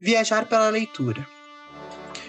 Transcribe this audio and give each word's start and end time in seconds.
Viajar 0.00 0.46
pela 0.46 0.68
leitura. 0.68 1.26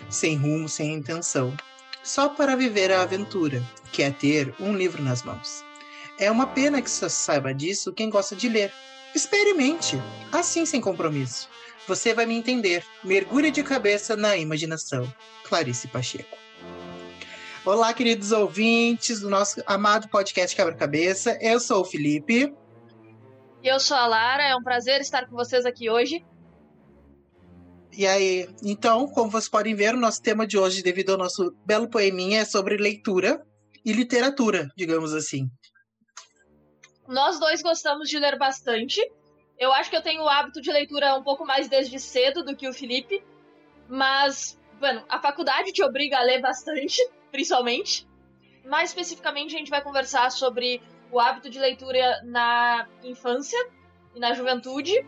Sem 0.10 0.36
rumo, 0.36 0.68
sem 0.68 0.92
intenção. 0.92 1.56
Só 2.04 2.30
para 2.30 2.56
viver 2.56 2.92
a 2.92 3.04
aventura, 3.04 3.62
que 3.92 4.02
é 4.02 4.10
ter 4.10 4.56
um 4.60 4.76
livro 4.76 5.04
nas 5.04 5.22
mãos. 5.22 5.64
É 6.20 6.32
uma 6.32 6.48
pena 6.48 6.82
que 6.82 6.90
só 6.90 7.08
saiba 7.08 7.54
disso 7.54 7.94
quem 7.94 8.10
gosta 8.10 8.36
de 8.36 8.50
ler. 8.50 8.74
Experimente, 9.14 10.02
assim 10.32 10.66
sem 10.66 10.82
compromisso. 10.82 11.48
Você 11.88 12.12
vai 12.12 12.26
me 12.26 12.34
entender. 12.34 12.84
Mergulhe 13.04 13.52
de 13.52 13.62
cabeça 13.62 14.16
na 14.16 14.36
imaginação. 14.36 15.08
Clarice 15.44 15.88
Pacheco. 15.90 16.40
Olá, 17.64 17.94
queridos 17.94 18.32
ouvintes 18.32 19.20
do 19.20 19.30
nosso 19.30 19.62
amado 19.68 20.10
podcast 20.10 20.56
Quebra-Cabeça. 20.56 21.38
Eu 21.40 21.60
sou 21.60 21.82
o 21.82 21.86
Felipe. 21.86 22.52
E 23.62 23.68
eu 23.68 23.80
sou 23.80 23.96
a 23.96 24.08
Lara. 24.08 24.42
É 24.42 24.56
um 24.56 24.64
prazer 24.64 25.02
estar 25.02 25.28
com 25.28 25.36
vocês 25.36 25.68
aqui 25.68 25.88
hoje. 25.88 26.26
E 28.00 28.08
aí, 28.08 28.48
então, 28.64 29.10
como 29.10 29.30
vocês 29.30 29.50
podem 29.50 29.76
ver, 29.76 29.94
o 29.94 30.00
nosso 30.00 30.22
tema 30.22 30.48
de 30.48 30.58
hoje, 30.58 30.82
devido 30.82 31.10
ao 31.10 31.18
nosso 31.18 31.54
belo 31.66 31.90
poeminha, 31.90 32.40
é 32.40 32.46
sobre 32.46 32.78
leitura 32.78 33.46
e 33.84 33.92
literatura, 33.92 34.70
digamos 34.74 35.14
assim. 35.14 35.50
Nós 37.06 37.38
dois 37.42 37.62
gostamos 37.62 38.08
de 38.08 38.18
ler 38.18 38.38
bastante. 38.38 39.02
Eu 39.58 39.74
acho 39.74 39.90
que 39.90 39.98
eu 39.98 40.02
tenho 40.02 40.24
o 40.24 40.30
hábito 40.30 40.62
de 40.62 40.72
leitura 40.72 41.14
um 41.18 41.24
pouco 41.24 41.46
mais 41.46 41.68
desde 41.68 42.00
cedo 42.00 42.42
do 42.42 42.56
que 42.56 42.70
o 42.70 42.74
Felipe, 42.74 43.22
mas, 43.90 44.58
bueno, 44.80 45.04
a 45.10 45.20
faculdade 45.20 45.74
te 45.74 45.84
obriga 45.84 46.20
a 46.20 46.24
ler 46.24 46.40
bastante, 46.40 47.06
principalmente. 47.34 48.08
Mais 48.64 48.92
especificamente, 48.92 49.54
a 49.54 49.60
gente 49.60 49.70
vai 49.70 49.84
conversar 49.84 50.32
sobre 50.32 50.82
o 51.12 51.20
hábito 51.20 51.50
de 51.50 51.60
leitura 51.60 52.22
na 52.24 52.88
infância 53.04 53.60
e 54.16 54.22
na 54.22 54.34
juventude 54.34 55.06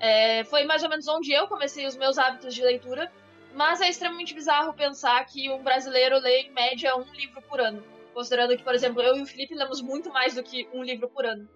é, 0.00 0.44
foi 0.44 0.64
mais 0.64 0.82
ou 0.82 0.88
menos 0.88 1.06
onde 1.06 1.32
eu 1.32 1.46
comecei 1.46 1.86
os 1.86 1.96
meus 1.96 2.16
hábitos 2.16 2.54
de 2.54 2.62
leitura, 2.62 3.12
mas 3.54 3.80
é 3.80 3.88
extremamente 3.88 4.34
bizarro 4.34 4.74
pensar 4.74 5.24
que 5.26 5.50
um 5.50 5.62
brasileiro 5.62 6.18
lê 6.18 6.42
em 6.42 6.52
média 6.52 6.96
um 6.96 7.12
livro 7.12 7.42
por 7.42 7.60
ano. 7.60 7.84
Considerando 8.14 8.56
que, 8.56 8.64
por 8.64 8.74
exemplo, 8.74 9.02
eu 9.02 9.16
e 9.16 9.22
o 9.22 9.26
Felipe 9.26 9.54
lemos 9.54 9.82
muito 9.82 10.10
mais 10.10 10.34
do 10.34 10.42
que 10.42 10.66
um 10.72 10.82
livro 10.82 11.08
por 11.10 11.26
ano. 11.26 11.48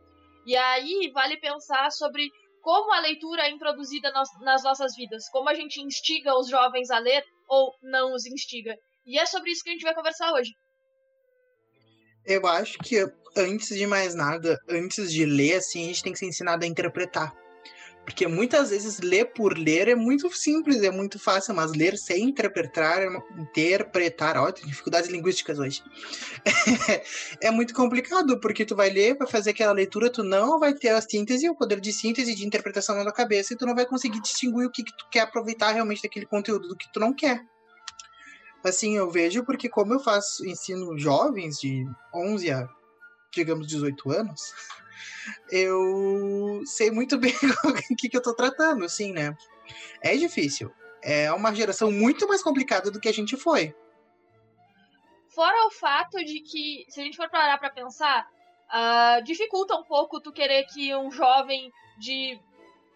E 0.47 0.57
aí 0.57 1.11
vale 1.13 1.39
pensar 1.39 1.91
sobre 1.91 2.31
como 2.61 2.93
a 2.93 3.01
leitura 3.01 3.43
é 3.43 3.51
introduzida 3.51 4.13
nas 4.41 4.63
nossas 4.63 4.95
vidas, 4.95 5.29
como 5.31 5.49
a 5.49 5.55
gente 5.55 5.81
instiga 5.81 6.35
os 6.39 6.49
jovens 6.49 6.91
a 6.91 6.99
ler 6.99 7.25
ou 7.49 7.73
não 7.83 8.15
os 8.15 8.27
instiga. 8.27 8.77
E 9.07 9.19
é 9.19 9.27
sobre 9.27 9.51
isso 9.51 9.63
que 9.63 9.71
a 9.71 9.73
gente 9.73 9.83
vai 9.83 9.95
conversar 9.95 10.33
hoje. 10.33 10.51
Eu 12.25 12.47
acho 12.47 12.79
que 12.79 13.05
antes 13.37 13.77
de 13.77 13.87
mais 13.87 14.15
nada, 14.15 14.59
antes 14.69 15.13
de 15.13 15.27
ler, 15.27 15.57
assim, 15.57 15.85
a 15.85 15.87
gente 15.89 16.03
tem 16.03 16.13
que 16.13 16.19
ser 16.19 16.27
ensinado 16.27 16.65
a 16.65 16.69
interpretar. 16.69 17.44
Porque 18.05 18.27
muitas 18.29 18.71
vezes 18.71 19.01
ler 19.01 19.33
por 19.33 19.57
ler 19.57 19.89
é 19.89 19.95
muito 19.95 20.31
simples, 20.35 20.83
é 20.83 20.91
muito 20.91 21.19
fácil, 21.19 21.55
mas 21.55 21.73
ler 21.73 21.97
sem 21.97 22.25
interpretar, 22.25 23.03
é 23.03 23.09
interpretar, 23.39 24.37
ó, 24.37 24.53
tem 24.53 24.67
dificuldades 24.67 25.09
linguísticas 25.09 25.59
hoje. 25.59 25.83
é 27.41 27.51
muito 27.51 27.73
complicado, 27.73 28.39
porque 28.39 28.67
tu 28.67 28.77
vai 28.77 28.91
ler, 28.91 29.17
vai 29.17 29.27
fazer 29.27 29.51
aquela 29.51 29.73
leitura, 29.73 30.11
tu 30.11 30.23
não 30.23 30.59
vai 30.61 30.75
ter 30.75 30.91
a 30.91 31.01
síntese, 31.01 31.49
o 31.49 31.57
poder 31.57 31.81
de 31.81 31.93
síntese 31.93 32.35
de 32.35 32.47
interpretação 32.47 32.95
na 32.95 33.03
tua 33.03 33.13
cabeça, 33.13 33.55
e 33.55 33.57
tu 33.57 33.65
não 33.65 33.75
vai 33.75 33.87
conseguir 33.87 34.21
distinguir 34.21 34.67
o 34.67 34.71
que, 34.71 34.85
que 34.85 34.97
tu 34.97 35.07
quer 35.11 35.21
aproveitar 35.21 35.73
realmente 35.73 36.03
daquele 36.03 36.27
conteúdo 36.27 36.69
do 36.69 36.77
que 36.77 36.93
tu 36.93 37.01
não 37.01 37.15
quer. 37.15 37.43
Assim, 38.63 38.97
eu 38.97 39.11
vejo 39.11 39.45
porque 39.45 39.69
como 39.69 39.95
eu 39.95 40.01
faço 40.01 40.47
ensino 40.47 40.99
jovens 40.99 41.59
de 41.59 41.87
11 42.15 42.51
a, 42.51 42.69
digamos, 43.31 43.67
18 43.67 44.11
anos, 44.11 44.41
eu 45.51 46.63
sei 46.65 46.91
muito 46.91 47.19
bem 47.19 47.33
o 47.91 47.97
que, 47.97 48.09
que 48.09 48.17
eu 48.17 48.23
tô 48.23 48.35
tratando, 48.35 48.85
assim, 48.85 49.13
né? 49.13 49.37
É 50.01 50.17
difícil. 50.17 50.73
É 51.03 51.33
uma 51.33 51.55
geração 51.55 51.91
muito 51.91 52.27
mais 52.27 52.43
complicada 52.43 52.91
do 52.91 53.01
que 53.01 53.09
a 53.09 53.13
gente 53.13 53.37
foi. 53.37 53.75
Fora 55.35 55.67
o 55.67 55.71
fato 55.71 56.19
de 56.19 56.41
que, 56.41 56.85
se 56.89 57.01
a 57.01 57.05
gente 57.05 57.17
for 57.17 57.29
parar 57.29 57.59
pra 57.59 57.69
pensar, 57.69 58.27
uh, 58.71 59.23
dificulta 59.25 59.75
um 59.75 59.85
pouco 59.85 60.21
tu 60.21 60.33
querer 60.33 60.65
que 60.65 60.95
um 60.95 61.11
jovem 61.11 61.71
de 61.99 62.39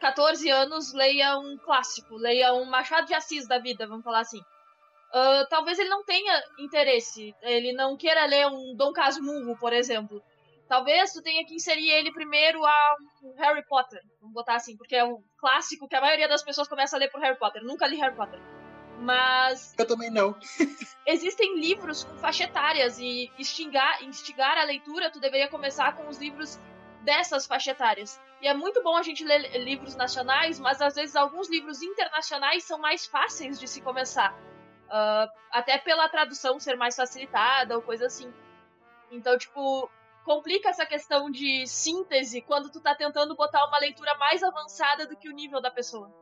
14 0.01 0.49
anos 0.49 0.93
leia 0.95 1.37
um 1.39 1.59
clássico, 1.59 2.17
leia 2.17 2.55
um 2.55 2.65
Machado 2.65 3.07
de 3.07 3.15
Assis 3.15 3.47
da 3.49 3.59
vida, 3.59 3.87
vamos 3.87 4.05
falar 4.05 4.21
assim. 4.21 4.39
Uh, 4.39 5.49
talvez 5.49 5.79
ele 5.79 5.89
não 5.89 6.05
tenha 6.05 6.43
interesse, 6.59 7.35
ele 7.43 7.73
não 7.73 7.97
queira 7.97 8.27
ler 8.27 8.47
um 8.47 8.75
Dom 8.77 8.93
Casmurro, 8.93 9.57
por 9.59 9.73
exemplo. 9.73 10.23
Talvez 10.69 11.13
tu 11.13 11.23
tenha 11.23 11.45
que 11.47 11.55
inserir 11.55 11.89
ele 11.89 12.13
primeiro 12.13 12.65
a 12.65 12.97
Harry 13.39 13.65
Potter. 13.67 14.01
Vamos 14.21 14.35
botar 14.35 14.57
assim, 14.57 14.77
porque 14.77 14.95
é 14.95 15.05
um 15.05 15.23
clássico 15.39 15.89
que 15.89 15.97
a 15.97 16.01
maioria 16.01 16.29
das 16.29 16.43
pessoas 16.43 16.69
começa 16.69 16.95
a 16.95 16.99
ler 16.99 17.11
por 17.11 17.21
Harry 17.21 17.39
Potter. 17.39 17.65
Nunca 17.65 17.87
li 17.87 17.97
Harry 17.97 18.15
Potter. 18.15 18.39
Mas. 19.01 19.75
Eu 19.79 19.87
também 19.87 20.11
não. 20.11 20.37
existem 21.07 21.59
livros 21.59 22.05
com 22.05 22.15
faixa 22.19 22.45
etárias 22.45 22.99
e 22.99 23.33
instigar, 23.39 24.05
instigar 24.05 24.59
a 24.59 24.65
leitura, 24.65 25.11
tu 25.11 25.19
deveria 25.21 25.49
começar 25.49 25.97
com 25.97 26.07
os 26.07 26.19
livros 26.19 26.61
dessas 27.03 27.47
faixa 27.47 27.71
etárias. 27.71 28.21
E 28.43 28.47
é 28.47 28.53
muito 28.53 28.83
bom 28.83 28.97
a 28.97 29.03
gente 29.03 29.25
ler 29.25 29.57
livros 29.65 29.97
nacionais, 29.97 30.61
mas 30.61 30.83
às 30.83 30.95
vezes 30.95 31.17
alguns 31.17 31.49
livros 31.49 31.83
internacionais 31.83 32.65
são 32.65 32.79
mais 32.79 33.07
fáceis 33.07 33.59
de 33.59 33.67
se 33.67 33.81
começar. 33.81 34.33
Uh, 34.89 35.29
até 35.51 35.79
pela 35.79 36.09
tradução 36.09 36.59
ser 36.59 36.77
mais 36.77 36.95
facilitada 36.95 37.75
ou 37.77 37.83
coisa 37.83 38.07
assim. 38.07 38.33
Então, 39.11 39.37
tipo, 39.39 39.91
complica 40.29 40.69
essa 40.69 40.85
questão 40.85 41.31
de 41.31 41.67
síntese 41.67 42.43
quando 42.43 42.71
tu 42.71 42.83
tá 42.83 42.95
tentando 42.95 43.35
botar 43.35 43.65
uma 43.67 43.79
leitura 43.79 44.15
mais 44.19 44.43
avançada 44.43 45.07
do 45.07 45.17
que 45.17 45.27
o 45.27 45.33
nível 45.33 45.59
da 45.59 45.71
pessoa. 45.71 46.13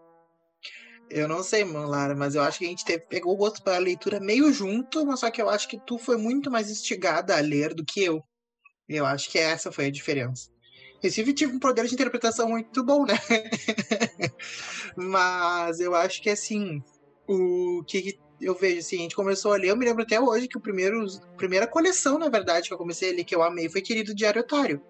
Eu 1.10 1.26
não 1.26 1.42
sei, 1.42 1.64
Lara, 1.64 2.14
mas 2.14 2.36
eu 2.36 2.42
acho 2.42 2.60
que 2.60 2.66
a 2.66 2.68
gente 2.68 2.84
teve, 2.84 3.04
pegou 3.06 3.34
o 3.34 3.36
gosto 3.36 3.64
pela 3.64 3.78
leitura 3.78 4.20
meio 4.20 4.52
junto, 4.52 5.04
mas 5.04 5.18
só 5.18 5.28
que 5.28 5.42
eu 5.42 5.50
acho 5.50 5.66
que 5.66 5.80
tu 5.84 5.98
foi 5.98 6.16
muito 6.16 6.48
mais 6.52 6.70
instigada 6.70 7.36
a 7.36 7.40
ler 7.40 7.74
do 7.74 7.84
que 7.84 8.04
eu. 8.04 8.22
Eu 8.88 9.04
acho 9.04 9.28
que 9.28 9.40
essa 9.40 9.72
foi 9.72 9.86
a 9.86 9.90
diferença. 9.90 10.50
Recife 11.02 11.34
tive 11.34 11.56
um 11.56 11.58
poder 11.58 11.86
de 11.86 11.94
interpretação 11.94 12.48
muito 12.48 12.84
bom, 12.84 13.04
né? 13.04 13.18
mas 14.96 15.80
eu 15.80 15.96
acho 15.96 16.22
que 16.22 16.30
assim, 16.30 16.80
o 17.28 17.82
que 17.84 18.16
eu 18.40 18.54
vejo 18.54 18.80
assim, 18.80 18.96
a 18.96 19.02
gente 19.02 19.16
começou 19.16 19.52
a 19.52 19.56
ler, 19.56 19.68
eu 19.68 19.76
me 19.76 19.84
lembro 19.84 20.02
até 20.02 20.20
hoje 20.20 20.48
que 20.48 20.58
o 20.58 20.60
primeiro, 20.60 21.04
a 21.04 21.36
primeira 21.36 21.66
coleção, 21.66 22.18
na 22.18 22.28
verdade, 22.28 22.68
que 22.68 22.74
eu 22.74 22.78
comecei 22.78 23.10
a 23.10 23.14
ler, 23.14 23.24
que 23.24 23.34
eu 23.34 23.42
amei, 23.42 23.68
foi 23.68 23.80
Querido 23.80 24.14
Diário 24.14 24.40
Otário. 24.40 24.82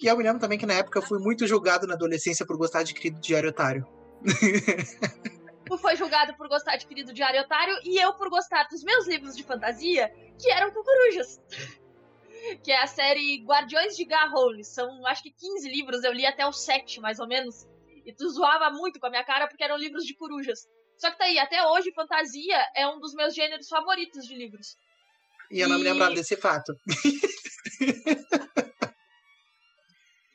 E 0.00 0.06
eu 0.06 0.16
me 0.16 0.24
lembro 0.24 0.40
também 0.40 0.58
que 0.58 0.66
na 0.66 0.74
época 0.74 0.98
eu 0.98 1.02
fui 1.02 1.18
muito 1.18 1.46
julgado 1.46 1.86
na 1.86 1.94
adolescência 1.94 2.44
por 2.44 2.56
gostar 2.56 2.82
de 2.82 2.94
Querido 2.94 3.20
Diário 3.20 3.50
Otário. 3.50 3.86
Tu 5.66 5.78
foi 5.78 5.96
julgado 5.96 6.36
por 6.36 6.46
gostar 6.46 6.76
de 6.76 6.86
Querido 6.86 7.12
Diário 7.14 7.40
Otário 7.40 7.74
e 7.84 7.98
eu 7.98 8.12
por 8.14 8.28
gostar 8.28 8.64
dos 8.64 8.84
meus 8.84 9.06
livros 9.06 9.34
de 9.34 9.42
fantasia, 9.42 10.12
que 10.38 10.50
eram 10.50 10.70
com 10.70 10.82
corujas. 10.82 11.40
que 12.62 12.70
é 12.70 12.82
a 12.82 12.86
série 12.86 13.42
Guardiões 13.44 13.96
de 13.96 14.04
Garrole. 14.04 14.62
São, 14.62 15.06
acho 15.06 15.22
que 15.22 15.30
15 15.30 15.68
livros, 15.68 16.04
eu 16.04 16.12
li 16.12 16.26
até 16.26 16.46
o 16.46 16.52
7, 16.52 17.00
mais 17.00 17.18
ou 17.18 17.26
menos. 17.26 17.66
E 18.04 18.12
tu 18.12 18.28
zoava 18.28 18.70
muito 18.70 19.00
com 19.00 19.06
a 19.06 19.10
minha 19.10 19.24
cara 19.24 19.48
porque 19.48 19.64
eram 19.64 19.78
livros 19.78 20.04
de 20.04 20.14
corujas. 20.14 20.68
Só 20.98 21.10
que 21.10 21.18
tá 21.18 21.24
aí, 21.24 21.38
até 21.38 21.66
hoje, 21.68 21.92
fantasia 21.92 22.64
é 22.74 22.86
um 22.88 22.98
dos 22.98 23.14
meus 23.14 23.34
gêneros 23.34 23.68
favoritos 23.68 24.24
de 24.26 24.34
livros. 24.34 24.76
E 25.50 25.60
eu 25.60 25.68
não 25.68 25.78
me 25.78 25.84
lembrava 25.84 26.14
desse 26.14 26.36
fato. 26.36 26.74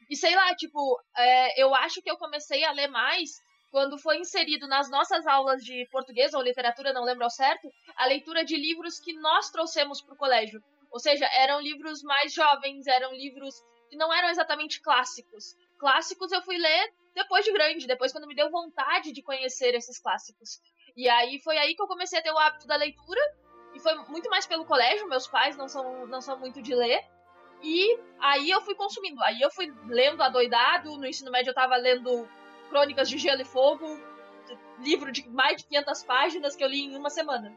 e 0.09 0.15
sei 0.15 0.35
lá, 0.35 0.55
tipo, 0.55 1.01
é, 1.17 1.61
eu 1.61 1.73
acho 1.75 2.01
que 2.01 2.09
eu 2.09 2.17
comecei 2.17 2.63
a 2.63 2.71
ler 2.71 2.87
mais 2.87 3.29
quando 3.71 3.97
foi 3.97 4.17
inserido 4.17 4.67
nas 4.67 4.89
nossas 4.89 5.25
aulas 5.27 5.63
de 5.63 5.87
português 5.91 6.33
ou 6.33 6.41
literatura, 6.41 6.93
não 6.93 7.03
lembro 7.03 7.23
ao 7.23 7.29
certo, 7.29 7.69
a 7.95 8.05
leitura 8.07 8.43
de 8.43 8.55
livros 8.55 8.99
que 8.99 9.13
nós 9.13 9.49
trouxemos 9.49 10.01
para 10.01 10.13
o 10.13 10.17
colégio. 10.17 10.61
Ou 10.91 10.99
seja, 10.99 11.25
eram 11.33 11.61
livros 11.61 12.01
mais 12.01 12.33
jovens, 12.33 12.87
eram 12.87 13.13
livros 13.13 13.55
que 13.89 13.95
não 13.95 14.13
eram 14.13 14.29
exatamente 14.29 14.81
clássicos. 14.81 15.55
Clássicos 15.77 16.31
eu 16.31 16.41
fui 16.41 16.57
ler 16.57 16.93
depois 17.19 17.43
de 17.45 17.51
grande, 17.51 17.87
depois 17.87 18.11
quando 18.11 18.27
me 18.27 18.35
deu 18.35 18.49
vontade 18.49 19.11
de 19.11 19.21
conhecer 19.21 19.75
esses 19.75 19.99
clássicos. 19.99 20.59
E 20.95 21.07
aí 21.09 21.39
foi 21.39 21.57
aí 21.57 21.75
que 21.75 21.81
eu 21.81 21.87
comecei 21.87 22.19
a 22.19 22.21
ter 22.21 22.31
o 22.31 22.37
hábito 22.37 22.65
da 22.65 22.75
leitura, 22.75 23.21
e 23.73 23.79
foi 23.79 23.93
muito 24.07 24.29
mais 24.29 24.47
pelo 24.47 24.65
colégio, 24.65 25.07
meus 25.07 25.27
pais 25.27 25.55
não 25.57 25.67
são, 25.67 26.07
não 26.07 26.21
são 26.21 26.39
muito 26.39 26.61
de 26.61 26.73
ler. 26.73 27.03
E 27.61 27.99
aí 28.19 28.49
eu 28.49 28.61
fui 28.61 28.73
consumindo. 28.73 29.21
Aí 29.23 29.41
eu 29.41 29.51
fui 29.51 29.71
lendo 29.85 30.23
adoidado, 30.23 30.97
no 30.97 31.05
ensino 31.05 31.29
médio 31.29 31.51
eu 31.51 31.55
tava 31.55 31.75
lendo 31.75 32.27
Crônicas 32.69 33.09
de 33.09 33.17
Gelo 33.17 33.41
e 33.41 33.45
Fogo, 33.45 33.85
livro 34.79 35.11
de 35.11 35.27
mais 35.29 35.57
de 35.57 35.67
500 35.67 36.03
páginas 36.03 36.55
que 36.55 36.63
eu 36.63 36.69
li 36.69 36.85
em 36.85 36.95
uma 36.95 37.09
semana. 37.09 37.53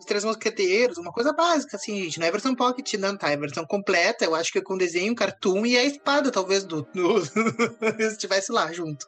Os 0.00 0.06
Três 0.06 0.24
Mosqueteiros, 0.24 0.96
uma 0.96 1.12
coisa 1.12 1.30
básica, 1.30 1.76
assim, 1.76 2.02
gente. 2.04 2.18
Não 2.18 2.26
é 2.26 2.30
versão 2.30 2.54
pocket, 2.54 2.94
não, 2.94 3.16
tá? 3.18 3.30
É 3.30 3.36
versão 3.36 3.66
completa, 3.66 4.24
eu 4.24 4.34
acho 4.34 4.50
que 4.50 4.58
é 4.58 4.62
com 4.62 4.78
desenho, 4.78 5.14
cartoon 5.14 5.66
e 5.66 5.76
a 5.76 5.84
espada, 5.84 6.32
talvez, 6.32 6.64
do, 6.64 6.82
do 6.94 7.18
estivesse 8.00 8.50
lá 8.50 8.72
junto. 8.72 9.06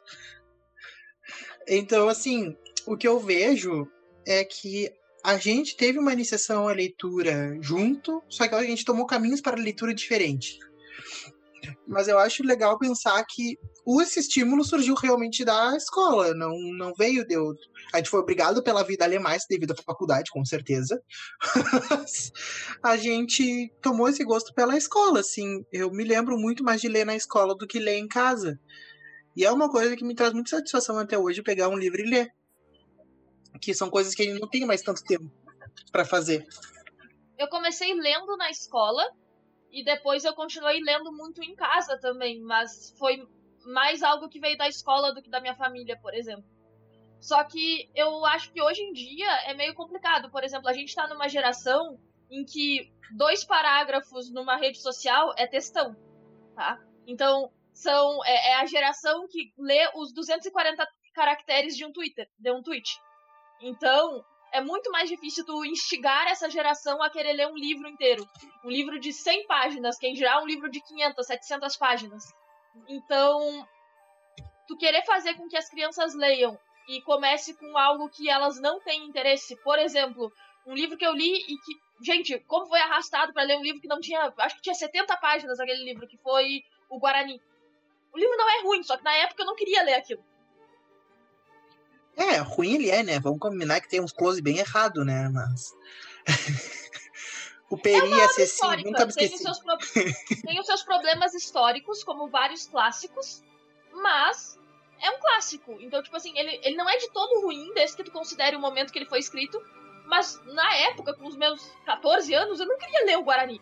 Então, 1.67 2.07
assim, 2.07 2.55
o 2.85 2.95
que 2.95 3.07
eu 3.07 3.19
vejo 3.19 3.87
é 4.25 4.45
que 4.45 4.91
a 5.23 5.35
gente 5.35 5.75
teve 5.75 5.97
uma 5.97 6.13
iniciação 6.13 6.67
à 6.67 6.73
leitura 6.73 7.57
junto, 7.59 8.21
só 8.29 8.47
que 8.47 8.53
a 8.53 8.63
gente 8.63 8.85
tomou 8.85 9.07
caminhos 9.07 9.41
para 9.41 9.57
a 9.57 9.63
leitura 9.63 9.95
diferente. 9.95 10.59
Mas 11.87 12.07
eu 12.07 12.17
acho 12.17 12.43
legal 12.43 12.77
pensar 12.77 13.23
que 13.25 13.57
esse 14.01 14.19
estímulo 14.19 14.63
surgiu 14.63 14.95
realmente 14.95 15.43
da 15.43 15.75
escola, 15.75 16.33
não, 16.33 16.57
não 16.77 16.93
veio 16.93 17.25
de 17.25 17.37
outro. 17.37 17.63
A 17.93 17.97
gente 17.97 18.09
foi 18.09 18.21
obrigado 18.21 18.63
pela 18.63 18.83
vida 18.83 19.03
a 19.03 19.07
ler 19.07 19.19
mais 19.19 19.45
devido 19.47 19.71
à 19.71 19.75
faculdade, 19.75 20.31
com 20.31 20.43
certeza. 20.45 21.01
a 22.81 22.95
gente 22.95 23.71
tomou 23.81 24.07
esse 24.07 24.23
gosto 24.23 24.53
pela 24.53 24.77
escola, 24.77 25.19
assim. 25.19 25.65
Eu 25.71 25.91
me 25.91 26.03
lembro 26.03 26.37
muito 26.37 26.63
mais 26.63 26.79
de 26.79 26.87
ler 26.87 27.05
na 27.05 27.15
escola 27.15 27.55
do 27.55 27.67
que 27.67 27.79
ler 27.79 27.97
em 27.97 28.07
casa. 28.07 28.59
E 29.35 29.45
é 29.45 29.51
uma 29.51 29.69
coisa 29.69 29.95
que 29.95 30.05
me 30.05 30.15
traz 30.15 30.31
muita 30.33 30.51
satisfação 30.51 30.97
até 30.97 31.17
hoje 31.17 31.41
pegar 31.41 31.67
um 31.67 31.77
livro 31.77 32.01
e 32.01 32.09
ler. 32.09 32.33
Que 33.61 33.73
são 33.73 33.89
coisas 33.89 34.15
que 34.15 34.21
a 34.21 34.25
gente 34.25 34.39
não 34.39 34.49
tem 34.49 34.65
mais 34.65 34.81
tanto 34.81 35.03
tempo 35.03 35.29
para 35.91 36.05
fazer. 36.05 36.45
Eu 37.37 37.49
comecei 37.49 37.93
lendo 37.93 38.37
na 38.37 38.49
escola 38.49 39.03
e 39.73 39.83
depois 39.83 40.23
eu 40.23 40.35
continuei 40.35 40.79
lendo 40.81 41.11
muito 41.11 41.41
em 41.43 41.55
casa 41.55 41.99
também, 41.99 42.39
mas 42.39 42.93
foi 42.99 43.27
mais 43.65 44.03
algo 44.03 44.29
que 44.29 44.39
veio 44.39 44.55
da 44.55 44.67
escola 44.67 45.11
do 45.11 45.21
que 45.21 45.31
da 45.31 45.41
minha 45.41 45.55
família, 45.55 45.99
por 45.99 46.13
exemplo. 46.13 46.45
Só 47.19 47.43
que 47.43 47.89
eu 47.95 48.23
acho 48.25 48.51
que 48.51 48.61
hoje 48.61 48.83
em 48.83 48.93
dia 48.93 49.29
é 49.47 49.53
meio 49.55 49.73
complicado. 49.73 50.29
Por 50.29 50.43
exemplo, 50.43 50.69
a 50.69 50.73
gente 50.73 50.89
está 50.89 51.07
numa 51.07 51.27
geração 51.27 51.97
em 52.29 52.45
que 52.45 52.93
dois 53.15 53.43
parágrafos 53.43 54.31
numa 54.31 54.57
rede 54.57 54.79
social 54.79 55.33
é 55.37 55.47
textão, 55.47 55.95
tá? 56.55 56.79
Então, 57.07 57.51
são 57.73 58.23
é, 58.25 58.51
é, 58.51 58.55
a 58.55 58.65
geração 58.67 59.27
que 59.27 59.53
lê 59.57 59.89
os 59.95 60.13
240 60.13 60.87
caracteres 61.15 61.75
de 61.75 61.83
um 61.83 61.91
Twitter, 61.91 62.29
de 62.37 62.51
um 62.51 62.61
tweet. 62.61 62.91
Então, 63.61 64.23
é 64.53 64.61
muito 64.61 64.91
mais 64.91 65.09
difícil 65.09 65.43
tu 65.43 65.65
instigar 65.65 66.27
essa 66.27 66.47
geração 66.47 67.01
a 67.01 67.09
querer 67.09 67.33
ler 67.33 67.47
um 67.47 67.57
livro 67.57 67.87
inteiro. 67.87 68.23
Um 68.63 68.69
livro 68.69 68.99
de 68.99 69.11
100 69.11 69.47
páginas, 69.47 69.97
que 69.97 70.07
em 70.07 70.15
geral 70.15 70.43
um 70.43 70.47
livro 70.47 70.69
de 70.69 70.79
500, 70.79 71.25
700 71.25 71.75
páginas. 71.75 72.23
Então, 72.87 73.67
tu 74.67 74.77
querer 74.77 75.03
fazer 75.05 75.33
com 75.33 75.47
que 75.49 75.57
as 75.57 75.67
crianças 75.67 76.13
leiam 76.13 76.57
e 76.87 77.01
comece 77.01 77.55
com 77.55 77.75
algo 77.75 78.07
que 78.09 78.29
elas 78.29 78.61
não 78.61 78.79
têm 78.79 79.05
interesse. 79.05 79.55
Por 79.63 79.79
exemplo, 79.79 80.31
um 80.67 80.75
livro 80.75 80.97
que 80.97 81.05
eu 81.05 81.13
li 81.13 81.33
e 81.35 81.57
que. 81.57 81.83
Gente, 82.05 82.37
como 82.41 82.67
foi 82.67 82.79
arrastado 82.79 83.33
para 83.33 83.43
ler 83.43 83.57
um 83.57 83.63
livro 83.63 83.81
que 83.81 83.87
não 83.87 83.99
tinha. 83.99 84.31
Acho 84.37 84.55
que 84.55 84.61
tinha 84.61 84.75
70 84.75 85.17
páginas 85.17 85.59
aquele 85.59 85.83
livro, 85.83 86.07
que 86.07 86.17
foi 86.17 86.61
o 86.89 86.99
Guarani. 86.99 87.41
O 88.13 88.17
livro 88.19 88.37
não 88.37 88.49
é 88.49 88.61
ruim, 88.61 88.83
só 88.83 88.97
que 88.97 89.03
na 89.03 89.15
época 89.15 89.41
eu 89.41 89.47
não 89.47 89.55
queria 89.55 89.81
ler 89.81 89.95
aquilo. 89.95 90.23
É, 92.15 92.37
ruim 92.37 92.75
ele 92.75 92.89
é, 92.89 93.03
né? 93.03 93.19
Vamos 93.19 93.39
combinar 93.39 93.81
que 93.81 93.89
tem 93.89 94.01
uns 94.01 94.11
close 94.11 94.41
bem 94.41 94.57
errado, 94.57 95.03
né? 95.03 95.29
Mas. 95.29 95.73
o 97.69 97.77
Peri 97.77 98.11
é 98.11 98.25
acessível, 98.25 98.77
nunca 98.85 99.05
me. 99.05 99.13
Tem 99.13 99.33
os, 99.33 99.41
seus 99.41 99.59
pro... 99.59 99.77
tem 100.45 100.59
os 100.59 100.65
seus 100.65 100.83
problemas 100.83 101.33
históricos, 101.33 102.03
como 102.03 102.29
vários 102.29 102.67
clássicos, 102.67 103.43
mas 103.91 104.59
é 105.01 105.09
um 105.09 105.19
clássico. 105.19 105.77
Então, 105.79 106.01
tipo 106.03 106.15
assim, 106.15 106.37
ele, 106.37 106.59
ele 106.63 106.75
não 106.75 106.89
é 106.89 106.97
de 106.97 107.09
todo 107.11 107.41
ruim, 107.41 107.73
desde 107.73 107.97
que 107.97 108.03
tu 108.03 108.11
considere 108.11 108.55
o 108.55 108.59
momento 108.59 108.91
que 108.91 108.99
ele 108.99 109.09
foi 109.09 109.19
escrito, 109.19 109.61
mas 110.05 110.39
na 110.45 110.75
época, 110.75 111.13
com 111.13 111.27
os 111.27 111.35
meus 111.35 111.61
14 111.85 112.33
anos, 112.33 112.59
eu 112.59 112.67
não 112.67 112.77
queria 112.77 113.05
ler 113.05 113.17
o 113.17 113.23
Guarani. 113.23 113.59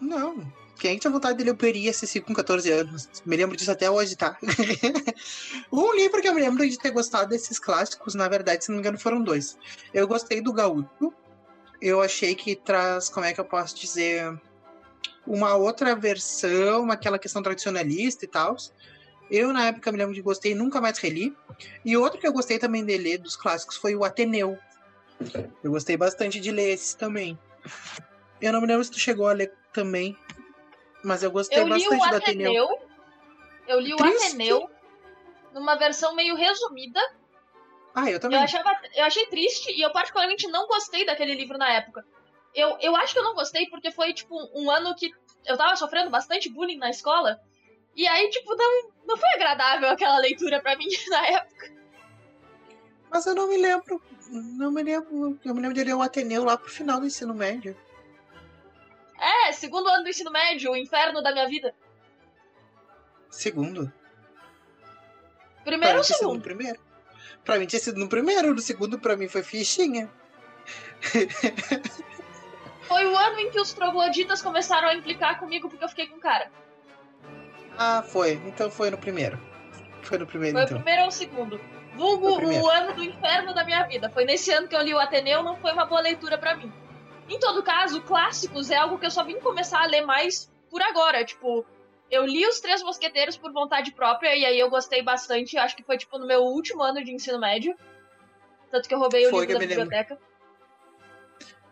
Não, 0.00 0.52
quem 0.80 0.96
tinha 0.96 1.10
vontade 1.10 1.36
de 1.36 1.44
ler 1.44 1.50
o 1.50 1.56
Peri 1.56 1.90
acessível 1.90 2.26
com 2.26 2.32
14 2.32 2.72
anos? 2.72 3.08
Me 3.26 3.36
lembro 3.36 3.54
disso 3.54 3.70
até 3.70 3.90
hoje, 3.90 4.16
tá? 4.16 4.38
um 5.70 5.94
livro 5.94 6.22
que 6.22 6.28
eu 6.28 6.34
me 6.34 6.40
lembro 6.40 6.66
de 6.66 6.78
ter 6.78 6.90
gostado 6.90 7.28
desses 7.28 7.58
clássicos, 7.58 8.14
na 8.14 8.26
verdade, 8.28 8.64
se 8.64 8.70
não 8.70 8.76
me 8.76 8.80
engano, 8.80 8.98
foram 8.98 9.22
dois. 9.22 9.58
Eu 9.92 10.08
gostei 10.08 10.40
do 10.40 10.54
Gaúcho, 10.54 11.12
eu 11.82 12.00
achei 12.00 12.34
que 12.34 12.56
traz, 12.56 13.10
como 13.10 13.26
é 13.26 13.34
que 13.34 13.40
eu 13.40 13.44
posso 13.44 13.76
dizer, 13.76 14.40
uma 15.26 15.54
outra 15.54 15.94
versão, 15.94 16.90
aquela 16.90 17.18
questão 17.18 17.42
tradicionalista 17.42 18.24
e 18.24 18.28
tal. 18.28 18.56
Eu, 19.30 19.52
na 19.52 19.66
época, 19.66 19.92
me 19.92 19.98
lembro 19.98 20.14
de 20.14 20.22
gostei, 20.22 20.54
nunca 20.54 20.80
mais 20.80 20.98
reli. 20.98 21.36
E 21.84 21.94
outro 21.94 22.18
que 22.18 22.26
eu 22.26 22.32
gostei 22.32 22.58
também 22.58 22.84
de 22.84 22.96
ler 22.96 23.18
dos 23.18 23.36
clássicos 23.36 23.76
foi 23.76 23.94
o 23.94 24.02
Ateneu. 24.02 24.58
Eu 25.62 25.72
gostei 25.72 25.96
bastante 25.98 26.40
de 26.40 26.50
ler 26.50 26.72
esse 26.72 26.96
também. 26.96 27.38
Eu 28.40 28.54
não 28.54 28.62
me 28.62 28.66
lembro 28.66 28.82
se 28.82 28.90
tu 28.90 28.98
chegou 28.98 29.28
a 29.28 29.34
ler 29.34 29.52
também, 29.72 30.16
mas 31.02 31.22
eu 31.22 31.30
gostei 31.30 31.58
eu 31.58 31.68
bastante 31.68 32.10
do 32.10 32.16
Ateneu. 32.16 32.64
Ateneu. 32.64 32.90
Eu 33.66 33.80
li 33.80 33.94
o 33.94 33.96
Triste. 33.96 34.26
Ateneu 34.28 34.70
numa 35.52 35.74
versão 35.74 36.14
meio 36.14 36.34
resumida, 36.34 37.00
ah, 37.94 38.10
eu 38.10 38.20
também. 38.20 38.38
Eu, 38.38 38.44
achava, 38.44 38.70
eu 38.94 39.04
achei 39.04 39.26
triste 39.26 39.72
e 39.72 39.82
eu 39.82 39.90
particularmente 39.90 40.46
não 40.48 40.66
gostei 40.66 41.04
daquele 41.04 41.34
livro 41.34 41.58
na 41.58 41.70
época. 41.72 42.04
Eu, 42.54 42.76
eu 42.80 42.96
acho 42.96 43.12
que 43.12 43.18
eu 43.18 43.24
não 43.24 43.34
gostei 43.34 43.66
porque 43.68 43.90
foi, 43.90 44.12
tipo, 44.12 44.36
um 44.54 44.70
ano 44.70 44.94
que 44.94 45.10
eu 45.44 45.56
tava 45.56 45.76
sofrendo 45.76 46.10
bastante 46.10 46.48
bullying 46.48 46.78
na 46.78 46.90
escola. 46.90 47.40
E 47.96 48.06
aí, 48.06 48.28
tipo, 48.30 48.54
não, 48.54 48.90
não 49.06 49.16
foi 49.16 49.28
agradável 49.30 49.88
aquela 49.88 50.18
leitura 50.18 50.60
para 50.60 50.76
mim 50.76 50.86
na 51.10 51.26
época. 51.26 51.72
Mas 53.10 53.26
eu 53.26 53.34
não 53.34 53.48
me 53.48 53.56
lembro. 53.56 54.00
Não 54.28 54.70
me 54.70 54.82
lembro. 54.82 55.38
Eu 55.44 55.54
me 55.54 55.60
lembro 55.60 55.74
de 55.74 55.84
ler 55.84 55.94
o 55.94 56.02
Ateneu 56.02 56.44
lá 56.44 56.56
pro 56.56 56.70
final 56.70 57.00
do 57.00 57.06
ensino 57.06 57.34
médio. 57.34 57.76
É, 59.20 59.52
segundo 59.52 59.88
ano 59.88 60.02
do 60.02 60.08
ensino 60.08 60.30
médio, 60.30 60.72
o 60.72 60.76
inferno 60.76 61.22
da 61.22 61.30
minha 61.32 61.46
vida. 61.46 61.74
Segundo? 63.28 63.92
Primeiro 65.64 65.98
ou 65.98 66.04
segundo? 66.04 66.40
Primeiro. 66.40 66.80
Pra 67.44 67.58
mim 67.58 67.66
tinha 67.66 67.80
sido 67.80 68.00
no 68.00 68.08
primeiro, 68.08 68.54
no 68.54 68.60
segundo 68.60 68.98
pra 68.98 69.16
mim 69.16 69.28
foi 69.28 69.42
fichinha. 69.42 70.10
Foi 72.90 73.06
o 73.06 73.16
ano 73.16 73.38
em 73.38 73.50
que 73.52 73.60
os 73.60 73.72
trogloditas 73.72 74.42
começaram 74.42 74.88
a 74.88 74.94
implicar 74.96 75.38
comigo 75.38 75.68
porque 75.68 75.84
eu 75.84 75.88
fiquei 75.88 76.08
com 76.08 76.18
cara. 76.18 76.50
Ah, 77.78 78.02
foi. 78.02 78.32
Então 78.44 78.68
foi 78.68 78.90
no 78.90 78.98
primeiro. 78.98 79.40
Foi 80.02 80.18
no 80.18 80.26
primeiro, 80.26 80.56
Foi 80.56 80.64
então. 80.64 80.76
o 80.76 80.80
primeiro 80.80 81.02
ou 81.02 81.08
o 81.08 81.12
segundo. 81.12 81.60
Vulgo 81.94 82.42
o 82.42 82.68
ano 82.68 82.92
do 82.94 83.04
inferno 83.04 83.54
da 83.54 83.62
minha 83.62 83.84
vida. 83.84 84.10
Foi 84.10 84.24
nesse 84.24 84.50
ano 84.50 84.66
que 84.66 84.74
eu 84.74 84.82
li 84.82 84.92
o 84.92 84.98
Ateneu, 84.98 85.40
não 85.44 85.54
foi 85.56 85.72
uma 85.72 85.86
boa 85.86 86.00
leitura 86.00 86.36
para 86.36 86.56
mim. 86.56 86.72
Em 87.30 87.38
todo 87.38 87.62
caso, 87.62 88.02
clássicos 88.02 88.70
é 88.72 88.76
algo 88.76 88.98
que 88.98 89.06
eu 89.06 89.10
só 89.10 89.22
vim 89.22 89.38
começar 89.38 89.80
a 89.80 89.86
ler 89.86 90.00
mais 90.00 90.50
por 90.68 90.82
agora. 90.82 91.24
Tipo, 91.24 91.64
eu 92.10 92.26
li 92.26 92.44
os 92.44 92.58
Três 92.58 92.82
Mosqueteiros 92.82 93.36
por 93.36 93.52
vontade 93.52 93.92
própria 93.92 94.36
e 94.36 94.44
aí 94.44 94.58
eu 94.58 94.68
gostei 94.68 95.00
bastante. 95.00 95.56
Acho 95.56 95.76
que 95.76 95.84
foi 95.84 95.96
tipo 95.96 96.18
no 96.18 96.26
meu 96.26 96.40
último 96.42 96.82
ano 96.82 97.04
de 97.04 97.12
ensino 97.12 97.38
médio. 97.38 97.76
Tanto 98.72 98.88
que 98.88 98.94
eu 98.94 98.98
roubei 98.98 99.28
o 99.28 99.30
foi 99.30 99.46
livro 99.46 99.60
da 99.60 99.66
biblioteca. 99.66 100.18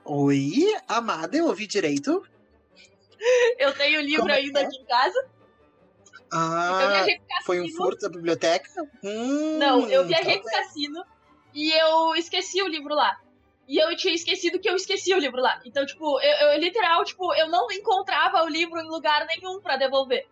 Oi, 0.05 0.77
amada, 0.87 1.37
eu 1.37 1.47
ouvi 1.47 1.67
direito? 1.67 2.25
eu 3.59 3.75
tenho 3.75 3.99
o 3.99 4.03
livro 4.03 4.31
é 4.31 4.37
ainda 4.37 4.61
é? 4.61 4.65
aqui 4.65 4.77
em 4.77 4.85
casa. 4.85 5.29
Ah, 6.31 7.05
foi 7.45 7.61
um 7.61 7.69
furto 7.71 8.03
da 8.03 8.09
biblioteca? 8.09 8.69
Hum, 9.03 9.59
Não, 9.59 9.89
eu 9.89 10.07
viajei 10.07 10.37
tá 10.37 10.43
pro 10.43 10.51
cassino 10.51 11.05
e 11.53 11.73
eu 11.73 12.15
esqueci 12.15 12.63
o 12.63 12.69
livro 12.69 12.95
lá. 12.95 13.19
E 13.69 13.77
eu 13.77 13.95
tinha 13.97 14.15
esquecido 14.15 14.59
que 14.59 14.69
eu 14.69 14.75
esqueci 14.75 15.13
o 15.13 15.19
livro 15.19 15.43
lá. 15.43 15.61
Então, 15.63 15.85
tipo, 15.85 16.19
eu, 16.21 16.49
eu 16.49 16.59
literal, 16.59 17.05
tipo, 17.05 17.35
eu 17.35 17.49
não 17.49 17.71
encontrava 17.71 18.43
o 18.43 18.49
livro 18.49 18.81
em 18.81 18.89
lugar 18.89 19.27
nenhum 19.27 19.61
para 19.61 19.77
devolver. 19.77 20.27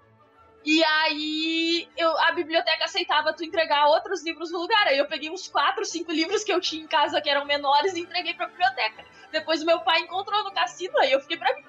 E 0.65 0.83
aí 0.83 1.89
eu, 1.97 2.19
a 2.19 2.33
biblioteca 2.33 2.87
aceitava 2.87 3.33
tu 3.35 3.45
entregar 3.45 3.87
outros 3.89 4.25
livros 4.25 4.51
no 4.51 4.59
lugar. 4.59 4.87
Aí 4.89 4.97
eu 4.97 5.07
peguei 5.07 5.31
uns 5.31 5.47
quatro, 5.47 5.85
cinco 5.85 6.11
livros 6.11 6.43
que 6.43 6.53
eu 6.53 6.61
tinha 6.61 6.83
em 6.83 6.89
casa 6.89 7.21
que 7.21 7.29
eram 7.29 7.45
menores 7.45 7.95
e 7.95 8.01
entreguei 8.01 8.33
pra 8.33 8.49
biblioteca. 8.49 9.05
Depois 9.31 9.63
o 9.63 9.67
meu 9.67 9.81
pai 9.81 10.01
encontrou 10.01 10.43
no 10.43 10.51
cassino, 10.53 10.99
aí 10.99 11.13
eu 11.13 11.21
fiquei 11.21 11.37
pra 11.37 11.55
mim. 11.55 11.65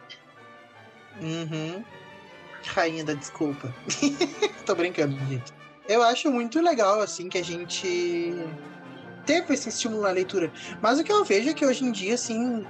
Uhum. 1.21 1.85
Rainha 2.65 3.03
da 3.03 3.13
desculpa. 3.13 3.73
Tô 4.65 4.73
brincando, 4.73 5.17
gente. 5.27 5.53
Eu 5.87 6.01
acho 6.01 6.31
muito 6.31 6.61
legal, 6.61 7.01
assim, 7.01 7.29
que 7.29 7.37
a 7.37 7.43
gente 7.43 8.33
teve 9.27 9.53
esse 9.53 9.69
estímulo 9.69 10.01
na 10.01 10.09
leitura. 10.09 10.51
Mas 10.81 10.97
o 10.97 11.03
que 11.03 11.11
eu 11.11 11.23
vejo 11.25 11.49
é 11.49 11.53
que 11.53 11.65
hoje 11.65 11.83
em 11.83 11.91
dia, 11.91 12.15
assim, 12.15 12.65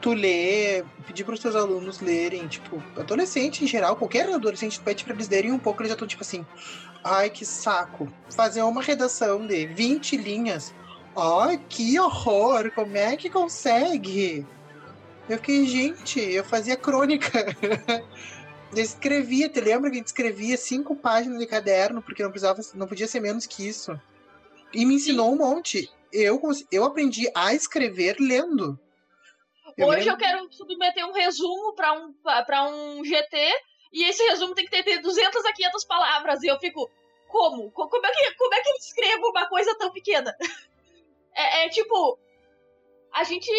tu 0.00 0.14
lê, 0.14 0.82
pedir 1.06 1.24
para 1.24 1.34
os 1.34 1.40
teus 1.40 1.54
alunos 1.54 2.00
lerem, 2.00 2.48
tipo, 2.48 2.82
adolescente 2.96 3.62
em 3.62 3.66
geral, 3.66 3.94
qualquer 3.94 4.28
adolescente 4.28 4.80
pede 4.80 5.04
para 5.04 5.14
eles 5.14 5.28
lerem 5.28 5.52
um 5.52 5.58
pouco, 5.58 5.82
eles 5.82 5.90
já 5.90 5.94
estão 5.94 6.08
tipo 6.08 6.22
assim, 6.22 6.44
ai 7.04 7.30
que 7.30 7.44
saco, 7.44 8.08
fazer 8.34 8.62
uma 8.62 8.82
redação 8.82 9.46
de 9.46 9.66
20 9.66 10.16
linhas, 10.16 10.74
ai 11.16 11.60
que 11.68 11.98
horror, 12.00 12.72
como 12.74 12.96
é 12.96 13.16
que 13.16 13.30
consegue? 13.30 14.46
Eu 15.28 15.38
fiquei, 15.38 15.66
gente, 15.66 16.20
eu 16.20 16.44
fazia 16.44 16.76
crônica. 16.76 17.30
escrevia, 18.76 19.48
te 19.48 19.60
lembra 19.60 19.88
que 19.88 19.96
a 19.96 19.98
gente 20.00 20.08
escrevia 20.08 20.56
cinco 20.56 20.96
páginas 20.96 21.38
de 21.38 21.46
caderno, 21.46 22.02
porque 22.02 22.22
não 22.22 22.30
precisava, 22.30 22.60
não 22.74 22.86
podia 22.86 23.06
ser 23.06 23.20
menos 23.20 23.46
que 23.46 23.66
isso. 23.66 23.98
E 24.74 24.84
me 24.84 24.94
ensinou 24.94 25.28
Sim. 25.28 25.34
um 25.34 25.38
monte. 25.38 25.92
Eu, 26.12 26.40
eu 26.70 26.84
aprendi 26.84 27.30
a 27.34 27.54
escrever 27.54 28.16
lendo. 28.18 28.78
Eu 29.76 29.88
Hoje 29.88 30.08
eu 30.08 30.16
quero 30.16 30.52
submeter 30.52 31.06
um 31.06 31.12
resumo 31.12 31.74
para 31.74 31.92
um, 31.92 32.12
pra 32.46 32.68
um 32.68 33.04
GT 33.04 33.36
e 33.92 34.04
esse 34.04 34.22
resumo 34.24 34.54
tem 34.54 34.64
que 34.66 34.82
ter 34.82 34.98
200 35.00 35.44
a 35.44 35.52
500 35.52 35.84
palavras. 35.84 36.42
E 36.42 36.48
eu 36.48 36.58
fico, 36.58 36.90
como? 37.28 37.70
Como 37.72 38.06
é 38.06 38.10
que, 38.10 38.34
como 38.34 38.54
é 38.54 38.60
que 38.60 38.68
eu 38.68 38.76
escrevo 38.76 39.28
uma 39.28 39.48
coisa 39.48 39.76
tão 39.78 39.90
pequena? 39.92 40.34
É, 41.36 41.66
é 41.66 41.68
tipo, 41.68 42.16
a 43.12 43.24
gente. 43.24 43.50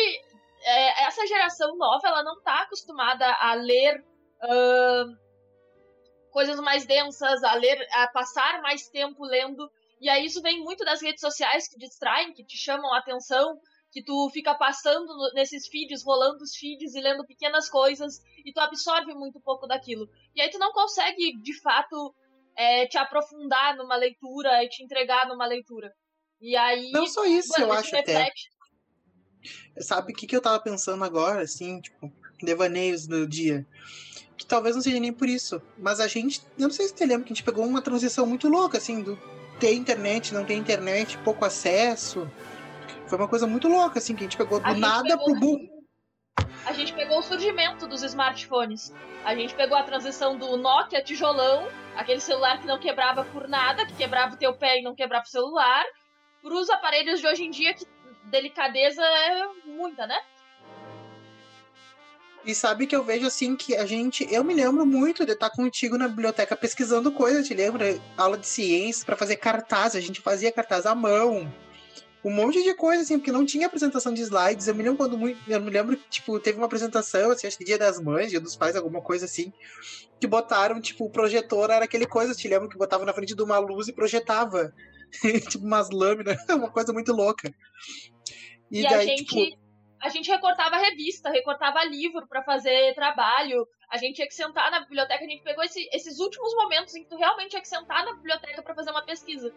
É, 0.63 1.03
essa 1.03 1.27
geração 1.27 1.75
nova, 1.75 2.07
ela 2.07 2.24
não 2.24 2.41
tá 2.41 2.62
acostumada 2.62 3.29
a 3.34 3.53
ler 3.53 4.01
uh, 4.43 5.17
coisas 6.31 6.57
mais 6.62 6.86
densas, 6.86 7.43
a 7.43 7.53
ler, 7.55 7.86
a 7.91 8.07
passar 8.07 8.62
mais 8.62 8.88
tempo 8.88 9.25
lendo. 9.25 9.69
E 9.99 10.09
aí 10.09 10.25
isso 10.25 10.41
vem 10.41 10.61
muito 10.61 10.83
das 10.83 11.01
redes 11.01 11.21
sociais 11.21 11.67
que 11.67 11.77
distraem, 11.77 12.33
que 12.33 12.43
te 12.43 12.57
chamam 12.57 12.93
a 12.93 12.99
atenção, 12.99 13.59
que 13.91 14.03
tu 14.03 14.29
fica 14.31 14.53
passando 14.55 15.07
nesses 15.33 15.67
feeds, 15.67 16.03
rolando 16.03 16.43
os 16.43 16.55
feeds 16.55 16.93
e 16.95 17.01
lendo 17.01 17.25
pequenas 17.25 17.69
coisas, 17.69 18.19
e 18.43 18.51
tu 18.51 18.59
absorve 18.59 19.13
muito 19.13 19.39
pouco 19.39 19.65
daquilo. 19.67 20.09
E 20.35 20.41
aí 20.41 20.49
tu 20.49 20.59
não 20.59 20.73
consegue, 20.73 21.39
de 21.41 21.61
fato, 21.61 22.13
é, 22.57 22.87
te 22.87 22.97
aprofundar 22.97 23.77
numa 23.77 23.95
leitura 23.95 24.63
e 24.63 24.69
te 24.69 24.83
entregar 24.83 25.27
numa 25.27 25.45
leitura. 25.45 25.93
E 26.41 26.55
aí. 26.55 26.91
Não 26.91 27.07
só 27.07 27.25
isso, 27.25 27.53
eu 27.59 27.71
acho 27.71 27.95
reflete... 27.95 28.11
até. 28.11 29.81
Sabe 29.81 30.11
o 30.11 30.15
que, 30.15 30.27
que 30.27 30.35
eu 30.35 30.41
tava 30.41 30.59
pensando 30.59 31.03
agora, 31.03 31.43
assim, 31.43 31.79
tipo, 31.79 32.11
devaneios 32.41 33.07
do 33.07 33.27
dia? 33.27 33.65
Que 34.37 34.45
talvez 34.45 34.75
não 34.75 34.81
seja 34.81 34.99
nem 34.99 35.13
por 35.13 35.29
isso. 35.29 35.61
Mas 35.77 35.99
a 35.99 36.07
gente. 36.07 36.41
Eu 36.57 36.67
não 36.67 36.71
sei 36.71 36.87
se 36.87 36.97
você 36.97 37.05
lembra 37.05 37.25
que 37.25 37.31
a 37.31 37.35
gente 37.35 37.45
pegou 37.45 37.65
uma 37.65 37.81
transição 37.81 38.25
muito 38.25 38.49
louca, 38.49 38.77
assim, 38.77 39.01
do 39.01 39.17
ter 39.59 39.74
internet, 39.74 40.33
não 40.33 40.45
ter 40.45 40.55
internet, 40.55 41.17
pouco 41.19 41.45
acesso. 41.45 42.29
Foi 43.07 43.17
uma 43.17 43.27
coisa 43.27 43.45
muito 43.45 43.67
louca, 43.67 44.00
assim, 44.00 44.15
que 44.15 44.24
a 44.24 44.27
gente 44.27 44.38
pegou 44.38 44.59
do 44.59 44.75
nada 44.75 45.17
pegou... 45.17 45.25
pro 45.25 45.39
boom. 45.39 45.75
A 46.65 46.74
gente 46.74 46.93
pegou 46.93 47.19
o 47.19 47.24
surgimento 47.24 47.88
dos 47.88 48.03
smartphones. 48.03 48.93
A 49.24 49.35
gente 49.35 49.53
pegou 49.55 49.77
a 49.77 49.83
transição 49.83 50.38
do 50.38 50.57
Nokia 50.57 51.03
tijolão, 51.03 51.67
aquele 51.95 52.19
celular 52.19 52.59
que 52.59 52.67
não 52.67 52.79
quebrava 52.79 53.24
por 53.25 53.47
nada, 53.47 53.85
que 53.85 53.93
quebrava 53.93 54.35
o 54.35 54.38
teu 54.38 54.53
pé 54.53 54.79
e 54.79 54.83
não 54.83 54.95
quebrava 54.95 55.25
o 55.25 55.29
celular, 55.29 55.83
para 56.41 56.53
os 56.53 56.69
aparelhos 56.69 57.21
de 57.21 57.27
hoje 57.27 57.43
em 57.43 57.50
dia 57.50 57.74
que 57.74 57.85
delicadeza 58.25 59.03
é 59.03 59.47
muita, 59.65 60.05
né? 60.05 60.19
E 62.45 62.53
sabe 62.53 62.85
que 62.85 62.95
eu 62.95 63.03
vejo 63.03 63.25
assim 63.25 63.55
que 63.55 63.75
a 63.75 63.85
gente. 63.85 64.27
Eu 64.31 64.43
me 64.43 64.53
lembro 64.53 64.85
muito 64.85 65.25
de 65.25 65.31
estar 65.31 65.49
contigo 65.49 65.97
na 65.97 66.07
biblioteca 66.07 66.55
pesquisando 66.55 67.11
coisas, 67.11 67.47
te 67.47 67.53
lembra? 67.53 67.99
Aula 68.15 68.37
de 68.37 68.47
ciências 68.47 69.03
para 69.03 69.15
fazer 69.15 69.37
cartaz, 69.37 69.95
a 69.95 69.99
gente 69.99 70.21
fazia 70.21 70.51
cartaz 70.51 70.85
à 70.85 70.93
mão 70.93 71.51
um 72.25 72.31
monte 72.31 72.63
de 72.63 72.73
coisa, 72.73 73.03
assim, 73.03 73.19
porque 73.19 73.31
não 73.31 73.45
tinha 73.45 73.67
apresentação 73.67 74.11
de 74.11 74.23
slides. 74.23 74.67
Eu 74.67 74.73
me 74.73 74.81
lembro 74.81 74.97
quando 74.97 75.15
muito. 75.15 75.39
Eu 75.47 75.61
me 75.61 75.69
lembro 75.69 75.95
que, 75.95 76.09
tipo, 76.09 76.39
teve 76.39 76.57
uma 76.57 76.65
apresentação, 76.65 77.29
assim, 77.29 77.45
acho 77.45 77.55
que 77.55 77.63
dia 77.63 77.77
das 77.77 78.01
mães, 78.01 78.31
dia 78.31 78.39
dos 78.39 78.55
pais, 78.55 78.75
alguma 78.75 78.99
coisa 78.99 79.25
assim, 79.25 79.53
que 80.19 80.25
botaram, 80.25 80.81
tipo, 80.81 81.05
o 81.05 81.09
projetor 81.09 81.69
era 81.69 81.85
aquele 81.85 82.07
coisa, 82.07 82.33
te 82.33 82.47
lembro 82.47 82.67
que 82.67 82.79
botava 82.79 83.05
na 83.05 83.13
frente 83.13 83.35
de 83.35 83.43
uma 83.43 83.59
luz 83.59 83.87
e 83.87 83.93
projetava. 83.93 84.73
tipo, 85.49 85.63
umas 85.63 85.91
lâminas, 85.91 86.37
uma 86.49 86.71
coisa 86.71 86.91
muito 86.91 87.13
louca. 87.13 87.53
E, 88.71 88.79
e 88.79 88.83
daí, 88.83 88.93
a 88.93 89.05
gente. 89.05 89.25
Tipo... 89.25 89.64
A 89.99 90.09
gente 90.09 90.29
recortava 90.29 90.77
revista, 90.77 91.29
recortava 91.29 91.83
livro 91.83 92.27
para 92.27 92.43
fazer 92.43 92.93
trabalho. 92.93 93.67
A 93.89 93.97
gente 93.97 94.15
tinha 94.15 94.27
que 94.27 94.35
sentar 94.35 94.69
na 94.69 94.81
biblioteca. 94.81 95.23
A 95.23 95.27
gente 95.27 95.43
pegou 95.43 95.63
esse, 95.63 95.89
esses 95.91 96.19
últimos 96.19 96.53
momentos 96.55 96.93
em 96.95 97.03
que 97.03 97.09
tu 97.09 97.17
realmente 97.17 97.51
tinha 97.51 97.61
que 97.61 97.67
sentar 97.67 98.05
na 98.05 98.13
biblioteca 98.13 98.61
para 98.61 98.75
fazer 98.75 98.91
uma 98.91 99.05
pesquisa. 99.05 99.53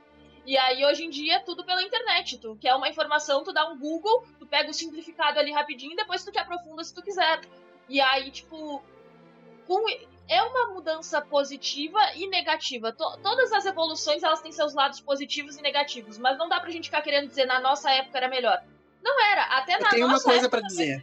E 0.47 0.57
aí, 0.57 0.83
hoje 0.85 1.05
em 1.05 1.11
dia, 1.11 1.35
é 1.35 1.39
tudo 1.41 1.65
pela 1.65 1.83
internet. 1.83 2.39
Tu 2.39 2.57
quer 2.57 2.75
uma 2.75 2.89
informação, 2.89 3.45
tu 3.45 3.53
dá 3.53 3.69
um 3.69 3.79
Google, 3.79 4.25
tu 4.39 4.47
pega 4.47 4.71
o 4.71 4.73
simplificado 4.73 5.39
ali 5.39 5.53
rapidinho, 5.53 5.95
depois 5.95 6.25
tu 6.25 6.33
te 6.33 6.39
aprofunda 6.39 6.83
se 6.83 6.95
tu 6.95 7.03
quiser. 7.03 7.43
E 7.87 8.01
aí, 8.01 8.31
tipo, 8.31 8.83
com... 9.67 9.85
é 10.27 10.43
uma 10.43 10.73
mudança 10.73 11.21
positiva 11.21 11.99
e 12.15 12.27
negativa. 12.29 12.93
To 12.93 13.19
todas 13.23 13.53
as 13.53 13.67
evoluções, 13.67 14.23
elas 14.23 14.41
têm 14.41 14.53
seus 14.53 14.73
lados 14.73 15.01
positivos 15.01 15.59
e 15.59 15.63
negativos, 15.63 16.17
mas 16.17 16.39
não 16.39 16.49
dá 16.49 16.59
pra 16.59 16.71
gente 16.71 16.87
ficar 16.87 17.03
querendo 17.03 17.29
dizer 17.29 17.45
na 17.45 17.61
nossa 17.61 17.91
época 17.91 18.17
era 18.17 18.29
melhor. 18.29 18.63
Não 19.09 19.27
era, 19.27 19.45
até 19.45 19.79
na 19.79 19.87
Eu 19.87 19.91
tenho 19.91 20.07
uma 20.07 20.21
coisa 20.21 20.51
para 20.51 20.61
dizer. 20.61 21.03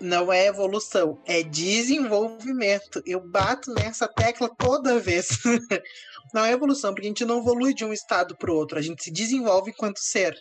Não 0.00 0.32
é 0.32 0.46
evolução, 0.46 1.20
é 1.24 1.42
desenvolvimento. 1.42 3.00
Eu 3.06 3.20
bato 3.20 3.72
nessa 3.74 4.08
tecla 4.08 4.48
toda 4.56 4.98
vez. 4.98 5.28
não 6.34 6.44
é 6.44 6.50
evolução, 6.50 6.92
porque 6.92 7.06
a 7.06 7.10
gente 7.10 7.24
não 7.24 7.38
evolui 7.38 7.72
de 7.72 7.84
um 7.84 7.92
estado 7.92 8.36
para 8.36 8.50
o 8.50 8.56
outro, 8.56 8.76
a 8.76 8.82
gente 8.82 9.04
se 9.04 9.12
desenvolve 9.12 9.70
enquanto 9.70 9.98
ser. 9.98 10.36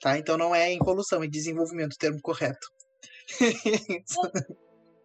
Tá? 0.00 0.16
Então 0.16 0.38
não 0.38 0.54
é 0.54 0.72
evolução, 0.72 1.22
é 1.22 1.26
desenvolvimento 1.26 1.92
o 1.92 1.98
termo 1.98 2.20
correto. 2.22 2.66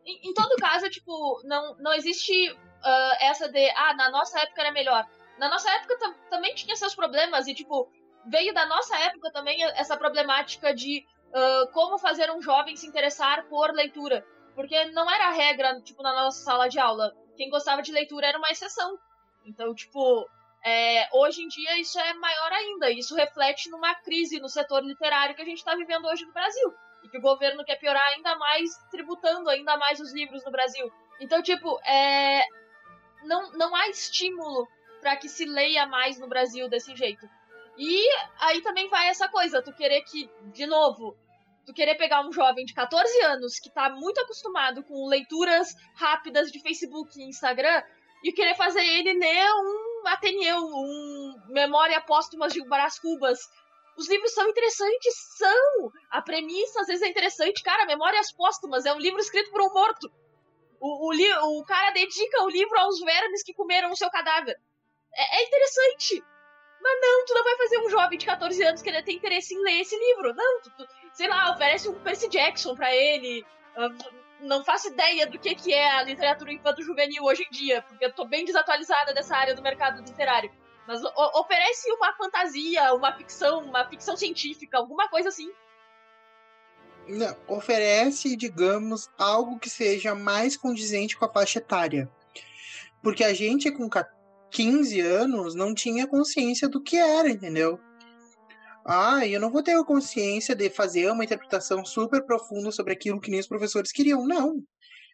em, 0.05 0.29
em, 0.29 0.33
todo 0.33 0.55
caso, 0.57 0.89
tipo, 0.89 1.41
não, 1.43 1.75
não 1.77 1.93
existe 1.93 2.51
uh, 2.51 3.15
essa 3.19 3.49
de, 3.49 3.69
ah, 3.71 3.93
na 3.95 4.09
nossa 4.11 4.39
época 4.39 4.61
era 4.61 4.71
melhor. 4.71 5.05
Na 5.37 5.49
nossa 5.49 5.69
época 5.71 5.97
também 6.29 6.55
tinha 6.55 6.75
seus 6.75 6.95
problemas, 6.95 7.47
e, 7.47 7.53
tipo, 7.53 7.89
veio 8.25 8.53
da 8.53 8.65
nossa 8.65 8.97
época 8.97 9.31
também 9.31 9.63
essa 9.63 9.97
problemática 9.97 10.73
de 10.73 11.05
uh, 11.29 11.71
como 11.71 11.97
fazer 11.97 12.31
um 12.31 12.41
jovem 12.41 12.75
se 12.75 12.87
interessar 12.87 13.47
por 13.47 13.71
leitura. 13.71 14.25
Porque 14.55 14.85
não 14.91 15.09
era 15.09 15.31
regra, 15.31 15.79
tipo, 15.81 16.03
na 16.03 16.13
nossa 16.13 16.43
sala 16.43 16.67
de 16.67 16.77
aula. 16.79 17.13
Quem 17.37 17.49
gostava 17.49 17.81
de 17.81 17.91
leitura 17.91 18.27
era 18.27 18.37
uma 18.37 18.49
exceção. 18.49 18.97
Então, 19.45 19.73
tipo, 19.73 20.29
é, 20.63 21.07
hoje 21.13 21.41
em 21.41 21.47
dia 21.47 21.79
isso 21.79 21.99
é 21.99 22.13
maior 22.13 22.51
ainda. 22.51 22.91
Isso 22.91 23.15
reflete 23.15 23.69
numa 23.69 23.95
crise 23.95 24.39
no 24.39 24.49
setor 24.49 24.83
literário 24.83 25.35
que 25.35 25.41
a 25.41 25.45
gente 25.45 25.57
está 25.57 25.75
vivendo 25.75 26.05
hoje 26.05 26.25
no 26.25 26.33
Brasil. 26.33 26.73
E 27.03 27.09
que 27.09 27.17
o 27.17 27.21
governo 27.21 27.63
quer 27.63 27.77
piorar 27.77 28.05
ainda 28.09 28.35
mais, 28.35 28.69
tributando 28.91 29.49
ainda 29.49 29.77
mais 29.77 29.99
os 29.99 30.13
livros 30.13 30.43
no 30.43 30.51
Brasil. 30.51 30.91
Então, 31.19 31.41
tipo, 31.41 31.79
é, 31.85 32.43
não, 33.23 33.51
não 33.53 33.75
há 33.75 33.87
estímulo 33.87 34.67
para 34.99 35.15
que 35.15 35.27
se 35.27 35.45
leia 35.45 35.87
mais 35.87 36.19
no 36.19 36.27
Brasil 36.27 36.69
desse 36.69 36.95
jeito. 36.95 37.27
E 37.83 38.07
aí 38.39 38.61
também 38.61 38.87
vai 38.89 39.07
essa 39.07 39.27
coisa, 39.27 39.59
tu 39.59 39.73
querer 39.73 40.03
que, 40.03 40.29
de 40.53 40.67
novo, 40.67 41.17
tu 41.65 41.73
querer 41.73 41.95
pegar 41.95 42.21
um 42.21 42.31
jovem 42.31 42.63
de 42.63 42.75
14 42.75 43.21
anos 43.23 43.57
que 43.57 43.71
tá 43.71 43.89
muito 43.89 44.21
acostumado 44.21 44.83
com 44.83 45.07
leituras 45.07 45.75
rápidas 45.95 46.51
de 46.51 46.61
Facebook 46.61 47.19
e 47.19 47.27
Instagram 47.27 47.81
e 48.23 48.31
querer 48.33 48.53
fazer 48.53 48.85
ele 48.85 49.13
ler 49.13 49.51
um 49.55 50.07
Ateneu, 50.09 50.59
um 50.59 51.33
Memória 51.47 51.99
Póstumas 52.01 52.53
de 52.53 52.63
Brás 52.69 52.99
Cubas. 52.99 53.39
Os 53.97 54.07
livros 54.07 54.31
são 54.31 54.47
interessantes, 54.47 55.15
são! 55.39 55.91
A 56.11 56.21
premissa 56.21 56.81
às 56.81 56.87
vezes 56.87 57.01
é 57.01 57.09
interessante. 57.09 57.63
Cara, 57.63 57.87
Memórias 57.87 58.31
Póstumas 58.31 58.85
é 58.85 58.93
um 58.93 58.99
livro 58.99 59.19
escrito 59.19 59.49
por 59.49 59.59
um 59.59 59.73
morto. 59.73 60.07
O, 60.79 61.09
o, 61.09 61.59
o 61.59 61.65
cara 61.65 61.89
dedica 61.89 62.43
o 62.43 62.49
livro 62.49 62.79
aos 62.79 62.99
vermes 62.99 63.41
que 63.41 63.55
comeram 63.55 63.89
o 63.89 63.97
seu 63.97 64.11
cadáver. 64.11 64.55
É, 65.15 65.39
é 65.39 65.47
interessante. 65.47 66.23
Mas 66.81 67.01
não, 67.01 67.25
tu 67.25 67.33
não 67.33 67.43
vai 67.43 67.57
fazer 67.57 67.77
um 67.79 67.89
jovem 67.89 68.17
de 68.17 68.25
14 68.25 68.63
anos 68.63 68.81
querer 68.81 69.03
ter 69.03 69.13
interesse 69.13 69.53
em 69.53 69.61
ler 69.63 69.81
esse 69.81 69.95
livro. 69.95 70.33
Não, 70.33 70.61
tu, 70.61 70.71
tu 70.71 70.87
sei 71.13 71.27
lá, 71.27 71.51
oferece 71.51 71.87
um 71.87 71.93
Percy 71.93 72.27
Jackson 72.27 72.75
para 72.75 72.93
ele. 72.95 73.45
Uh, 73.77 74.21
não 74.41 74.63
faço 74.63 74.87
ideia 74.87 75.27
do 75.27 75.37
que, 75.37 75.53
que 75.53 75.73
é 75.73 75.91
a 75.91 76.03
literatura 76.03 76.51
infanto-juvenil 76.51 77.23
hoje 77.23 77.43
em 77.43 77.51
dia, 77.51 77.83
porque 77.83 78.03
eu 78.03 78.11
tô 78.11 78.25
bem 78.25 78.43
desatualizada 78.43 79.13
dessa 79.13 79.35
área 79.35 79.53
do 79.53 79.61
mercado 79.61 80.01
literário. 80.01 80.51
Mas 80.87 81.01
oferece 81.35 81.91
uma 81.91 82.11
fantasia, 82.13 82.93
uma 82.93 83.13
ficção, 83.13 83.59
uma 83.59 83.87
ficção 83.87 84.17
científica, 84.17 84.77
alguma 84.77 85.07
coisa 85.07 85.29
assim. 85.29 85.51
Não, 87.07 87.35
oferece, 87.47 88.35
digamos, 88.35 89.09
algo 89.17 89.59
que 89.59 89.69
seja 89.69 90.15
mais 90.15 90.57
condizente 90.57 91.15
com 91.15 91.25
a 91.25 91.31
faixa 91.31 91.59
etária. 91.59 92.09
Porque 93.01 93.23
a 93.23 93.33
gente 93.33 93.71
com 93.71 93.89
15 94.51 94.99
anos 94.99 95.55
não 95.55 95.73
tinha 95.73 96.07
consciência 96.07 96.67
do 96.67 96.81
que 96.81 96.97
era, 96.97 97.29
entendeu? 97.29 97.79
Ah, 98.85 99.25
eu 99.25 99.39
não 99.39 99.51
vou 99.51 99.63
ter 99.63 99.73
a 99.73 99.83
consciência 99.83 100.55
de 100.55 100.69
fazer 100.69 101.09
uma 101.11 101.23
interpretação 101.23 101.85
super 101.85 102.25
profunda 102.25 102.71
sobre 102.71 102.93
aquilo 102.93 103.21
que 103.21 103.31
nem 103.31 103.39
os 103.39 103.47
professores 103.47 103.91
queriam. 103.91 104.25
Não. 104.25 104.61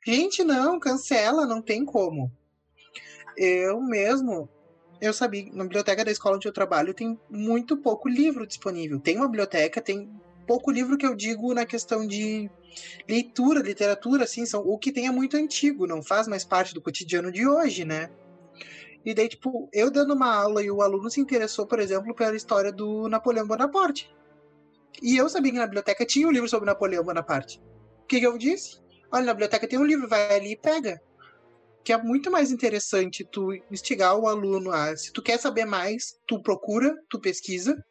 Gente, 0.06 0.44
não, 0.44 0.80
cancela, 0.80 1.46
não 1.46 1.62
tem 1.62 1.84
como. 1.84 2.32
Eu 3.36 3.82
mesmo, 3.82 4.50
eu 5.02 5.14
sabia, 5.14 5.46
na 5.54 5.64
biblioteca 5.64 6.04
da 6.04 6.12
escola 6.12 6.38
onde 6.38 6.48
eu 6.48 6.54
trabalho 6.54 6.94
tem 6.94 7.20
muito 7.30 7.78
pouco 7.78 8.08
livro 8.08 8.48
disponível. 8.48 9.00
Tem 9.00 9.18
uma 9.18 9.28
biblioteca, 9.28 9.82
tem 9.82 10.10
pouco 10.48 10.72
livro 10.72 10.98
que 10.98 11.06
eu 11.06 11.14
digo 11.14 11.54
na 11.54 11.66
questão 11.66 12.08
de 12.08 12.50
leitura, 13.08 13.62
literatura, 13.62 14.24
assim, 14.24 14.46
são, 14.46 14.62
o 14.62 14.78
que 14.78 14.94
tem 14.94 15.08
é 15.08 15.12
muito 15.12 15.36
antigo, 15.36 15.86
não 15.86 16.02
faz 16.02 16.28
mais 16.28 16.46
parte 16.46 16.74
do 16.74 16.82
cotidiano 16.82 17.32
de 17.32 17.46
hoje, 17.48 17.84
né? 17.84 18.10
E 19.08 19.14
daí, 19.14 19.30
tipo, 19.30 19.70
eu 19.72 19.90
dando 19.90 20.14
uma 20.14 20.36
aula 20.36 20.62
e 20.62 20.70
o 20.70 20.82
aluno 20.82 21.10
se 21.10 21.22
interessou, 21.22 21.66
por 21.66 21.80
exemplo, 21.80 22.14
pela 22.14 22.36
história 22.36 22.74
do 22.74 23.08
Napoleão 23.08 23.48
Bonaparte. 23.48 24.14
E 25.02 25.16
eu 25.16 25.30
sabia 25.30 25.54
que 25.54 25.58
na 25.58 25.66
biblioteca 25.66 26.06
tinha 26.06 26.28
um 26.28 26.32
livro 26.32 26.50
sobre 26.50 26.66
Napoleão 26.66 27.06
Bonaparte. 27.06 27.58
O 28.04 28.06
que, 28.06 28.20
que 28.20 28.28
eu 28.28 28.38
disse? 28.38 28.82
Olha, 29.10 29.28
na 29.28 29.34
biblioteca 29.34 29.66
tem 29.66 29.80
um 29.80 29.86
livro, 29.86 30.10
vai 30.10 30.36
ali 30.36 30.52
e 30.52 30.58
pega. 30.58 31.02
Que 31.86 31.94
é 31.94 31.98
muito 31.98 32.30
mais 32.30 32.52
interessante 32.52 33.24
tu 33.24 33.54
instigar 33.72 34.20
o 34.20 34.28
aluno 34.28 34.74
a. 34.74 34.94
Se 34.98 35.14
tu 35.14 35.22
quer 35.22 35.40
saber 35.40 35.64
mais, 35.64 36.20
tu 36.28 36.42
procura, 36.42 36.94
tu 37.10 37.18
pesquisa, 37.18 37.82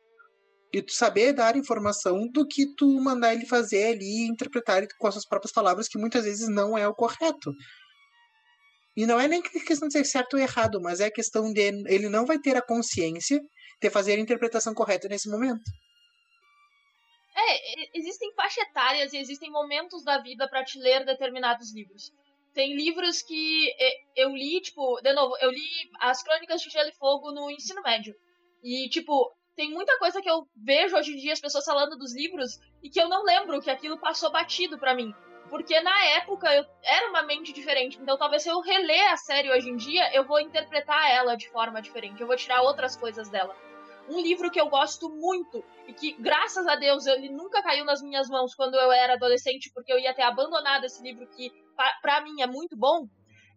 e 0.70 0.82
tu 0.82 0.92
saber 0.92 1.32
dar 1.32 1.56
informação 1.56 2.28
do 2.28 2.46
que 2.46 2.66
tu 2.76 3.00
mandar 3.00 3.32
ele 3.32 3.46
fazer 3.46 3.94
ali 3.94 4.26
e 4.26 4.28
interpretar 4.28 4.86
com 4.98 5.06
as 5.06 5.14
suas 5.14 5.26
próprias 5.26 5.50
palavras, 5.50 5.88
que 5.88 5.96
muitas 5.96 6.26
vezes 6.26 6.46
não 6.46 6.76
é 6.76 6.86
o 6.86 6.94
correto. 6.94 7.54
E 8.96 9.04
não 9.04 9.20
é 9.20 9.28
nem 9.28 9.42
questão 9.42 9.88
de 9.88 9.92
ser 9.92 10.04
certo 10.04 10.34
ou 10.34 10.40
errado, 10.40 10.80
mas 10.80 11.00
é 11.00 11.10
questão 11.10 11.52
de 11.52 11.60
ele 11.60 12.08
não 12.08 12.24
vai 12.24 12.38
ter 12.38 12.56
a 12.56 12.62
consciência 12.62 13.38
de 13.80 13.90
fazer 13.90 14.14
a 14.14 14.20
interpretação 14.20 14.72
correta 14.72 15.06
nesse 15.06 15.28
momento. 15.28 15.62
É, 17.36 17.98
existem 17.98 18.32
faixas 18.34 18.64
etárias 18.64 19.12
e 19.12 19.18
existem 19.18 19.50
momentos 19.50 20.02
da 20.02 20.18
vida 20.22 20.48
para 20.48 20.64
te 20.64 20.78
ler 20.78 21.04
determinados 21.04 21.74
livros. 21.74 22.10
tem 22.54 22.74
livros 22.74 23.20
que 23.20 23.70
eu 24.16 24.30
li, 24.30 24.62
tipo, 24.62 24.98
de 25.02 25.12
novo, 25.12 25.36
eu 25.42 25.50
li 25.50 25.68
as 26.00 26.22
Crônicas 26.22 26.62
de 26.62 26.70
Gelo 26.70 26.88
e 26.88 26.94
Fogo 26.94 27.30
no 27.32 27.50
ensino 27.50 27.82
médio. 27.82 28.14
E, 28.64 28.88
tipo, 28.88 29.30
tem 29.54 29.70
muita 29.70 29.98
coisa 29.98 30.22
que 30.22 30.30
eu 30.30 30.48
vejo 30.56 30.96
hoje 30.96 31.12
em 31.12 31.16
dia 31.16 31.34
as 31.34 31.40
pessoas 31.40 31.66
falando 31.66 31.98
dos 31.98 32.14
livros 32.14 32.58
e 32.82 32.88
que 32.88 32.98
eu 32.98 33.10
não 33.10 33.22
lembro 33.24 33.60
que 33.60 33.68
aquilo 33.68 34.00
passou 34.00 34.32
batido 34.32 34.78
para 34.78 34.94
mim. 34.94 35.12
Porque 35.48 35.80
na 35.80 36.04
época 36.06 36.52
eu 36.54 36.64
era 36.82 37.08
uma 37.08 37.22
mente 37.22 37.52
diferente. 37.52 37.98
Então 38.00 38.18
talvez 38.18 38.42
se 38.42 38.48
eu 38.48 38.60
reler 38.60 39.12
a 39.12 39.16
série 39.16 39.50
hoje 39.50 39.70
em 39.70 39.76
dia, 39.76 40.12
eu 40.14 40.24
vou 40.24 40.40
interpretar 40.40 41.10
ela 41.10 41.36
de 41.36 41.48
forma 41.50 41.80
diferente. 41.80 42.20
Eu 42.20 42.26
vou 42.26 42.36
tirar 42.36 42.62
outras 42.62 42.96
coisas 42.96 43.28
dela. 43.28 43.54
Um 44.08 44.20
livro 44.20 44.50
que 44.50 44.60
eu 44.60 44.68
gosto 44.68 45.08
muito 45.08 45.64
e 45.88 45.92
que, 45.92 46.12
graças 46.12 46.66
a 46.66 46.76
Deus, 46.76 47.06
ele 47.06 47.28
nunca 47.28 47.62
caiu 47.62 47.84
nas 47.84 48.00
minhas 48.00 48.28
mãos 48.28 48.54
quando 48.54 48.74
eu 48.74 48.92
era 48.92 49.14
adolescente, 49.14 49.70
porque 49.74 49.92
eu 49.92 49.98
ia 49.98 50.14
ter 50.14 50.22
abandonado 50.22 50.84
esse 50.84 51.02
livro 51.02 51.26
que, 51.26 51.50
para 52.00 52.20
mim, 52.20 52.40
é 52.40 52.46
muito 52.46 52.76
bom, 52.76 53.08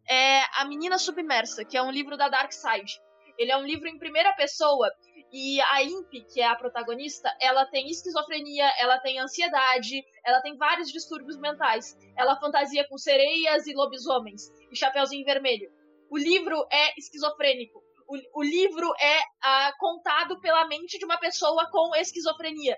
é 0.10 0.42
A 0.60 0.66
Menina 0.66 0.98
Submersa, 0.98 1.64
que 1.64 1.78
é 1.78 1.84
um 1.84 1.92
livro 1.92 2.18
da 2.18 2.30
Dark 2.30 2.52
Side. 2.52 3.00
Ele 3.38 3.52
é 3.52 3.58
um 3.58 3.66
livro 3.66 3.88
em 3.88 4.00
primeira 4.00 4.34
pessoa 4.34 4.90
e 5.32 5.62
a 5.62 5.84
Imp, 5.84 6.10
que 6.32 6.42
é 6.42 6.48
a 6.48 6.56
protagonista, 6.56 7.30
ela 7.40 7.66
tem 7.66 7.90
esquizofrenia, 7.90 8.66
ela 8.80 9.00
tem 9.00 9.20
ansiedade, 9.20 10.04
ela 10.26 10.42
tem 10.42 10.58
vários 10.58 10.92
distúrbios 10.92 11.38
mentais. 11.38 11.96
Ela 12.16 12.40
fantasia 12.40 12.88
com 12.88 12.98
sereias 12.98 13.68
e 13.68 13.74
lobisomens 13.74 14.50
e 14.72 14.76
Chapeuzinho 14.76 15.26
Vermelho. 15.26 15.72
O 16.10 16.18
livro 16.18 16.66
é 16.72 17.00
esquizofrênico. 17.00 17.80
O, 18.08 18.40
o 18.40 18.44
livro 18.44 18.92
é 19.00 19.20
ah, 19.44 19.74
contado 19.78 20.40
pela 20.42 20.68
mente 20.68 20.98
de 20.98 21.06
uma 21.06 21.20
pessoa 21.20 21.70
com 21.70 21.96
esquizofrenia. 21.96 22.78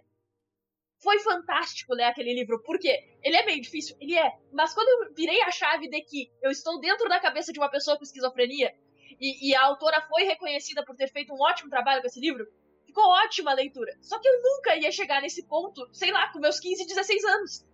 Foi 1.01 1.17
fantástico 1.19 1.95
ler 1.95 2.03
aquele 2.03 2.33
livro, 2.33 2.61
porque 2.63 2.95
ele 3.23 3.35
é 3.35 3.45
meio 3.45 3.61
difícil, 3.61 3.95
ele 3.99 4.15
é. 4.15 4.29
Mas 4.51 4.73
quando 4.73 4.87
eu 4.87 5.13
virei 5.15 5.41
a 5.41 5.49
chave 5.49 5.89
de 5.89 6.01
que 6.01 6.29
eu 6.43 6.51
estou 6.51 6.79
dentro 6.79 7.09
da 7.09 7.19
cabeça 7.19 7.51
de 7.51 7.59
uma 7.59 7.71
pessoa 7.71 7.97
com 7.97 8.03
esquizofrenia, 8.03 8.71
e, 9.21 9.49
e, 9.49 9.55
a 9.55 9.63
autora 9.63 10.01
foi 10.01 10.23
reconhecida 10.23 10.83
por 10.83 10.95
ter 10.95 11.07
feito 11.07 11.31
um 11.31 11.39
ótimo 11.39 11.69
trabalho 11.69 12.01
com 12.01 12.07
esse 12.07 12.19
livro, 12.19 12.47
ficou 12.85 13.03
ótima 13.03 13.51
a 13.51 13.53
leitura. 13.53 13.95
Só 14.01 14.19
que 14.19 14.27
eu 14.27 14.41
nunca 14.41 14.75
ia 14.75 14.91
chegar 14.91 15.21
nesse 15.21 15.45
ponto, 15.45 15.87
sei 15.93 16.11
lá, 16.11 16.31
com 16.31 16.39
meus 16.39 16.59
15, 16.59 16.87
16 16.87 17.23
anos. 17.25 17.65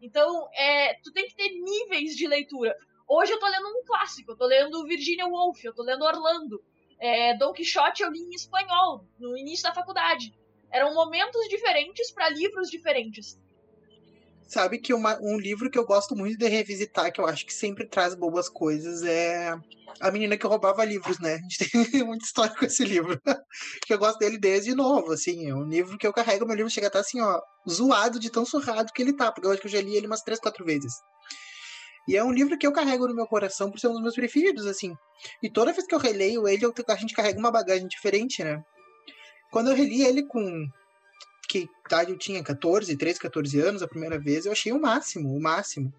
Então, 0.00 0.48
é, 0.54 0.94
tu 1.02 1.12
tem 1.12 1.26
que 1.26 1.36
ter 1.36 1.50
níveis 1.50 2.16
de 2.16 2.26
leitura. 2.26 2.74
Hoje 3.06 3.32
eu 3.32 3.38
tô 3.38 3.46
lendo 3.46 3.68
um 3.68 3.84
clássico, 3.84 4.32
eu 4.32 4.36
tô 4.36 4.46
lendo 4.46 4.84
Virginia 4.86 5.26
Woolf, 5.26 5.62
eu 5.62 5.74
tô 5.74 5.82
lendo 5.82 6.04
Orlando. 6.04 6.62
É, 6.98 7.36
Don 7.36 7.52
Quixote 7.52 8.02
eu 8.02 8.10
li 8.10 8.20
em 8.20 8.34
espanhol, 8.34 9.06
no 9.18 9.36
início 9.36 9.64
da 9.64 9.74
faculdade. 9.74 10.34
Eram 10.70 10.94
momentos 10.94 11.48
diferentes 11.48 12.10
para 12.10 12.30
livros 12.30 12.70
diferentes. 12.70 13.38
Sabe 14.46 14.78
que 14.78 14.92
uma, 14.92 15.18
um 15.20 15.38
livro 15.38 15.70
que 15.70 15.78
eu 15.78 15.86
gosto 15.86 16.14
muito 16.14 16.38
de 16.38 16.46
revisitar, 16.46 17.10
que 17.10 17.20
eu 17.20 17.26
acho 17.26 17.46
que 17.46 17.52
sempre 17.52 17.86
traz 17.88 18.14
boas 18.14 18.48
coisas, 18.48 19.02
é 19.02 19.54
A 20.00 20.10
Menina 20.10 20.36
que 20.36 20.46
Roubava 20.46 20.84
Livros, 20.84 21.18
né? 21.18 21.34
A 21.44 21.48
gente 21.48 21.90
tem 21.90 22.04
muita 22.04 22.24
história 22.24 22.54
com 22.54 22.64
esse 22.64 22.84
livro. 22.84 23.20
que 23.86 23.94
eu 23.94 23.98
gosto 23.98 24.18
dele 24.18 24.38
desde 24.38 24.74
novo, 24.74 25.12
assim. 25.12 25.48
É 25.48 25.54
um 25.54 25.68
livro 25.68 25.96
que 25.96 26.06
eu 26.06 26.12
carrego, 26.12 26.46
meu 26.46 26.56
livro 26.56 26.70
chega 26.70 26.86
a 26.86 26.88
estar 26.88 27.00
assim, 27.00 27.20
ó, 27.20 27.40
zoado 27.68 28.20
de 28.20 28.30
tão 28.30 28.44
surrado 28.44 28.92
que 28.92 29.02
ele 29.02 29.14
tá, 29.14 29.32
porque 29.32 29.46
eu 29.46 29.52
acho 29.52 29.60
que 29.60 29.66
eu 29.66 29.72
já 29.72 29.80
li 29.80 29.96
ele 29.96 30.06
umas 30.06 30.22
três, 30.22 30.38
quatro 30.38 30.64
vezes. 30.64 30.92
E 32.06 32.16
é 32.16 32.22
um 32.22 32.32
livro 32.32 32.58
que 32.58 32.66
eu 32.66 32.72
carrego 32.72 33.08
no 33.08 33.14
meu 33.14 33.26
coração 33.26 33.70
por 33.70 33.80
ser 33.80 33.88
um 33.88 33.92
dos 33.92 34.02
meus 34.02 34.14
preferidos, 34.14 34.66
assim. 34.66 34.94
E 35.42 35.50
toda 35.50 35.72
vez 35.72 35.86
que 35.86 35.94
eu 35.94 35.98
releio 35.98 36.46
ele, 36.46 36.66
eu, 36.66 36.74
a 36.88 36.96
gente 36.96 37.14
carrega 37.14 37.38
uma 37.38 37.50
bagagem 37.50 37.88
diferente, 37.88 38.44
né? 38.44 38.62
Quando 39.50 39.70
eu 39.70 39.74
reli 39.74 40.02
ele 40.02 40.26
com 40.26 40.66
que 41.54 41.70
idade 41.86 42.10
eu 42.10 42.18
tinha, 42.18 42.42
14, 42.42 42.96
13, 42.96 43.20
14 43.20 43.60
anos, 43.60 43.82
a 43.82 43.86
primeira 43.86 44.18
vez, 44.18 44.44
eu 44.44 44.50
achei 44.50 44.72
o 44.72 44.80
máximo, 44.80 45.32
o 45.32 45.40
máximo. 45.40 45.94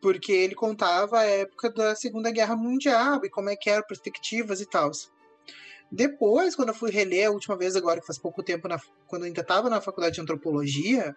Porque 0.00 0.32
ele 0.32 0.54
contava 0.54 1.18
a 1.18 1.24
época 1.24 1.70
da 1.70 1.94
Segunda 1.94 2.30
Guerra 2.30 2.56
Mundial 2.56 3.22
e 3.24 3.28
como 3.28 3.50
é 3.50 3.56
que 3.56 3.68
eram 3.68 3.86
perspectivas 3.86 4.62
e 4.62 4.66
tal. 4.66 4.90
Depois, 5.92 6.54
quando 6.54 6.68
eu 6.68 6.74
fui 6.74 6.90
reler 6.90 7.28
a 7.28 7.30
última 7.30 7.58
vez 7.58 7.76
agora, 7.76 8.00
que 8.00 8.06
faz 8.06 8.18
pouco 8.18 8.42
tempo, 8.42 8.68
na, 8.68 8.80
quando 9.06 9.22
eu 9.22 9.26
ainda 9.26 9.42
estava 9.42 9.68
na 9.68 9.82
faculdade 9.82 10.14
de 10.14 10.20
antropologia, 10.22 11.14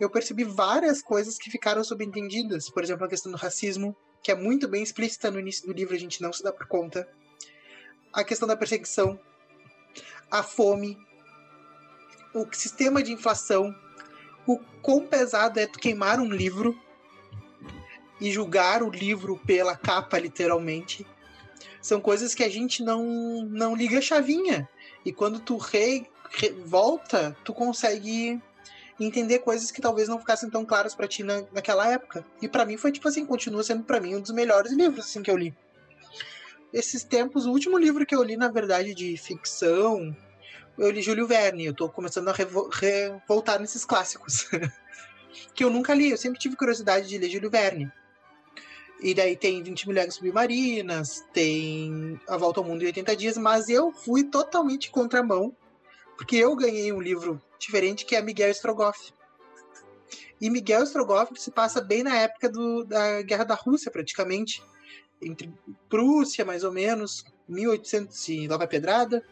eu 0.00 0.10
percebi 0.10 0.42
várias 0.42 1.00
coisas 1.00 1.38
que 1.38 1.50
ficaram 1.50 1.84
subentendidas. 1.84 2.68
Por 2.68 2.82
exemplo, 2.82 3.04
a 3.04 3.08
questão 3.08 3.30
do 3.30 3.38
racismo, 3.38 3.94
que 4.20 4.32
é 4.32 4.34
muito 4.34 4.66
bem 4.66 4.82
explícita 4.82 5.30
no 5.30 5.38
início 5.38 5.64
do 5.64 5.72
livro, 5.72 5.94
a 5.94 5.98
gente 5.98 6.20
não 6.20 6.32
se 6.32 6.42
dá 6.42 6.52
por 6.52 6.66
conta. 6.66 7.08
A 8.12 8.24
questão 8.24 8.48
da 8.48 8.56
perseguição, 8.56 9.18
a 10.30 10.42
fome, 10.42 10.98
o 12.34 12.46
sistema 12.52 13.02
de 13.02 13.12
inflação, 13.12 13.74
o 14.46 14.58
quão 14.82 15.06
pesado 15.06 15.60
é 15.60 15.66
tu 15.66 15.78
queimar 15.78 16.20
um 16.20 16.30
livro 16.30 16.78
e 18.20 18.30
julgar 18.32 18.82
o 18.82 18.90
livro 18.90 19.38
pela 19.46 19.76
capa, 19.76 20.18
literalmente. 20.18 21.06
São 21.80 22.00
coisas 22.00 22.34
que 22.34 22.42
a 22.42 22.48
gente 22.48 22.82
não, 22.82 23.42
não 23.44 23.76
liga 23.76 23.98
a 23.98 24.02
chavinha. 24.02 24.68
E 25.04 25.12
quando 25.12 25.38
tu 25.38 25.56
re, 25.56 26.06
re, 26.30 26.50
volta, 26.50 27.36
tu 27.44 27.54
consegue 27.54 28.40
entender 28.98 29.38
coisas 29.40 29.70
que 29.70 29.80
talvez 29.80 30.08
não 30.08 30.18
ficassem 30.18 30.50
tão 30.50 30.64
claras 30.64 30.94
para 30.94 31.06
ti 31.06 31.22
na, 31.22 31.44
naquela 31.52 31.88
época. 31.88 32.24
E 32.42 32.48
para 32.48 32.64
mim 32.64 32.76
foi 32.76 32.90
tipo 32.90 33.06
assim, 33.06 33.24
continua 33.24 33.62
sendo 33.62 33.84
para 33.84 34.00
mim 34.00 34.16
um 34.16 34.20
dos 34.20 34.32
melhores 34.32 34.72
livros 34.72 35.06
assim 35.06 35.22
que 35.22 35.30
eu 35.30 35.36
li. 35.36 35.54
Esses 36.72 37.04
tempos, 37.04 37.46
o 37.46 37.52
último 37.52 37.78
livro 37.78 38.04
que 38.04 38.14
eu 38.14 38.22
li, 38.22 38.36
na 38.36 38.48
verdade, 38.48 38.94
de 38.94 39.16
ficção, 39.16 40.14
eu 40.78 40.90
li 40.90 41.02
Júlio 41.02 41.26
Verne. 41.26 41.66
Eu 41.66 41.74
tô 41.74 41.88
começando 41.88 42.28
a 42.28 42.32
revo 42.32 42.68
revoltar 42.68 43.60
nesses 43.60 43.84
clássicos. 43.84 44.46
que 45.54 45.64
eu 45.64 45.70
nunca 45.70 45.92
li, 45.94 46.10
eu 46.10 46.16
sempre 46.16 46.38
tive 46.38 46.56
curiosidade 46.56 47.08
de 47.08 47.18
ler 47.18 47.28
Júlio 47.28 47.50
Verne. 47.50 47.90
E 49.00 49.14
daí 49.14 49.36
tem 49.36 49.62
20 49.62 49.86
Mulheres 49.86 50.14
Submarinas, 50.14 51.24
tem 51.32 52.20
A 52.28 52.36
Volta 52.36 52.60
ao 52.60 52.66
Mundo 52.66 52.82
em 52.82 52.86
80 52.86 53.16
Dias, 53.16 53.36
mas 53.36 53.68
eu 53.68 53.92
fui 53.92 54.24
totalmente 54.24 54.90
contramão, 54.90 55.54
porque 56.16 56.36
eu 56.36 56.54
ganhei 56.56 56.92
um 56.92 57.00
livro 57.00 57.40
diferente 57.58 58.04
que 58.04 58.16
é 58.16 58.22
Miguel 58.22 58.50
Strogoff. 58.50 59.12
E 60.40 60.50
Miguel 60.50 60.82
Strogoff 60.82 61.32
se 61.40 61.50
passa 61.50 61.80
bem 61.80 62.02
na 62.02 62.16
época 62.16 62.48
do, 62.48 62.84
da 62.84 63.22
Guerra 63.22 63.44
da 63.44 63.54
Rússia, 63.54 63.90
praticamente. 63.90 64.62
Entre 65.20 65.52
Prússia, 65.88 66.44
mais 66.44 66.62
ou 66.62 66.72
menos, 66.72 67.24
1800 67.48 68.28
e 68.28 68.48
Nova 68.48 68.66
Pedrada, 68.66 69.24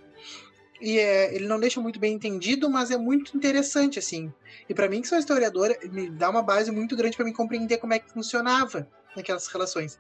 e 0.80 0.98
é, 0.98 1.34
ele 1.34 1.46
não 1.46 1.58
deixa 1.58 1.80
muito 1.80 1.98
bem 1.98 2.14
entendido, 2.14 2.68
mas 2.68 2.90
é 2.90 2.96
muito 2.96 3.36
interessante, 3.36 3.98
assim. 3.98 4.32
E 4.68 4.74
para 4.74 4.88
mim, 4.88 5.00
que 5.00 5.08
sou 5.08 5.18
historiadora, 5.18 5.78
me 5.90 6.10
dá 6.10 6.28
uma 6.28 6.42
base 6.42 6.70
muito 6.70 6.96
grande 6.96 7.16
para 7.16 7.24
me 7.24 7.32
compreender 7.32 7.78
como 7.78 7.94
é 7.94 7.98
que 7.98 8.10
funcionava 8.10 8.86
naquelas 9.16 9.46
relações. 9.46 9.98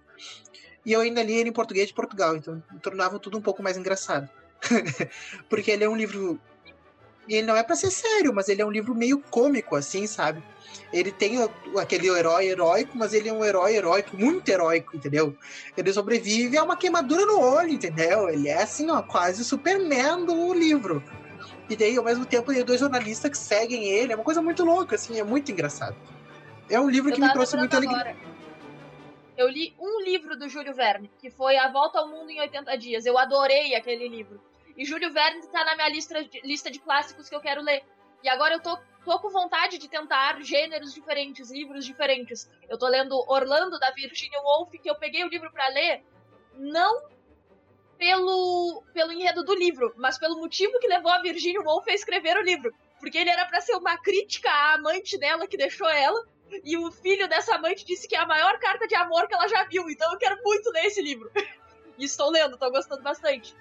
E 0.84 0.92
eu 0.92 1.00
ainda 1.00 1.22
li 1.22 1.34
ele 1.34 1.48
em 1.48 1.52
português 1.52 1.88
de 1.88 1.94
Portugal, 1.94 2.36
então 2.36 2.62
tornava 2.82 3.18
tudo 3.18 3.38
um 3.38 3.42
pouco 3.42 3.62
mais 3.62 3.76
engraçado. 3.76 4.28
Porque 5.48 5.70
ele 5.70 5.84
é 5.84 5.88
um 5.88 5.96
livro. 5.96 6.40
Ele 7.28 7.46
não 7.46 7.56
é 7.56 7.62
para 7.62 7.74
ser 7.74 7.90
sério, 7.90 8.32
mas 8.32 8.48
ele 8.48 8.62
é 8.62 8.66
um 8.66 8.70
livro 8.70 8.94
meio 8.94 9.18
cômico, 9.18 9.76
assim, 9.76 10.06
sabe? 10.06 10.42
Ele 10.92 11.10
tem 11.10 11.38
aquele 11.78 12.08
herói 12.08 12.46
heróico, 12.46 12.96
mas 12.96 13.12
ele 13.12 13.28
é 13.28 13.32
um 13.32 13.44
herói 13.44 13.74
heróico, 13.74 14.16
muito 14.16 14.48
heróico, 14.48 14.96
entendeu? 14.96 15.36
Ele 15.76 15.92
sobrevive 15.92 16.56
a 16.56 16.62
uma 16.62 16.76
queimadura 16.76 17.26
no 17.26 17.40
olho, 17.40 17.70
entendeu? 17.70 18.28
Ele 18.28 18.48
é 18.48 18.62
assim, 18.62 18.90
ó, 18.90 19.02
quase 19.02 19.42
o 19.42 19.44
Superman 19.44 20.24
do 20.24 20.54
livro. 20.54 21.02
E 21.68 21.74
daí, 21.74 21.96
ao 21.96 22.04
mesmo 22.04 22.24
tempo, 22.24 22.52
tem 22.52 22.64
dois 22.64 22.80
jornalistas 22.80 23.30
que 23.30 23.38
seguem 23.38 23.84
ele. 23.88 24.12
É 24.12 24.16
uma 24.16 24.24
coisa 24.24 24.40
muito 24.40 24.64
louca, 24.64 24.94
assim, 24.94 25.18
é 25.18 25.24
muito 25.24 25.50
engraçado. 25.50 25.96
É 26.70 26.80
um 26.80 26.88
livro 26.88 27.12
que 27.12 27.20
me 27.20 27.32
trouxe 27.32 27.56
muita 27.56 27.76
alegria. 27.76 28.16
Eu 29.36 29.48
li 29.48 29.74
um 29.78 30.00
livro 30.02 30.36
do 30.36 30.48
Júlio 30.48 30.74
Verne, 30.74 31.10
que 31.18 31.30
foi 31.30 31.56
A 31.56 31.70
Volta 31.70 31.98
ao 31.98 32.08
Mundo 32.08 32.30
em 32.30 32.40
80 32.40 32.78
Dias. 32.78 33.04
Eu 33.04 33.18
adorei 33.18 33.74
aquele 33.74 34.08
livro. 34.08 34.40
E 34.76 34.84
Júlio 34.84 35.12
Verne 35.12 35.40
está 35.40 35.64
na 35.64 35.74
minha 35.74 35.88
lista 35.88 36.22
de, 36.22 36.40
lista 36.42 36.70
de 36.70 36.78
clássicos 36.78 37.28
que 37.28 37.34
eu 37.34 37.40
quero 37.40 37.62
ler. 37.62 37.84
E 38.22 38.28
agora 38.28 38.54
eu 38.54 38.60
tô 38.60 38.78
tô 39.06 39.20
com 39.20 39.30
vontade 39.30 39.78
de 39.78 39.88
tentar 39.88 40.42
gêneros 40.42 40.92
diferentes, 40.92 41.48
livros 41.48 41.86
diferentes. 41.86 42.50
Eu 42.68 42.76
tô 42.76 42.88
lendo 42.88 43.14
Orlando 43.28 43.78
da 43.78 43.92
Virginia 43.92 44.40
Woolf, 44.40 44.72
que 44.72 44.90
eu 44.90 44.96
peguei 44.96 45.22
o 45.24 45.28
livro 45.28 45.50
para 45.52 45.68
ler 45.68 46.04
não 46.54 47.08
pelo 47.96 48.82
pelo 48.92 49.12
enredo 49.12 49.44
do 49.44 49.54
livro, 49.54 49.94
mas 49.96 50.18
pelo 50.18 50.36
motivo 50.36 50.78
que 50.80 50.88
levou 50.88 51.12
a 51.12 51.22
Virginia 51.22 51.60
Woolf 51.60 51.88
a 51.88 51.94
escrever 51.94 52.36
o 52.36 52.42
livro, 52.42 52.74
porque 52.98 53.16
ele 53.16 53.30
era 53.30 53.46
para 53.46 53.60
ser 53.60 53.76
uma 53.76 53.96
crítica 53.96 54.50
à 54.50 54.74
amante 54.74 55.16
dela 55.16 55.46
que 55.46 55.56
deixou 55.56 55.88
ela. 55.88 56.20
E 56.64 56.76
o 56.76 56.90
filho 56.90 57.28
dessa 57.28 57.54
amante 57.54 57.84
disse 57.84 58.06
que 58.08 58.14
é 58.14 58.20
a 58.20 58.26
maior 58.26 58.58
carta 58.58 58.86
de 58.86 58.94
amor 58.94 59.26
que 59.26 59.34
ela 59.34 59.48
já 59.48 59.64
viu. 59.64 59.88
Então 59.88 60.12
eu 60.12 60.18
quero 60.18 60.40
muito 60.42 60.70
ler 60.70 60.86
esse 60.86 61.02
livro. 61.02 61.30
e 61.98 62.04
estou 62.04 62.30
lendo, 62.30 62.58
tô 62.58 62.70
gostando 62.70 63.02
bastante. 63.02 63.54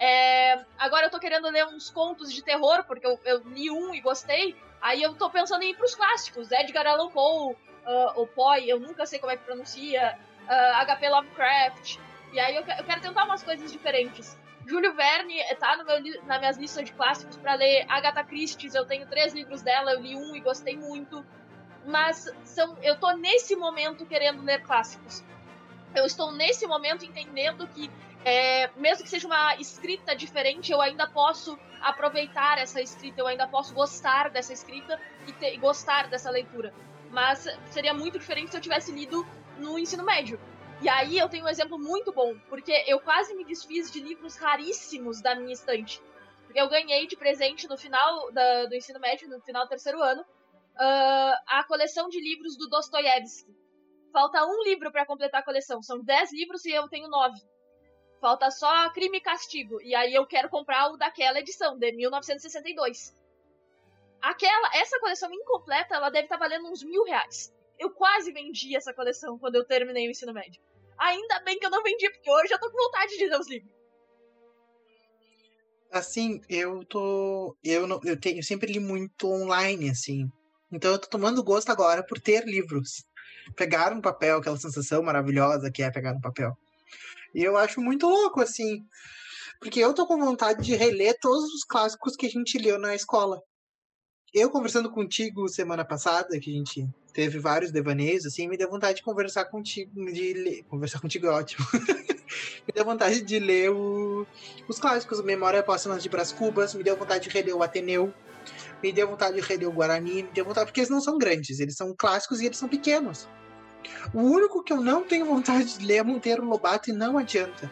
É, 0.00 0.64
agora 0.78 1.06
eu 1.06 1.10
tô 1.10 1.20
querendo 1.20 1.46
ler 1.50 1.66
uns 1.66 1.90
contos 1.90 2.32
de 2.32 2.42
terror, 2.42 2.84
porque 2.84 3.06
eu, 3.06 3.20
eu, 3.22 3.42
li 3.44 3.70
um 3.70 3.94
e 3.94 4.00
gostei. 4.00 4.56
Aí 4.80 5.02
eu 5.02 5.14
tô 5.14 5.28
pensando 5.28 5.62
em 5.62 5.72
ir 5.72 5.76
pros 5.76 5.94
clássicos, 5.94 6.50
Edgar 6.50 6.86
Allan 6.86 7.10
Poe, 7.10 7.52
uh, 7.52 8.22
o 8.22 8.26
Poe, 8.26 8.66
eu 8.66 8.80
nunca 8.80 9.04
sei 9.04 9.18
como 9.18 9.30
é 9.30 9.36
que 9.36 9.44
pronuncia, 9.44 10.18
uh, 10.44 10.48
ah, 10.48 10.86
HP 10.86 11.06
Lovecraft. 11.06 11.98
E 12.32 12.40
aí 12.40 12.56
eu, 12.56 12.62
eu, 12.62 12.84
quero 12.84 13.02
tentar 13.02 13.24
umas 13.24 13.42
coisas 13.42 13.70
diferentes. 13.70 14.38
Júlio 14.66 14.94
Verne 14.94 15.36
tá 15.58 15.76
no 15.76 15.84
meu, 15.84 16.24
na 16.24 16.38
minhas 16.38 16.56
listas 16.56 16.84
de 16.84 16.92
clássicos 16.92 17.36
para 17.36 17.54
ler. 17.54 17.84
Agatha 17.86 18.24
Christie, 18.24 18.70
eu 18.74 18.86
tenho 18.86 19.06
três 19.06 19.34
livros 19.34 19.60
dela, 19.60 19.92
eu 19.92 20.00
li 20.00 20.16
um 20.16 20.34
e 20.34 20.40
gostei 20.40 20.78
muito. 20.78 21.22
Mas 21.84 22.26
são, 22.44 22.78
eu 22.82 22.96
tô 22.98 23.10
nesse 23.12 23.54
momento 23.54 24.06
querendo 24.06 24.42
ler 24.42 24.62
clássicos. 24.62 25.22
eu 25.94 26.06
estou 26.06 26.32
nesse 26.32 26.66
momento 26.66 27.04
entendendo 27.04 27.66
que, 27.68 27.90
é, 28.24 28.70
mesmo 28.76 29.04
que 29.04 29.10
seja 29.10 29.26
uma 29.26 29.56
escrita 29.56 30.14
diferente, 30.14 30.70
eu 30.70 30.80
ainda 30.80 31.08
posso 31.08 31.58
aproveitar 31.80 32.58
essa 32.58 32.80
escrita, 32.80 33.20
eu 33.20 33.26
ainda 33.26 33.46
posso 33.48 33.72
gostar 33.74 34.30
dessa 34.30 34.52
escrita 34.52 35.00
e, 35.26 35.32
ter, 35.32 35.54
e 35.54 35.56
gostar 35.56 36.08
dessa 36.08 36.30
leitura. 36.30 36.74
Mas 37.10 37.46
seria 37.70 37.94
muito 37.94 38.18
diferente 38.18 38.50
se 38.50 38.56
eu 38.56 38.60
tivesse 38.60 38.92
lido 38.92 39.26
no 39.58 39.78
ensino 39.78 40.04
médio. 40.04 40.38
E 40.82 40.88
aí 40.88 41.18
eu 41.18 41.28
tenho 41.28 41.44
um 41.44 41.48
exemplo 41.48 41.78
muito 41.78 42.12
bom, 42.12 42.38
porque 42.48 42.72
eu 42.86 43.00
quase 43.00 43.34
me 43.34 43.44
desfiz 43.44 43.90
de 43.90 44.00
livros 44.00 44.36
raríssimos 44.36 45.20
da 45.20 45.34
minha 45.34 45.52
estante. 45.52 46.02
Porque 46.44 46.60
eu 46.60 46.68
ganhei 46.68 47.06
de 47.06 47.16
presente 47.16 47.68
no 47.68 47.76
final 47.76 48.30
da, 48.32 48.66
do 48.66 48.74
ensino 48.74 48.98
médio, 48.98 49.28
no 49.28 49.40
final 49.42 49.64
do 49.64 49.68
terceiro 49.68 50.02
ano, 50.02 50.22
uh, 50.22 51.36
a 51.46 51.64
coleção 51.66 52.08
de 52.08 52.20
livros 52.20 52.56
do 52.56 52.68
Dostoiévski. 52.68 53.54
Falta 54.12 54.44
um 54.44 54.62
livro 54.64 54.90
para 54.90 55.06
completar 55.06 55.40
a 55.40 55.44
coleção. 55.44 55.82
São 55.82 56.02
dez 56.02 56.32
livros 56.32 56.64
e 56.64 56.72
eu 56.72 56.88
tenho 56.88 57.08
nove. 57.08 57.40
Falta 58.20 58.50
só 58.50 58.90
Crime 58.90 59.18
e 59.18 59.20
Castigo. 59.20 59.80
E 59.80 59.94
aí 59.94 60.14
eu 60.14 60.26
quero 60.26 60.50
comprar 60.50 60.90
o 60.90 60.96
daquela 60.96 61.40
edição, 61.40 61.78
de 61.78 61.90
1962. 61.92 63.14
Aquela, 64.20 64.70
essa 64.74 65.00
coleção 65.00 65.32
incompleta, 65.32 65.94
ela 65.94 66.10
deve 66.10 66.24
estar 66.24 66.36
tá 66.36 66.44
valendo 66.46 66.70
uns 66.70 66.82
mil 66.82 67.04
reais. 67.04 67.52
Eu 67.78 67.90
quase 67.90 68.30
vendi 68.30 68.76
essa 68.76 68.92
coleção 68.92 69.38
quando 69.38 69.54
eu 69.54 69.64
terminei 69.64 70.06
o 70.06 70.10
ensino 70.10 70.34
médio. 70.34 70.60
Ainda 70.98 71.40
bem 71.40 71.58
que 71.58 71.64
eu 71.64 71.70
não 71.70 71.82
vendi, 71.82 72.10
porque 72.10 72.30
hoje 72.30 72.52
eu 72.52 72.60
tô 72.60 72.70
com 72.70 72.76
vontade 72.76 73.16
de 73.16 73.26
ler 73.26 73.40
os 73.40 73.48
livros. 73.48 73.72
Assim, 75.90 76.42
eu 76.48 76.84
tô. 76.84 77.56
Eu, 77.64 77.86
não, 77.86 77.98
eu, 78.04 78.20
tenho, 78.20 78.38
eu 78.38 78.42
sempre 78.42 78.70
li 78.70 78.78
muito 78.78 79.26
online, 79.28 79.88
assim. 79.88 80.30
Então 80.70 80.92
eu 80.92 80.98
tô 80.98 81.08
tomando 81.08 81.42
gosto 81.42 81.70
agora 81.72 82.04
por 82.04 82.20
ter 82.20 82.44
livros. 82.44 83.02
Pegar 83.56 83.92
um 83.94 84.00
papel, 84.00 84.38
aquela 84.38 84.58
sensação 84.58 85.02
maravilhosa 85.02 85.70
que 85.70 85.82
é 85.82 85.90
pegar 85.90 86.12
um 86.12 86.20
papel. 86.20 86.56
E 87.34 87.42
eu 87.42 87.56
acho 87.56 87.80
muito 87.80 88.08
louco, 88.08 88.40
assim. 88.40 88.84
Porque 89.60 89.78
eu 89.78 89.92
tô 89.92 90.06
com 90.06 90.18
vontade 90.18 90.62
de 90.62 90.74
reler 90.74 91.16
todos 91.20 91.44
os 91.52 91.64
clássicos 91.64 92.16
que 92.16 92.26
a 92.26 92.30
gente 92.30 92.58
leu 92.58 92.78
na 92.78 92.94
escola. 92.94 93.40
Eu 94.32 94.48
conversando 94.48 94.90
contigo 94.90 95.48
semana 95.48 95.84
passada, 95.84 96.38
que 96.40 96.50
a 96.50 96.54
gente 96.54 96.88
teve 97.12 97.38
vários 97.38 97.72
devaneios, 97.72 98.24
assim, 98.24 98.48
me 98.48 98.56
deu 98.56 98.70
vontade 98.70 98.98
de 98.98 99.02
conversar 99.02 99.44
contigo, 99.46 99.92
de 100.06 100.32
ler. 100.32 100.62
Conversar 100.64 101.00
contigo 101.00 101.26
é 101.26 101.30
ótimo. 101.30 101.66
me 102.66 102.72
deu 102.72 102.84
vontade 102.84 103.20
de 103.22 103.38
ler 103.38 103.70
o... 103.70 104.26
os 104.68 104.78
clássicos, 104.78 105.22
Memória 105.22 105.62
Póstuma 105.62 105.98
de 105.98 106.08
Brás 106.08 106.32
Cubas, 106.32 106.74
me 106.74 106.84
deu 106.84 106.96
vontade 106.96 107.28
de 107.28 107.30
reler 107.30 107.56
o 107.56 107.62
Ateneu, 107.62 108.14
me 108.82 108.92
deu 108.92 109.08
vontade 109.08 109.34
de 109.34 109.40
reler 109.40 109.68
o 109.68 109.72
Guarani, 109.72 110.22
me 110.22 110.30
deu 110.30 110.44
vontade, 110.44 110.66
porque 110.66 110.80
eles 110.80 110.90
não 110.90 111.00
são 111.00 111.18
grandes, 111.18 111.58
eles 111.58 111.74
são 111.76 111.94
clássicos 111.98 112.40
e 112.40 112.46
eles 112.46 112.56
são 112.56 112.68
pequenos. 112.68 113.28
O 114.12 114.20
único 114.20 114.62
que 114.62 114.72
eu 114.72 114.80
não 114.80 115.02
tenho 115.02 115.26
vontade 115.26 115.78
de 115.78 115.86
ler 115.86 115.98
é 115.98 116.02
Monteiro 116.02 116.44
Lobato 116.44 116.90
e 116.90 116.92
não 116.92 117.18
adianta. 117.18 117.70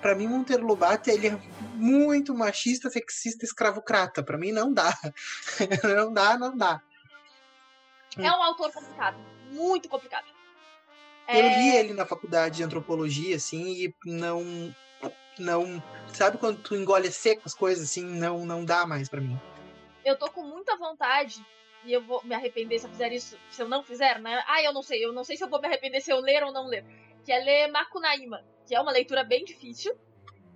Para 0.00 0.14
mim, 0.14 0.26
Monteiro 0.26 0.66
Lobato 0.66 1.10
ele 1.10 1.28
é 1.28 1.38
muito 1.74 2.34
machista, 2.34 2.90
sexista, 2.90 3.44
escravocrata. 3.44 4.22
Para 4.22 4.38
mim, 4.38 4.52
não 4.52 4.72
dá. 4.72 4.96
não 5.96 6.12
dá, 6.12 6.38
não 6.38 6.56
dá. 6.56 6.80
É 8.18 8.30
um 8.30 8.42
autor 8.42 8.72
complicado, 8.72 9.16
muito 9.50 9.88
complicado. 9.88 10.26
Eu 11.28 11.44
é... 11.44 11.58
li 11.58 11.76
ele 11.76 11.92
na 11.92 12.04
faculdade 12.04 12.56
de 12.56 12.62
antropologia, 12.64 13.36
assim, 13.36 13.72
e 13.72 13.94
não. 14.04 14.74
Não. 15.38 15.82
Sabe 16.12 16.38
quando 16.38 16.60
tu 16.60 16.74
engole 16.74 17.10
seco 17.10 17.42
as 17.44 17.54
coisas, 17.54 17.84
assim? 17.84 18.04
Não, 18.04 18.44
não 18.44 18.64
dá 18.64 18.84
mais 18.84 19.08
para 19.08 19.20
mim 19.20 19.38
eu 20.04 20.16
tô 20.16 20.30
com 20.30 20.42
muita 20.42 20.76
vontade 20.76 21.44
e 21.84 21.92
eu 21.92 22.02
vou 22.02 22.22
me 22.24 22.34
arrepender 22.34 22.78
se 22.78 22.86
eu 22.86 22.90
fizer 22.90 23.12
isso, 23.12 23.38
se 23.50 23.62
eu 23.62 23.68
não 23.68 23.82
fizer, 23.82 24.18
né? 24.20 24.42
Ah, 24.46 24.62
eu 24.62 24.72
não 24.72 24.82
sei, 24.82 25.04
eu 25.04 25.12
não 25.12 25.24
sei 25.24 25.36
se 25.36 25.44
eu 25.44 25.48
vou 25.48 25.60
me 25.60 25.66
arrepender 25.66 26.00
se 26.00 26.12
eu 26.12 26.20
ler 26.20 26.42
ou 26.42 26.52
não 26.52 26.66
ler. 26.66 26.84
Que 27.24 27.32
é 27.32 27.38
ler 27.38 27.68
Makunaíma, 27.68 28.44
que 28.66 28.74
é 28.74 28.80
uma 28.80 28.92
leitura 28.92 29.24
bem 29.24 29.44
difícil, 29.44 29.94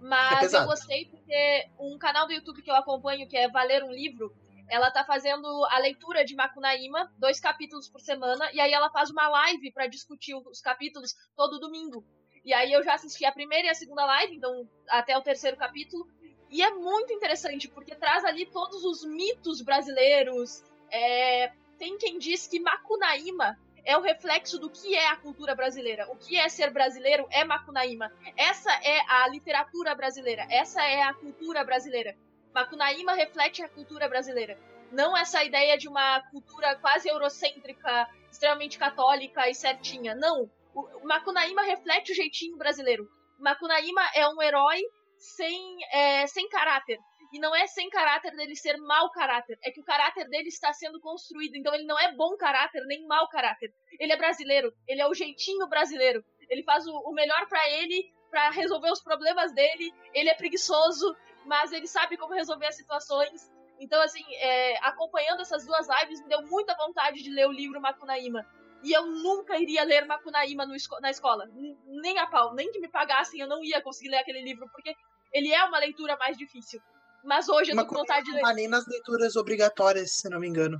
mas 0.00 0.52
é 0.52 0.58
eu 0.58 0.66
gostei 0.66 1.06
porque 1.06 1.66
um 1.78 1.98
canal 1.98 2.26
do 2.26 2.32
YouTube 2.32 2.62
que 2.62 2.70
eu 2.70 2.76
acompanho, 2.76 3.28
que 3.28 3.36
é 3.36 3.48
Valer 3.48 3.82
um 3.84 3.92
Livro, 3.92 4.34
ela 4.68 4.90
tá 4.90 5.04
fazendo 5.04 5.46
a 5.70 5.78
leitura 5.78 6.24
de 6.24 6.34
Makunaíma, 6.34 7.12
dois 7.18 7.40
capítulos 7.40 7.88
por 7.88 8.00
semana, 8.00 8.50
e 8.52 8.60
aí 8.60 8.72
ela 8.72 8.90
faz 8.90 9.10
uma 9.10 9.28
live 9.28 9.72
para 9.72 9.86
discutir 9.86 10.34
os 10.34 10.60
capítulos 10.60 11.14
todo 11.36 11.60
domingo. 11.60 12.04
E 12.44 12.52
aí 12.52 12.72
eu 12.72 12.82
já 12.82 12.94
assisti 12.94 13.24
a 13.24 13.32
primeira 13.32 13.68
e 13.68 13.70
a 13.70 13.74
segunda 13.74 14.04
live, 14.04 14.36
então 14.36 14.68
até 14.88 15.16
o 15.16 15.22
terceiro 15.22 15.56
capítulo, 15.56 16.06
e 16.50 16.62
é 16.62 16.70
muito 16.70 17.12
interessante, 17.12 17.68
porque 17.68 17.94
traz 17.94 18.24
ali 18.24 18.46
todos 18.46 18.84
os 18.84 19.04
mitos 19.04 19.60
brasileiros. 19.60 20.62
É, 20.96 21.52
tem 21.76 21.98
quem 21.98 22.20
diz 22.20 22.46
que 22.46 22.60
Macunaíma 22.60 23.58
é 23.84 23.98
o 23.98 24.00
reflexo 24.00 24.60
do 24.60 24.70
que 24.70 24.94
é 24.94 25.08
a 25.08 25.16
cultura 25.16 25.52
brasileira. 25.52 26.08
O 26.08 26.16
que 26.16 26.38
é 26.38 26.48
ser 26.48 26.70
brasileiro 26.70 27.26
é 27.30 27.44
Macunaíma. 27.44 28.12
Essa 28.36 28.72
é 28.82 29.00
a 29.08 29.26
literatura 29.28 29.92
brasileira. 29.96 30.46
Essa 30.48 30.84
é 30.84 31.02
a 31.02 31.12
cultura 31.12 31.64
brasileira. 31.64 32.16
Macunaíma 32.54 33.14
reflete 33.14 33.60
a 33.60 33.68
cultura 33.68 34.08
brasileira. 34.08 34.56
Não 34.92 35.16
essa 35.16 35.42
ideia 35.42 35.76
de 35.76 35.88
uma 35.88 36.20
cultura 36.30 36.76
quase 36.76 37.08
eurocêntrica, 37.08 38.08
extremamente 38.30 38.78
católica 38.78 39.48
e 39.50 39.54
certinha. 39.54 40.14
Não. 40.14 40.48
O 40.72 41.06
Macunaíma 41.06 41.62
reflete 41.62 42.12
o 42.12 42.14
jeitinho 42.14 42.56
brasileiro. 42.56 43.10
Macunaíma 43.40 44.02
é 44.14 44.28
um 44.28 44.40
herói 44.40 44.80
sem, 45.18 45.78
é, 45.90 46.26
sem 46.28 46.48
caráter. 46.48 47.00
E 47.34 47.40
não 47.40 47.52
é 47.52 47.66
sem 47.66 47.90
caráter 47.90 48.30
dele 48.36 48.54
ser 48.54 48.76
mau 48.76 49.10
caráter, 49.10 49.58
é 49.60 49.68
que 49.68 49.80
o 49.80 49.84
caráter 49.84 50.28
dele 50.28 50.46
está 50.46 50.72
sendo 50.72 51.00
construído. 51.00 51.56
Então 51.56 51.74
ele 51.74 51.82
não 51.82 51.98
é 51.98 52.12
bom 52.12 52.36
caráter 52.36 52.80
nem 52.86 53.04
mau 53.08 53.28
caráter. 53.28 53.74
Ele 53.98 54.12
é 54.12 54.16
brasileiro, 54.16 54.72
ele 54.86 55.00
é 55.00 55.08
o 55.08 55.12
jeitinho 55.12 55.66
brasileiro. 55.66 56.24
Ele 56.48 56.62
faz 56.62 56.86
o, 56.86 56.92
o 56.92 57.12
melhor 57.12 57.48
para 57.48 57.68
ele, 57.70 58.08
para 58.30 58.50
resolver 58.50 58.88
os 58.88 59.02
problemas 59.02 59.52
dele. 59.52 59.92
Ele 60.12 60.30
é 60.30 60.34
preguiçoso, 60.34 61.12
mas 61.44 61.72
ele 61.72 61.88
sabe 61.88 62.16
como 62.16 62.34
resolver 62.34 62.66
as 62.66 62.76
situações. 62.76 63.50
Então, 63.80 64.00
assim, 64.00 64.24
é, 64.36 64.78
acompanhando 64.86 65.40
essas 65.40 65.66
duas 65.66 65.88
lives, 65.88 66.22
me 66.22 66.28
deu 66.28 66.40
muita 66.42 66.76
vontade 66.76 67.20
de 67.20 67.30
ler 67.30 67.48
o 67.48 67.52
livro 67.52 67.80
Macunaíma. 67.80 68.46
E 68.84 68.92
eu 68.92 69.06
nunca 69.06 69.58
iria 69.58 69.82
ler 69.82 70.06
Macunaíma 70.06 70.64
no, 70.66 70.76
na 71.00 71.10
escola. 71.10 71.50
Nem 71.84 72.16
a 72.16 72.28
pau. 72.28 72.54
Nem 72.54 72.70
que 72.70 72.78
me 72.78 72.88
pagassem, 72.88 73.40
eu 73.40 73.48
não 73.48 73.64
ia 73.64 73.82
conseguir 73.82 74.10
ler 74.10 74.18
aquele 74.18 74.44
livro, 74.44 74.68
porque 74.70 74.94
ele 75.32 75.52
é 75.52 75.64
uma 75.64 75.80
leitura 75.80 76.16
mais 76.16 76.38
difícil. 76.38 76.80
Mas 77.24 77.48
hoje 77.48 77.72
eu 77.72 77.76
tô 77.76 77.86
com 77.86 77.96
vontade 77.96 78.26
de 78.26 78.32
ler. 78.32 78.42
Não 78.42 78.48
tá 78.48 78.54
nem 78.54 78.68
nas 78.68 78.86
leituras 78.86 79.36
obrigatórias, 79.36 80.12
se 80.12 80.28
não 80.28 80.38
me 80.38 80.48
engano. 80.48 80.78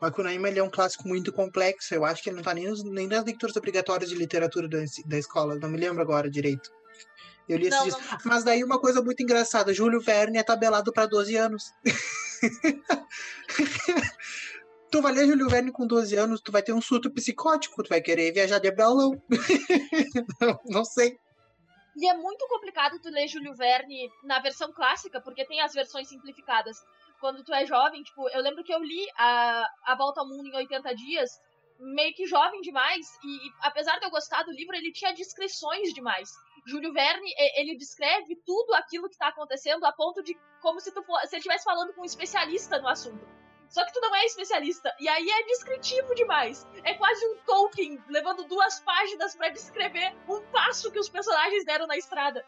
Macunaíma 0.00 0.48
ele 0.48 0.58
é 0.58 0.62
um 0.62 0.70
clássico 0.70 1.08
muito 1.08 1.32
complexo. 1.32 1.94
Eu 1.94 2.04
acho 2.04 2.22
que 2.22 2.28
ele 2.28 2.36
não 2.36 2.42
tá 2.42 2.54
nem, 2.54 2.68
nos, 2.68 2.84
nem 2.84 3.06
nas 3.06 3.24
leituras 3.24 3.56
obrigatórias 3.56 4.10
de 4.10 4.16
literatura 4.16 4.68
da, 4.68 4.78
da 5.06 5.18
escola. 5.18 5.56
Não 5.56 5.68
me 5.68 5.78
lembro 5.78 6.02
agora 6.02 6.30
direito. 6.30 6.70
Eu 7.48 7.58
li 7.58 7.68
esses 7.68 7.94
tá. 7.94 8.18
Mas 8.24 8.44
daí 8.44 8.62
uma 8.62 8.80
coisa 8.80 9.02
muito 9.02 9.22
engraçada: 9.22 9.72
Júlio 9.72 10.00
Verne 10.00 10.38
é 10.38 10.42
tabelado 10.42 10.92
para 10.92 11.06
12 11.06 11.36
anos. 11.36 11.72
tu 14.90 15.00
vai 15.00 15.12
ler 15.12 15.26
Júlio 15.26 15.48
Verne 15.48 15.72
com 15.72 15.86
12 15.86 16.16
anos, 16.16 16.40
tu 16.40 16.52
vai 16.52 16.62
ter 16.62 16.72
um 16.72 16.80
surto 16.80 17.10
psicótico, 17.10 17.82
tu 17.82 17.88
vai 17.88 18.00
querer 18.00 18.32
viajar 18.32 18.58
de 18.58 18.68
avião. 18.68 19.20
não, 20.40 20.60
não 20.66 20.84
sei. 20.84 21.18
E 21.96 22.06
é 22.06 22.14
muito 22.14 22.46
complicado 22.46 23.00
tu 23.00 23.08
ler 23.08 23.26
Júlio 23.26 23.54
Verne 23.54 24.10
na 24.22 24.38
versão 24.38 24.70
clássica, 24.70 25.20
porque 25.20 25.46
tem 25.46 25.60
as 25.62 25.72
versões 25.72 26.08
simplificadas. 26.08 26.76
Quando 27.18 27.42
tu 27.42 27.54
é 27.54 27.64
jovem, 27.64 28.02
tipo, 28.02 28.28
eu 28.28 28.42
lembro 28.42 28.62
que 28.62 28.72
eu 28.72 28.82
li 28.82 29.06
a, 29.16 29.66
a 29.86 29.96
Volta 29.96 30.20
ao 30.20 30.28
Mundo 30.28 30.46
em 30.46 30.54
80 30.54 30.94
Dias, 30.94 31.30
meio 31.78 32.14
que 32.14 32.26
jovem 32.26 32.60
demais, 32.60 33.06
e, 33.24 33.48
e 33.48 33.52
apesar 33.62 33.98
de 33.98 34.04
eu 34.04 34.10
gostar 34.10 34.42
do 34.42 34.52
livro, 34.52 34.76
ele 34.76 34.92
tinha 34.92 35.14
descrições 35.14 35.94
demais. 35.94 36.30
Júlio 36.66 36.92
Verne, 36.92 37.32
ele 37.56 37.76
descreve 37.76 38.36
tudo 38.44 38.74
aquilo 38.74 39.08
que 39.08 39.14
está 39.14 39.28
acontecendo 39.28 39.84
a 39.84 39.92
ponto 39.92 40.22
de 40.22 40.36
como 40.60 40.80
se 40.80 40.92
tu 40.92 41.00
se 41.00 41.36
ele 41.36 41.36
estivesse 41.36 41.64
falando 41.64 41.94
com 41.94 42.02
um 42.02 42.04
especialista 42.04 42.78
no 42.78 42.88
assunto. 42.88 43.24
Só 43.68 43.84
que 43.84 43.92
tu 43.92 44.00
não 44.00 44.14
é 44.14 44.24
especialista. 44.24 44.94
E 45.00 45.08
aí 45.08 45.28
é 45.28 45.46
descritivo 45.46 46.14
demais. 46.14 46.66
É 46.84 46.94
quase 46.94 47.26
um 47.26 47.36
Tolkien 47.44 47.98
levando 48.08 48.44
duas 48.44 48.80
páginas 48.80 49.34
para 49.34 49.48
descrever 49.50 50.14
um 50.28 50.40
passo 50.52 50.90
que 50.90 50.98
os 50.98 51.08
personagens 51.08 51.64
deram 51.64 51.86
na 51.86 51.96
estrada. 51.96 52.44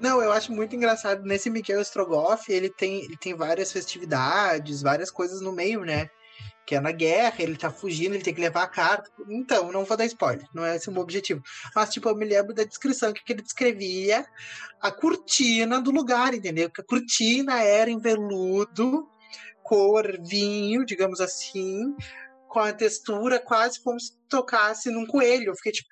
Não, 0.00 0.20
eu 0.20 0.32
acho 0.32 0.52
muito 0.52 0.74
engraçado. 0.74 1.22
Nesse 1.22 1.50
Mikhail 1.50 1.80
Strogoff, 1.82 2.50
ele 2.52 2.70
tem, 2.70 3.04
ele 3.04 3.16
tem 3.16 3.34
várias 3.34 3.72
festividades, 3.72 4.82
várias 4.82 5.10
coisas 5.10 5.40
no 5.40 5.52
meio, 5.52 5.84
né? 5.84 6.08
Que 6.66 6.76
é 6.76 6.80
na 6.80 6.92
guerra, 6.92 7.36
ele 7.40 7.56
tá 7.56 7.70
fugindo, 7.70 8.14
ele 8.14 8.24
tem 8.24 8.34
que 8.34 8.40
levar 8.40 8.62
a 8.62 8.68
carta. 8.68 9.10
Então, 9.28 9.70
não 9.70 9.84
vou 9.84 9.96
dar 9.96 10.06
spoiler, 10.06 10.46
não 10.54 10.64
é 10.64 10.76
esse 10.76 10.88
o 10.88 10.92
meu 10.92 11.02
objetivo. 11.02 11.42
Mas, 11.74 11.90
tipo, 11.90 12.08
eu 12.08 12.16
me 12.16 12.24
lembro 12.24 12.54
da 12.54 12.64
descrição 12.64 13.12
que 13.12 13.32
ele 13.32 13.42
descrevia 13.42 14.24
a 14.80 14.90
cortina 14.90 15.80
do 15.80 15.90
lugar, 15.90 16.34
entendeu? 16.34 16.70
Que 16.70 16.80
a 16.80 16.84
cortina 16.84 17.62
era 17.62 17.90
em 17.90 17.98
veludo 17.98 19.08
cor, 19.62 20.18
vinho, 20.22 20.84
digamos 20.84 21.20
assim, 21.20 21.94
com 22.48 22.60
a 22.60 22.72
textura 22.72 23.38
quase 23.38 23.80
como 23.82 23.98
se 23.98 24.12
tocasse 24.28 24.90
num 24.90 25.06
coelho. 25.06 25.50
Eu 25.50 25.56
fiquei 25.56 25.72
tipo, 25.72 25.88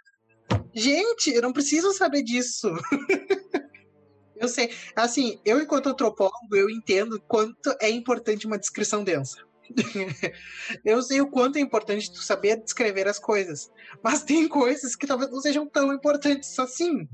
gente, 0.74 1.30
eu 1.32 1.42
não 1.42 1.52
preciso 1.52 1.92
saber 1.92 2.22
disso. 2.22 2.70
eu 4.36 4.48
sei, 4.48 4.70
assim, 4.94 5.40
eu 5.44 5.60
enquanto 5.60 5.88
antropólogo, 5.88 6.54
eu 6.54 6.68
entendo 6.68 7.20
quanto 7.26 7.74
é 7.80 7.88
importante 7.88 8.46
uma 8.46 8.58
descrição 8.58 9.02
densa. 9.02 9.36
eu 10.84 11.00
sei 11.02 11.20
o 11.20 11.30
quanto 11.30 11.56
é 11.56 11.60
importante 11.60 12.12
tu 12.12 12.18
saber 12.22 12.56
descrever 12.56 13.06
as 13.08 13.18
coisas. 13.18 13.70
Mas 14.02 14.22
tem 14.22 14.48
coisas 14.48 14.96
que 14.96 15.06
talvez 15.06 15.30
não 15.30 15.40
sejam 15.40 15.66
tão 15.66 15.92
importantes 15.92 16.58
assim. 16.58 17.08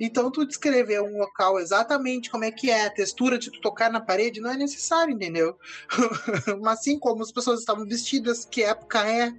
Então, 0.00 0.30
tu 0.30 0.46
descrever 0.46 1.02
um 1.02 1.18
local 1.18 1.60
exatamente 1.60 2.30
como 2.30 2.44
é 2.44 2.50
que 2.50 2.70
é, 2.70 2.86
a 2.86 2.90
textura 2.90 3.38
de 3.38 3.50
tu 3.50 3.60
tocar 3.60 3.92
na 3.92 4.00
parede, 4.00 4.40
não 4.40 4.50
é 4.50 4.56
necessário, 4.56 5.12
entendeu? 5.12 5.58
Mas 6.62 6.80
assim 6.80 6.98
como 6.98 7.22
as 7.22 7.30
pessoas 7.30 7.60
estavam 7.60 7.84
vestidas, 7.84 8.46
que 8.46 8.62
época 8.62 9.06
é, 9.06 9.30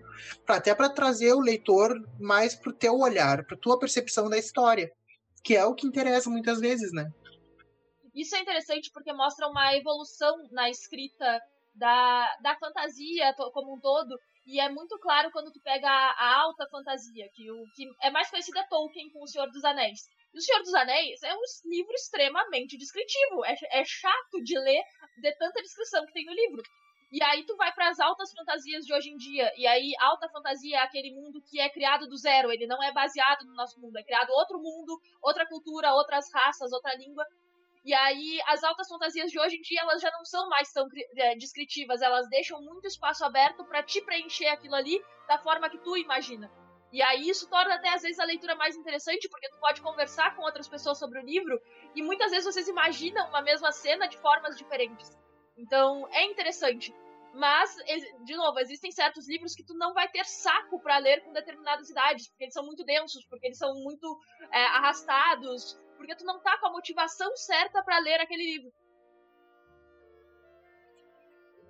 até 0.48 0.76
para 0.76 0.88
trazer 0.88 1.34
o 1.34 1.40
leitor 1.40 2.00
mais 2.20 2.54
pro 2.54 2.72
teu 2.72 3.00
olhar, 3.00 3.44
pra 3.44 3.58
tua 3.58 3.80
percepção 3.80 4.30
da 4.30 4.38
história, 4.38 4.92
que 5.44 5.56
é 5.56 5.66
o 5.66 5.74
que 5.74 5.88
interessa 5.88 6.30
muitas 6.30 6.60
vezes, 6.60 6.94
né? 6.94 7.12
Isso 8.14 8.36
é 8.36 8.40
interessante 8.40 8.92
porque 8.94 9.12
mostra 9.14 9.48
uma 9.48 9.76
evolução 9.76 10.36
na 10.52 10.70
escrita 10.70 11.42
da, 11.74 12.38
da 12.42 12.56
fantasia 12.58 13.34
como 13.54 13.74
um 13.74 13.80
todo. 13.80 14.16
E 14.46 14.60
é 14.60 14.70
muito 14.70 14.98
claro 15.00 15.32
quando 15.32 15.52
tu 15.52 15.60
pega 15.62 15.88
a, 15.88 16.12
a 16.12 16.42
alta 16.42 16.68
fantasia, 16.70 17.30
que 17.34 17.50
o 17.50 17.64
que 17.76 17.90
é 18.02 18.12
mais 18.12 18.30
conhecida 18.30 18.66
Tolkien 18.70 19.10
com 19.12 19.24
O 19.24 19.28
Senhor 19.28 19.50
dos 19.50 19.64
Anéis. 19.64 20.02
E 20.34 20.38
O 20.38 20.42
Senhor 20.42 20.60
dos 20.62 20.74
Anéis 20.74 21.22
é 21.24 21.36
um 21.36 21.42
livro 21.66 21.94
extremamente 21.94 22.78
descritivo. 22.78 23.44
É, 23.46 23.56
é 23.72 23.84
chato 23.84 24.42
de 24.44 24.58
ler 24.58 24.82
de 25.18 25.32
tanta 25.38 25.62
descrição 25.62 26.06
que 26.06 26.14
tem 26.14 26.26
no 26.26 26.34
livro. 26.34 26.62
E 27.12 27.22
aí 27.22 27.46
tu 27.46 27.58
vai 27.58 27.74
para 27.74 27.90
as 27.90 28.00
altas 28.00 28.32
fantasias 28.32 28.86
de 28.86 28.94
hoje 28.94 29.10
em 29.10 29.18
dia. 29.18 29.52
E 29.58 29.68
aí 29.68 29.92
alta 30.00 30.30
fantasia 30.30 30.78
é 30.78 30.80
aquele 30.80 31.14
mundo 31.14 31.42
que 31.42 31.60
é 31.60 31.70
criado 31.70 32.08
do 32.08 32.16
zero. 32.16 32.52
Ele 32.52 32.66
não 32.66 32.82
é 32.82 32.94
baseado 32.94 33.46
no 33.46 33.54
nosso 33.54 33.80
mundo. 33.82 33.98
É 33.98 34.04
criado 34.04 34.30
outro 34.32 34.58
mundo, 34.58 34.98
outra 35.22 35.46
cultura, 35.46 35.94
outras 35.94 36.32
raças, 36.34 36.72
outra 36.72 36.96
língua. 36.96 37.26
E 37.84 37.94
aí, 37.96 38.40
as 38.46 38.64
altas 38.64 38.88
fantasias 38.88 39.32
de 39.32 39.40
hoje 39.40 39.58
em 39.58 39.62
dia, 39.62 39.82
elas 39.82 40.00
já 40.00 40.12
não 40.12 40.24
são 40.24 40.48
mais 40.50 40.72
tão 40.72 40.88
é, 41.18 41.36
descritivas, 41.36 42.04
elas 42.04 42.30
deixam 42.30 42.62
muito 42.62 42.86
espaço 42.86 43.26
aberto 43.26 43.66
para 43.66 43.82
te 43.82 44.00
preencher 44.02 44.46
aquilo 44.48 44.76
ali 44.76 45.04
da 45.28 45.40
forma 45.40 45.68
que 45.68 45.80
tu 45.80 45.98
imagina. 45.98 46.61
E 46.92 47.02
aí 47.02 47.30
isso 47.30 47.50
torna 47.50 47.76
até 47.76 47.90
às 47.90 48.02
vezes 48.02 48.20
a 48.20 48.26
leitura 48.26 48.56
mais 48.56 48.76
interessante, 48.76 49.30
porque 49.30 49.50
tu 49.50 49.58
pode 49.60 49.82
conversar 49.82 50.36
com 50.36 50.42
outras 50.42 50.68
pessoas 50.68 51.00
sobre 51.00 51.20
o 51.20 51.26
livro 51.26 51.60
e 51.96 52.04
muitas 52.04 52.32
vezes 52.32 52.46
vocês 52.46 52.68
imaginam 52.68 53.30
uma 53.30 53.42
mesma 53.42 53.72
cena 53.72 54.08
de 54.08 54.18
formas 54.18 54.58
diferentes. 54.58 55.18
Então, 55.58 56.08
é 56.12 56.26
interessante. 56.26 56.94
Mas, 57.34 57.78
de 58.26 58.36
novo, 58.36 58.60
existem 58.60 58.92
certos 58.92 59.28
livros 59.28 59.56
que 59.56 59.64
tu 59.64 59.74
não 59.74 59.94
vai 59.94 60.10
ter 60.10 60.26
saco 60.26 60.82
para 60.82 60.98
ler 60.98 61.24
com 61.24 61.32
determinadas 61.32 61.90
idades, 61.90 62.28
porque 62.28 62.44
eles 62.44 62.54
são 62.54 62.66
muito 62.66 62.84
densos, 62.84 63.26
porque 63.26 63.48
eles 63.48 63.58
são 63.58 63.74
muito 63.76 64.20
é, 64.52 64.66
arrastados, 64.66 65.80
porque 65.96 66.16
tu 66.16 66.26
não 66.26 66.42
tá 66.42 66.58
com 66.58 66.68
a 66.68 66.72
motivação 66.72 67.34
certa 67.38 67.82
para 67.84 68.00
ler 68.00 68.20
aquele 68.20 68.44
livro. 68.44 68.74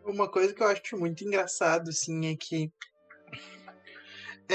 Uma 0.04 0.28
coisa 0.28 0.52
que 0.52 0.64
eu 0.64 0.68
acho 0.68 0.98
muito 0.98 1.24
engraçado, 1.24 1.90
assim, 1.90 2.32
é 2.32 2.36
que 2.36 2.72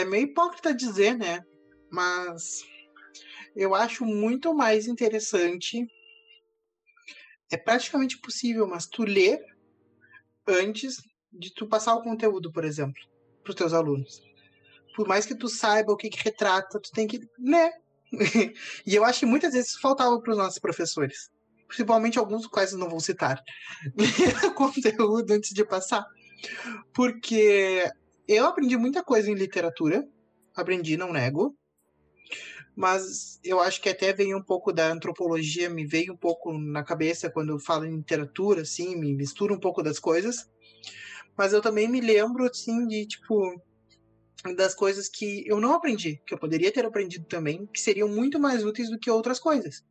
é 0.00 0.04
meio 0.04 0.24
hipócrita 0.24 0.74
dizer, 0.74 1.16
né? 1.16 1.44
Mas 1.90 2.64
eu 3.54 3.74
acho 3.74 4.04
muito 4.04 4.54
mais 4.54 4.86
interessante. 4.86 5.86
É 7.50 7.56
praticamente 7.56 8.18
possível, 8.18 8.66
mas 8.66 8.86
tu 8.86 9.02
ler 9.02 9.40
antes 10.46 10.96
de 11.32 11.52
tu 11.54 11.66
passar 11.66 11.94
o 11.94 12.02
conteúdo, 12.02 12.52
por 12.52 12.64
exemplo, 12.64 13.00
para 13.42 13.50
os 13.50 13.56
teus 13.56 13.72
alunos. 13.72 14.22
Por 14.94 15.06
mais 15.06 15.26
que 15.26 15.34
tu 15.34 15.48
saiba 15.48 15.92
o 15.92 15.96
que, 15.96 16.08
que 16.08 16.22
retrata, 16.22 16.80
tu 16.80 16.90
tem 16.90 17.06
que 17.06 17.20
ler 17.38 17.72
e 18.86 18.94
eu 18.94 19.04
acho 19.04 19.20
que 19.20 19.26
muitas 19.26 19.52
vezes 19.52 19.70
isso 19.70 19.80
faltava 19.80 20.18
para 20.20 20.32
os 20.32 20.38
nossos 20.38 20.58
professores. 20.58 21.30
Principalmente 21.66 22.18
alguns 22.18 22.42
dos 22.42 22.50
quais 22.50 22.72
eu 22.72 22.78
não 22.78 22.88
vou 22.88 23.00
citar. 23.00 23.42
conteúdo 24.54 25.30
antes 25.32 25.50
de 25.50 25.64
passar. 25.64 26.04
Porque 26.94 27.90
eu 28.28 28.46
aprendi 28.46 28.76
muita 28.76 29.02
coisa 29.02 29.30
em 29.30 29.34
literatura. 29.34 30.06
Aprendi, 30.54 30.96
não 30.96 31.12
nego. 31.12 31.56
Mas 32.74 33.40
eu 33.42 33.58
acho 33.60 33.80
que 33.80 33.88
até 33.88 34.12
veio 34.12 34.36
um 34.36 34.42
pouco 34.42 34.72
da 34.72 34.88
antropologia, 34.92 35.70
me 35.70 35.86
veio 35.86 36.12
um 36.12 36.16
pouco 36.16 36.52
na 36.52 36.84
cabeça 36.84 37.30
quando 37.30 37.50
eu 37.50 37.58
falo 37.58 37.86
em 37.86 37.96
literatura, 37.96 38.62
assim, 38.62 38.96
me 38.96 39.14
mistura 39.14 39.54
um 39.54 39.58
pouco 39.58 39.82
das 39.82 39.98
coisas. 39.98 40.46
Mas 41.36 41.52
eu 41.52 41.62
também 41.62 41.88
me 41.88 42.00
lembro, 42.00 42.44
assim, 42.44 42.86
de, 42.86 43.06
tipo, 43.06 43.62
das 44.54 44.74
coisas 44.74 45.08
que 45.08 45.42
eu 45.46 45.58
não 45.58 45.72
aprendi, 45.72 46.20
que 46.26 46.34
eu 46.34 46.38
poderia 46.38 46.70
ter 46.70 46.84
aprendido 46.84 47.24
também, 47.26 47.66
que 47.66 47.80
seriam 47.80 48.08
muito 48.08 48.38
mais 48.38 48.64
úteis 48.64 48.90
do 48.90 48.98
que 48.98 49.10
outras 49.10 49.38
coisas. 49.38 49.82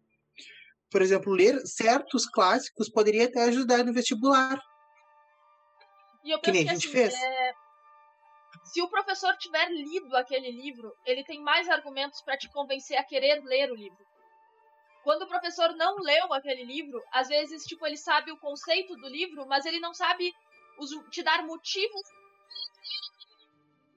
Por 0.91 1.02
exemplo, 1.02 1.34
ler 1.34 1.60
certos 1.65 2.28
clássicos 2.28 2.89
poderia 2.89 3.26
até 3.26 3.43
ajudar 3.45 3.84
no 3.84 3.93
vestibular. 3.93 4.60
E 6.24 6.32
eu 6.32 6.39
que 6.39 6.52
nem 6.52 6.69
a 6.69 6.74
gente 6.74 6.88
assim, 6.88 6.95
fez. 6.95 7.13
É... 7.15 7.64
Se 8.63 8.82
o 8.82 8.89
professor 8.89 9.36
tiver 9.38 9.70
lido 9.70 10.15
aquele 10.15 10.52
livro, 10.52 10.96
ele 11.06 11.24
tem 11.24 11.41
mais 11.41 11.70
argumentos 11.70 12.22
para 12.22 12.38
te 12.38 12.50
convencer 12.50 12.98
a 12.98 13.04
querer 13.04 13.44
ler 13.44 13.72
o 13.72 13.76
livro. 13.76 14.06
Quando 15.04 15.24
o 15.24 15.28
professor 15.28 15.76
não 15.76 15.98
leu 15.98 16.34
aquele 16.34 16.63
livro, 16.63 17.02
às 17.12 17.28
vezes, 17.28 17.63
tipo, 17.65 17.86
ele 17.86 17.98
sabe 17.98 18.32
o 18.32 18.39
conceito 18.39 18.96
do 18.96 19.08
livro, 19.08 19.46
mas 19.48 19.65
ele 19.65 19.80
não 19.80 19.94
sabe 19.94 20.34
te 21.12 21.22
dar 21.22 21.46
motivos 21.46 22.02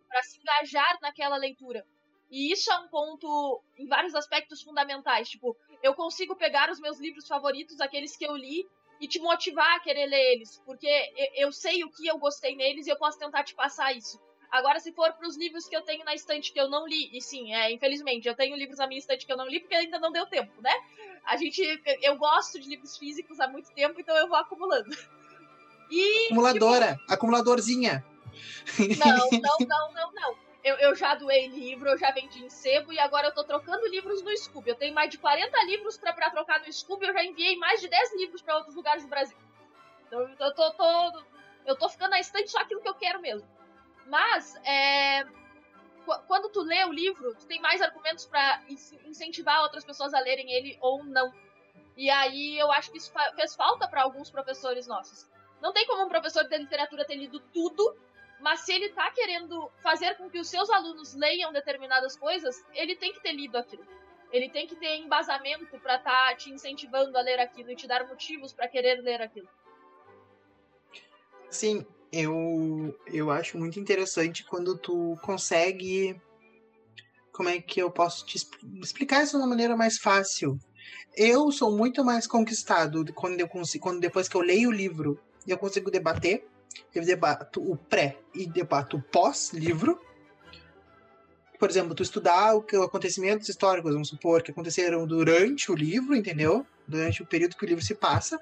para 0.07 0.23
se 0.23 0.38
engajar 0.38 0.99
naquela 1.01 1.37
leitura. 1.37 1.85
E 2.31 2.53
isso 2.53 2.71
é 2.71 2.79
um 2.79 2.88
ponto 2.88 3.62
em 3.79 3.87
vários 3.87 4.14
aspectos 4.14 4.62
fundamentais. 4.62 5.31
Tipo, 5.31 5.57
eu 5.83 5.94
consigo 5.94 6.37
pegar 6.37 6.71
os 6.71 6.79
meus 6.79 7.01
livros 7.01 7.27
favoritos, 7.27 7.81
aqueles 7.81 8.14
que 8.16 8.27
eu 8.27 8.37
li, 8.37 8.68
e 9.01 9.09
te 9.09 9.18
motivar 9.21 9.77
a 9.77 9.81
querer 9.81 10.07
ler 10.07 10.33
eles, 10.33 10.61
porque 10.64 10.88
eu 11.37 11.53
sei 11.53 11.85
o 11.85 11.90
que 11.90 12.07
eu 12.07 12.18
gostei 12.18 12.57
neles 12.57 12.87
e 12.87 12.90
eu 12.90 12.99
posso 12.99 13.18
tentar 13.18 13.44
te 13.44 13.55
passar 13.55 13.97
isso. 13.97 14.21
Agora, 14.51 14.81
se 14.81 14.93
for 14.93 15.13
para 15.13 15.29
os 15.29 15.37
livros 15.37 15.69
que 15.69 15.77
eu 15.77 15.83
tenho 15.83 16.05
na 16.05 16.15
estante 16.15 16.53
que 16.53 16.61
eu 16.61 16.69
não 16.69 16.87
li, 16.87 17.11
e 17.13 17.21
sim, 17.21 17.53
é, 17.53 17.71
infelizmente, 17.71 18.27
eu 18.27 18.35
tenho 18.35 18.57
livros 18.57 18.79
na 18.79 18.87
minha 18.87 18.99
estante 18.99 19.27
que 19.27 19.33
eu 19.33 19.37
não 19.37 19.47
li 19.47 19.61
porque 19.61 19.75
ainda 19.75 19.99
não 19.99 20.11
deu 20.11 20.27
tempo, 20.27 20.51
né? 20.63 20.73
A 21.25 21.37
gente, 21.37 21.61
eu 22.03 22.17
gosto 22.17 22.59
de 22.59 22.69
livros 22.69 22.97
físicos 22.97 23.39
há 23.41 23.49
muito 23.49 23.71
tempo, 23.73 24.01
então 24.01 24.17
eu 24.17 24.27
vou 24.27 24.37
acumulando. 24.37 24.89
E, 25.91 26.27
Acumuladora, 26.27 26.97
tipo, 26.97 27.13
acumuladorzinha. 27.13 28.05
Não, 28.99 29.29
não, 29.41 29.67
não, 29.67 29.93
não, 29.93 30.13
não. 30.13 30.37
Eu, 30.65 30.77
eu 30.77 30.95
já 30.95 31.15
doei 31.15 31.47
livro, 31.49 31.89
eu 31.89 31.97
já 31.97 32.11
vendi 32.11 32.45
em 32.45 32.51
sebo 32.51 32.93
e 32.93 32.99
agora 32.99 33.29
eu 33.29 33.35
tô 33.35 33.45
trocando 33.45 33.87
livros 33.87 34.23
no 34.23 34.37
Scooby. 34.37 34.71
Eu 34.71 34.77
tenho 34.77 34.95
mais 34.95 35.11
de 35.11 35.19
40 35.19 35.65
livros 35.65 35.97
pra, 35.97 36.13
pra 36.13 36.31
trocar 36.31 36.61
no 36.61 36.73
Scooby 36.73 37.07
eu 37.07 37.13
já 37.13 37.25
enviei 37.25 37.57
mais 37.57 37.81
de 37.81 37.89
10 37.89 38.17
livros 38.17 38.43
para 38.43 38.57
outros 38.57 38.75
lugares 38.75 39.03
do 39.03 39.09
Brasil. 39.09 39.37
Então 40.07 40.21
eu 40.21 40.55
tô, 40.55 40.71
tô, 40.73 41.23
eu 41.67 41.77
tô 41.77 41.89
ficando 41.89 42.11
na 42.11 42.21
estante 42.21 42.51
só 42.51 42.59
aquilo 42.59 42.81
que 42.81 42.89
eu 42.89 42.95
quero 42.95 43.21
mesmo. 43.21 43.49
Mas, 44.09 44.57
é, 44.64 45.25
quando 46.27 46.51
tu 46.51 46.62
lê 46.62 46.85
o 46.85 46.92
livro, 46.92 47.35
tu 47.35 47.47
tem 47.47 47.61
mais 47.61 47.81
argumentos 47.81 48.27
para 48.27 48.62
incentivar 49.05 49.62
outras 49.62 49.85
pessoas 49.85 50.12
a 50.14 50.21
lerem 50.21 50.51
ele 50.51 50.79
ou 50.81 51.05
não. 51.05 51.33
E 51.97 52.11
aí 52.11 52.59
eu 52.59 52.71
acho 52.73 52.90
que 52.90 52.99
isso 52.99 53.12
fez 53.35 53.55
falta 53.55 53.87
para 53.88 54.03
alguns 54.03 54.31
professores 54.31 54.87
nossos. 54.87 55.29
Não 55.61 55.73
tem 55.73 55.87
como 55.87 56.05
um 56.05 56.09
professor 56.09 56.44
de 56.44 56.57
literatura 56.57 57.05
ter 57.05 57.16
lido 57.16 57.40
tudo 57.53 57.97
mas 58.40 58.61
se 58.61 58.73
ele 58.73 58.90
tá 58.90 59.11
querendo 59.11 59.71
fazer 59.83 60.16
com 60.16 60.31
que 60.31 60.38
os 60.38 60.49
seus 60.49 60.71
alunos 60.71 61.14
leiam 61.14 61.53
determinadas 61.53 62.16
coisas, 62.16 62.64
ele 62.73 62.94
tem 62.94 63.12
que 63.12 63.21
ter 63.21 63.33
lido 63.33 63.57
aquilo. 63.57 63.85
Ele 64.31 64.49
tem 64.49 64.66
que 64.66 64.77
ter 64.77 64.97
embasamento 64.97 65.79
para 65.81 65.97
estar 65.97 66.29
tá 66.29 66.35
te 66.37 66.51
incentivando 66.51 67.16
a 67.16 67.21
ler 67.21 67.40
aquilo 67.40 67.71
e 67.71 67.77
te 67.77 67.87
dar 67.87 68.07
motivos 68.07 68.53
para 68.53 68.68
querer 68.68 69.01
ler 69.01 69.23
aquilo. 69.23 69.49
Sim, 71.51 71.87
eu, 72.12 72.97
eu 73.07 73.31
acho 73.31 73.59
muito 73.59 73.79
interessante 73.79 74.44
quando 74.44 74.77
tu 74.77 75.16
consegue. 75.23 76.21
Como 77.33 77.49
é 77.49 77.61
que 77.61 77.81
eu 77.81 77.90
posso 77.90 78.27
te 78.27 78.37
explicar 78.81 79.23
isso 79.23 79.33
de 79.33 79.42
uma 79.42 79.47
maneira 79.47 79.77
mais 79.77 79.99
fácil? 79.99 80.59
Eu 81.16 81.53
sou 81.53 81.77
muito 81.77 82.05
mais 82.05 82.27
conquistado 82.27 83.05
quando, 83.12 83.40
eu 83.40 83.49
consigo, 83.49 83.85
quando 83.85 84.01
depois 84.01 84.29
que 84.29 84.37
eu 84.37 84.40
leio 84.40 84.71
o 84.71 84.73
livro 84.73 85.21
eu 85.47 85.57
consigo 85.57 85.90
debater 85.90 86.44
eu 86.94 87.05
debato 87.05 87.61
o 87.61 87.77
pré 87.77 88.18
e 88.35 88.47
debato 88.47 88.97
o 88.97 89.03
pós-livro. 89.03 90.01
Por 91.59 91.68
exemplo, 91.68 91.94
tu 91.94 92.03
estudar 92.03 92.55
o 92.55 92.62
que 92.62 92.77
acontecimentos 92.77 93.49
históricos, 93.49 93.92
vamos 93.92 94.09
supor, 94.09 94.42
que 94.42 94.51
aconteceram 94.51 95.07
durante 95.07 95.73
o 95.73 95.75
livro, 95.75 96.14
entendeu? 96.14 96.64
Durante 96.87 97.23
o 97.23 97.27
período 97.27 97.57
que 97.57 97.64
o 97.64 97.68
livro 97.68 97.85
se 97.85 97.94
passa. 97.94 98.40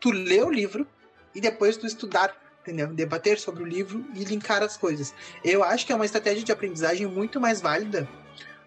Tu 0.00 0.10
lê 0.10 0.40
o 0.42 0.50
livro 0.50 0.86
e 1.34 1.40
depois 1.40 1.76
tu 1.76 1.86
estudar, 1.86 2.36
entendeu? 2.66 2.88
Debater 2.88 3.38
sobre 3.38 3.62
o 3.62 3.66
livro 3.66 4.04
e 4.12 4.24
linkar 4.24 4.62
as 4.62 4.76
coisas. 4.76 5.14
Eu 5.44 5.62
acho 5.62 5.86
que 5.86 5.92
é 5.92 5.94
uma 5.94 6.04
estratégia 6.04 6.42
de 6.42 6.50
aprendizagem 6.50 7.06
muito 7.06 7.40
mais 7.40 7.60
válida 7.60 8.08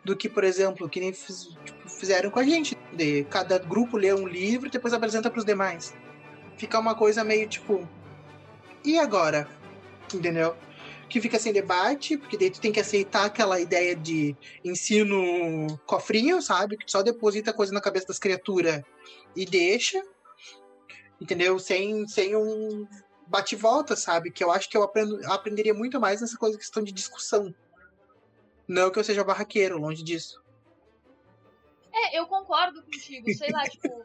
do 0.03 0.15
que, 0.15 0.29
por 0.29 0.45
exemplo, 0.45 0.87
que 0.87 1.01
nem 1.01 1.11
fiz, 1.11 1.49
tipo, 1.65 1.89
fizeram 1.89 2.31
com 2.31 2.39
a 2.39 2.43
gente. 2.43 2.77
De 2.93 3.25
cada 3.25 3.59
grupo 3.59 3.97
lê 3.97 4.13
um 4.13 4.25
livro 4.25 4.67
e 4.67 4.71
depois 4.71 4.93
apresenta 4.93 5.29
para 5.29 5.39
os 5.39 5.45
demais. 5.45 5.93
Fica 6.57 6.79
uma 6.79 6.95
coisa 6.95 7.23
meio 7.23 7.47
tipo, 7.47 7.87
e 8.83 8.97
agora? 8.97 9.47
Entendeu? 10.13 10.55
Que 11.09 11.19
fica 11.19 11.39
sem 11.39 11.51
debate, 11.51 12.17
porque 12.17 12.37
daí 12.37 12.49
tu 12.49 12.61
tem 12.61 12.71
que 12.71 12.79
aceitar 12.79 13.25
aquela 13.25 13.59
ideia 13.59 13.95
de 13.95 14.35
ensino 14.63 15.79
cofrinho, 15.85 16.41
sabe? 16.41 16.77
Que 16.77 16.89
só 16.89 17.01
deposita 17.01 17.51
coisa 17.51 17.73
na 17.73 17.81
cabeça 17.81 18.07
das 18.07 18.19
criaturas 18.19 18.81
e 19.35 19.45
deixa. 19.45 20.01
Entendeu? 21.19 21.59
Sem, 21.59 22.07
sem 22.07 22.35
um 22.35 22.87
bate 23.29 23.55
volta, 23.55 23.95
sabe? 23.95 24.31
Que 24.31 24.43
eu 24.43 24.51
acho 24.51 24.67
que 24.67 24.75
eu 24.75 24.83
aprendo, 24.83 25.19
aprenderia 25.31 25.73
muito 25.73 25.99
mais 25.99 26.19
nessa 26.19 26.37
coisa 26.37 26.57
questão 26.57 26.83
de 26.83 26.91
discussão. 26.91 27.53
Não 28.67 28.91
que 28.91 28.99
eu 28.99 29.03
seja 29.03 29.23
barraqueiro, 29.23 29.77
longe 29.77 30.03
disso. 30.03 30.41
É, 31.93 32.19
eu 32.19 32.27
concordo 32.27 32.83
contigo. 32.83 33.31
Sei 33.33 33.51
lá, 33.51 33.63
tipo, 33.69 34.03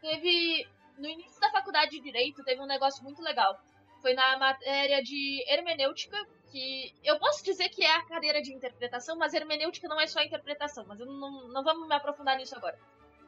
teve. 0.00 0.68
No 0.98 1.08
início 1.08 1.40
da 1.40 1.50
faculdade 1.50 1.90
de 1.90 2.00
Direito, 2.00 2.44
teve 2.44 2.60
um 2.60 2.66
negócio 2.66 3.02
muito 3.02 3.20
legal. 3.20 3.58
Foi 4.00 4.14
na 4.14 4.38
matéria 4.38 5.02
de 5.02 5.44
hermenêutica, 5.48 6.16
que 6.52 6.94
eu 7.02 7.18
posso 7.18 7.42
dizer 7.42 7.68
que 7.70 7.82
é 7.82 7.96
a 7.96 8.04
cadeira 8.04 8.40
de 8.40 8.54
interpretação, 8.54 9.16
mas 9.16 9.34
hermenêutica 9.34 9.88
não 9.88 10.00
é 10.00 10.06
só 10.06 10.22
interpretação, 10.22 10.84
mas 10.86 11.00
eu 11.00 11.06
não, 11.06 11.48
não 11.48 11.64
vamos 11.64 11.88
me 11.88 11.94
aprofundar 11.94 12.36
nisso 12.36 12.54
agora. 12.54 12.78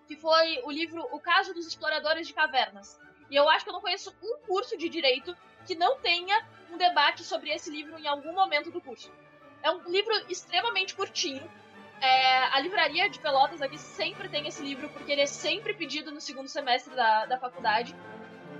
Que 0.07 0.17
foi 0.17 0.63
o 0.63 0.71
livro 0.71 1.03
O 1.11 1.19
Caso 1.19 1.53
dos 1.53 1.67
Exploradores 1.67 2.29
de 2.29 2.35
Cavernas. 2.35 3.01
E 3.31 3.37
eu 3.37 3.49
acho 3.49 3.65
que 3.65 3.71
eu 3.71 3.75
não 3.75 3.81
conheço 3.81 4.15
um 4.23 4.39
curso 4.47 4.77
de 4.77 4.89
direito 4.89 5.37
que 5.67 5.75
não 5.75 5.99
tenha 5.99 6.47
um 6.71 6.77
debate 6.77 7.25
sobre 7.25 7.51
esse 7.51 7.71
livro 7.71 7.99
em 7.99 8.07
algum 8.07 8.33
momento 8.33 8.71
do 8.71 8.81
curso. 8.81 9.11
É 9.63 9.71
um 9.71 9.83
livro 9.89 10.13
extremamente 10.29 10.95
curtinho. 10.95 11.43
É, 12.01 12.45
a 12.55 12.61
livraria 12.61 13.09
de 13.09 13.19
Pelotas 13.19 13.63
aqui 13.63 13.79
sempre 13.79 14.29
tem 14.29 14.47
esse 14.47 14.63
livro, 14.63 14.89
porque 14.91 15.11
ele 15.11 15.23
é 15.23 15.27
sempre 15.27 15.75
pedido 15.75 16.13
no 16.13 16.21
segundo 16.21 16.49
semestre 16.49 16.95
da, 16.95 17.27
da 17.27 17.39
faculdade. 17.39 17.97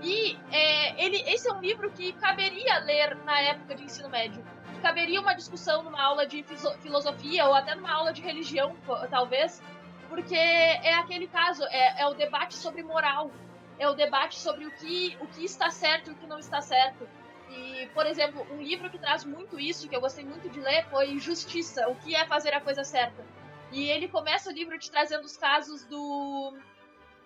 E 0.03 0.39
é, 0.51 1.05
ele, 1.05 1.19
esse 1.31 1.49
é 1.49 1.53
um 1.53 1.61
livro 1.61 1.91
que 1.93 2.13
caberia 2.15 2.79
ler 2.79 3.15
na 3.25 3.41
época 3.41 3.75
de 3.75 3.85
ensino 3.85 4.09
médio. 4.09 4.45
Caberia 4.83 5.21
uma 5.21 5.35
discussão 5.35 5.83
numa 5.83 6.03
aula 6.03 6.27
de 6.27 6.45
filosofia 6.81 7.47
ou 7.47 7.55
até 7.55 7.75
numa 7.75 7.93
aula 7.93 8.13
de 8.13 8.23
religião, 8.23 8.77
talvez, 9.11 9.63
porque 10.09 10.35
é 10.35 10.95
aquele 10.95 11.27
caso, 11.27 11.65
é, 11.65 12.03
é 12.03 12.07
o 12.07 12.15
debate 12.15 12.55
sobre 12.55 12.83
moral, 12.83 13.31
é 13.79 13.89
o 13.89 13.95
debate 13.95 14.39
sobre 14.39 14.67
o 14.67 14.71
que, 14.77 15.17
o 15.21 15.27
que 15.27 15.45
está 15.45 15.71
certo 15.71 16.11
e 16.11 16.13
o 16.13 16.17
que 16.17 16.27
não 16.27 16.39
está 16.39 16.61
certo. 16.61 17.09
E, 17.49 17.87
por 17.95 18.07
exemplo, 18.07 18.47
um 18.53 18.61
livro 18.61 18.91
que 18.91 18.99
traz 18.99 19.25
muito 19.25 19.59
isso, 19.59 19.89
que 19.89 19.95
eu 19.95 20.01
gostei 20.01 20.25
muito 20.25 20.49
de 20.49 20.61
ler, 20.61 20.89
foi 20.91 21.19
Justiça, 21.19 21.89
o 21.89 21.97
que 21.97 22.15
é 22.15 22.27
fazer 22.27 22.53
a 22.53 22.61
coisa 22.61 22.85
certa. 22.85 23.25
E 23.71 23.89
ele 23.89 24.09
começa 24.09 24.51
o 24.51 24.53
livro 24.53 24.79
te 24.79 24.91
trazendo 24.91 25.25
os 25.25 25.37
casos 25.37 25.85
do, 25.85 26.57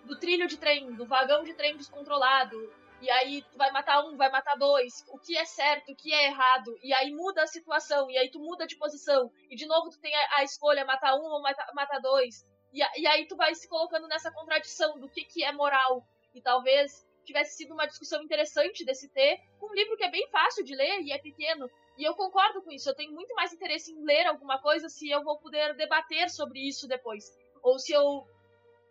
do 0.05 0.19
trilho 0.19 0.47
de 0.47 0.57
trem, 0.57 0.93
do 0.93 1.05
vagão 1.05 1.43
de 1.43 1.53
trem 1.53 1.77
descontrolado. 1.77 2.71
E 3.01 3.09
aí 3.09 3.43
tu 3.51 3.57
vai 3.57 3.71
matar 3.71 4.05
um, 4.05 4.15
vai 4.15 4.29
matar 4.29 4.55
dois, 4.55 5.03
o 5.09 5.17
que 5.17 5.35
é 5.35 5.43
certo, 5.43 5.91
o 5.91 5.95
que 5.95 6.13
é 6.13 6.27
errado, 6.27 6.77
e 6.83 6.93
aí 6.93 7.11
muda 7.11 7.41
a 7.41 7.47
situação, 7.47 8.11
e 8.11 8.17
aí 8.17 8.29
tu 8.29 8.39
muda 8.39 8.67
de 8.67 8.75
posição, 8.75 9.31
e 9.49 9.55
de 9.55 9.65
novo 9.65 9.89
tu 9.89 9.99
tem 9.99 10.15
a, 10.15 10.37
a 10.37 10.43
escolha, 10.43 10.85
matar 10.85 11.15
um 11.15 11.23
ou 11.23 11.41
matar, 11.41 11.67
matar 11.73 11.99
dois. 11.99 12.45
E, 12.71 12.79
e 13.01 13.07
aí 13.07 13.25
tu 13.25 13.35
vai 13.35 13.55
se 13.55 13.67
colocando 13.67 14.07
nessa 14.07 14.31
contradição 14.31 14.99
do 14.99 15.09
que, 15.09 15.23
que 15.23 15.43
é 15.43 15.51
moral, 15.51 16.05
e 16.33 16.41
talvez 16.41 17.05
tivesse 17.23 17.57
sido 17.57 17.73
uma 17.73 17.85
discussão 17.85 18.21
interessante 18.23 18.83
desse 18.83 19.07
ter, 19.09 19.39
um 19.61 19.73
livro 19.73 19.95
que 19.95 20.03
é 20.03 20.11
bem 20.11 20.27
fácil 20.29 20.63
de 20.63 20.75
ler 20.75 21.01
e 21.01 21.11
é 21.11 21.17
pequeno. 21.17 21.69
E 21.97 22.03
eu 22.03 22.15
concordo 22.15 22.61
com 22.61 22.71
isso. 22.71 22.89
Eu 22.89 22.95
tenho 22.95 23.11
muito 23.11 23.33
mais 23.35 23.53
interesse 23.53 23.91
em 23.91 24.03
ler 24.03 24.25
alguma 24.25 24.59
coisa 24.61 24.89
se 24.89 25.09
eu 25.09 25.23
vou 25.23 25.37
poder 25.39 25.75
debater 25.75 26.29
sobre 26.29 26.59
isso 26.67 26.87
depois. 26.87 27.25
Ou 27.61 27.77
se 27.77 27.93
eu 27.93 28.25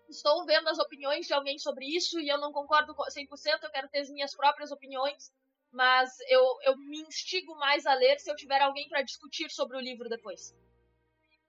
estou 0.09 0.45
vendo 0.45 0.69
as 0.69 0.79
opiniões 0.79 1.27
de 1.27 1.33
alguém 1.33 1.59
sobre 1.59 1.87
isso 1.87 2.21
e 2.21 2.29
eu 2.29 2.39
não 2.39 2.53
concordo 2.53 2.95
100%, 2.95 3.63
eu 3.63 3.71
quero 3.71 3.89
ter 3.89 4.01
as 4.01 4.11
minhas 4.11 4.35
próprias 4.35 4.71
opiniões. 4.71 5.33
Mas 5.73 6.11
eu, 6.29 6.43
eu 6.65 6.77
me 6.77 7.01
instigo 7.01 7.55
mais 7.57 7.87
a 7.87 7.95
ler 7.95 8.19
se 8.19 8.31
eu 8.31 8.37
tiver 8.37 8.61
alguém 8.61 8.89
para 8.89 9.03
discutir 9.03 9.51
sobre 9.51 9.77
o 9.77 9.81
livro 9.81 10.09
depois. 10.09 10.55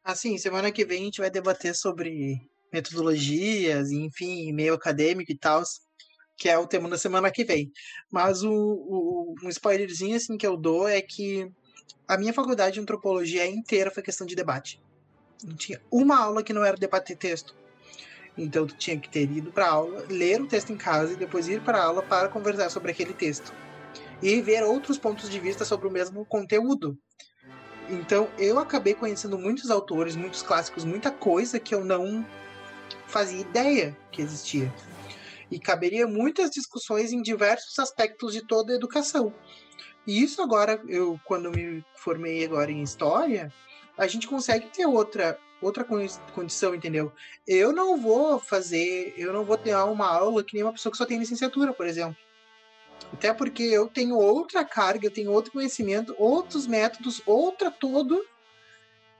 Assim, 0.03 0.37
semana 0.37 0.71
que 0.71 0.85
vem 0.85 1.01
a 1.01 1.05
gente 1.05 1.21
vai 1.21 1.29
debater 1.29 1.75
sobre 1.75 2.39
metodologias, 2.71 3.91
enfim, 3.91 4.51
meio 4.53 4.73
acadêmico 4.73 5.31
e 5.31 5.37
tal, 5.37 5.63
que 6.37 6.49
é 6.49 6.57
o 6.57 6.67
tema 6.67 6.89
da 6.89 6.97
semana 6.97 7.31
que 7.31 7.43
vem. 7.43 7.71
Mas 8.11 8.43
o, 8.43 8.51
o, 8.51 9.35
um 9.43 9.49
spoilerzinho 9.49 10.15
assim 10.15 10.37
que 10.37 10.47
eu 10.47 10.57
dou 10.57 10.87
é 10.87 11.01
que 11.01 11.51
a 12.07 12.17
minha 12.17 12.33
faculdade 12.33 12.75
de 12.75 12.79
antropologia 12.79 13.45
inteira 13.47 13.91
foi 13.91 14.03
questão 14.03 14.25
de 14.25 14.35
debate. 14.35 14.81
Não 15.43 15.55
tinha 15.55 15.81
uma 15.91 16.17
aula 16.17 16.43
que 16.43 16.53
não 16.53 16.63
era 16.63 16.77
debater 16.77 17.17
texto. 17.17 17.55
Então 18.37 18.65
tu 18.65 18.75
tinha 18.75 18.99
que 18.99 19.09
ter 19.09 19.29
ido 19.29 19.51
para 19.51 19.69
aula, 19.69 20.05
ler 20.09 20.41
o 20.41 20.47
texto 20.47 20.71
em 20.71 20.77
casa 20.77 21.13
e 21.13 21.17
depois 21.17 21.47
ir 21.47 21.61
para 21.61 21.83
aula 21.83 22.01
para 22.01 22.29
conversar 22.29 22.69
sobre 22.69 22.91
aquele 22.91 23.13
texto 23.13 23.53
e 24.21 24.41
ver 24.41 24.63
outros 24.63 24.97
pontos 24.97 25.29
de 25.29 25.39
vista 25.39 25.65
sobre 25.65 25.87
o 25.87 25.91
mesmo 25.91 26.25
conteúdo. 26.25 26.97
Então 27.89 28.29
eu 28.37 28.59
acabei 28.59 28.93
conhecendo 28.93 29.37
muitos 29.37 29.69
autores, 29.69 30.15
muitos 30.15 30.41
clássicos, 30.41 30.85
muita 30.85 31.11
coisa 31.11 31.59
que 31.59 31.73
eu 31.73 31.83
não 31.83 32.25
fazia 33.11 33.41
ideia 33.41 33.97
que 34.11 34.21
existia. 34.21 34.73
E 35.51 35.59
caberia 35.59 36.07
muitas 36.07 36.49
discussões 36.49 37.11
em 37.11 37.21
diversos 37.21 37.77
aspectos 37.77 38.33
de 38.33 38.41
toda 38.41 38.71
a 38.71 38.75
educação. 38.75 39.33
E 40.07 40.23
isso 40.23 40.41
agora, 40.41 40.81
eu 40.87 41.19
quando 41.25 41.51
me 41.51 41.85
formei 41.95 42.43
agora 42.43 42.71
em 42.71 42.81
história, 42.81 43.53
a 43.97 44.07
gente 44.07 44.27
consegue 44.27 44.67
ter 44.67 44.85
outra 44.85 45.37
outra 45.61 45.85
condição, 46.33 46.73
entendeu? 46.73 47.11
Eu 47.45 47.71
não 47.71 47.95
vou 47.95 48.39
fazer, 48.39 49.13
eu 49.15 49.31
não 49.31 49.45
vou 49.45 49.55
ter 49.55 49.75
uma 49.75 50.07
aula 50.07 50.43
que 50.43 50.55
nem 50.55 50.63
uma 50.63 50.71
pessoa 50.71 50.91
que 50.91 50.97
só 50.97 51.05
tem 51.05 51.19
licenciatura, 51.19 51.71
por 51.71 51.85
exemplo. 51.85 52.17
Até 53.13 53.31
porque 53.31 53.61
eu 53.61 53.87
tenho 53.87 54.15
outra 54.15 54.65
carga, 54.65 55.05
eu 55.05 55.13
tenho 55.13 55.31
outro 55.31 55.51
conhecimento, 55.51 56.15
outros 56.17 56.65
métodos, 56.65 57.21
outra 57.27 57.69
todo 57.69 58.25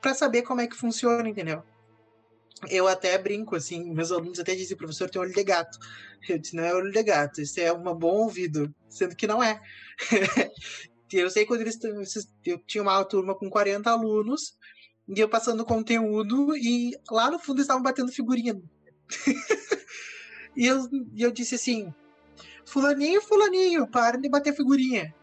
para 0.01 0.15
saber 0.15 0.41
como 0.41 0.61
é 0.61 0.67
que 0.67 0.75
funciona, 0.75 1.29
entendeu? 1.29 1.63
Eu 2.69 2.87
até 2.87 3.17
brinco, 3.17 3.55
assim, 3.55 3.91
meus 3.93 4.11
alunos 4.11 4.39
até 4.39 4.55
dizem, 4.55 4.77
professor, 4.77 5.09
tem 5.09 5.21
olho 5.21 5.33
de 5.33 5.43
gato. 5.43 5.77
Eu 6.27 6.37
disse, 6.37 6.55
não 6.55 6.63
é 6.63 6.73
olho 6.73 6.91
de 6.91 7.03
gato, 7.03 7.41
isso 7.41 7.59
é 7.59 7.73
um 7.73 7.83
bom 7.95 8.23
ouvido, 8.23 8.73
sendo 8.89 9.15
que 9.15 9.25
não 9.25 9.43
é. 9.43 9.59
eu 11.11 11.29
sei 11.29 11.45
quando 11.45 11.61
eles 11.61 11.79
eu 12.45 12.59
tinha 12.59 12.81
uma 12.81 13.03
turma 13.03 13.33
com 13.35 13.49
40 13.49 13.89
alunos, 13.89 14.55
e 15.07 15.19
eu 15.19 15.27
passando 15.27 15.65
conteúdo, 15.65 16.55
e 16.55 16.95
lá 17.09 17.31
no 17.31 17.39
fundo 17.39 17.57
eles 17.57 17.63
estavam 17.63 17.83
batendo 17.83 18.11
figurinha. 18.11 18.61
e, 20.55 20.65
eu, 20.67 20.87
eu 21.17 21.31
disse 21.31 21.55
assim, 21.55 21.93
fulaninho, 22.65 23.21
fulaninho, 23.21 23.87
parem 23.87 24.21
de 24.21 24.29
bater 24.29 24.55
figurinha. 24.55 25.13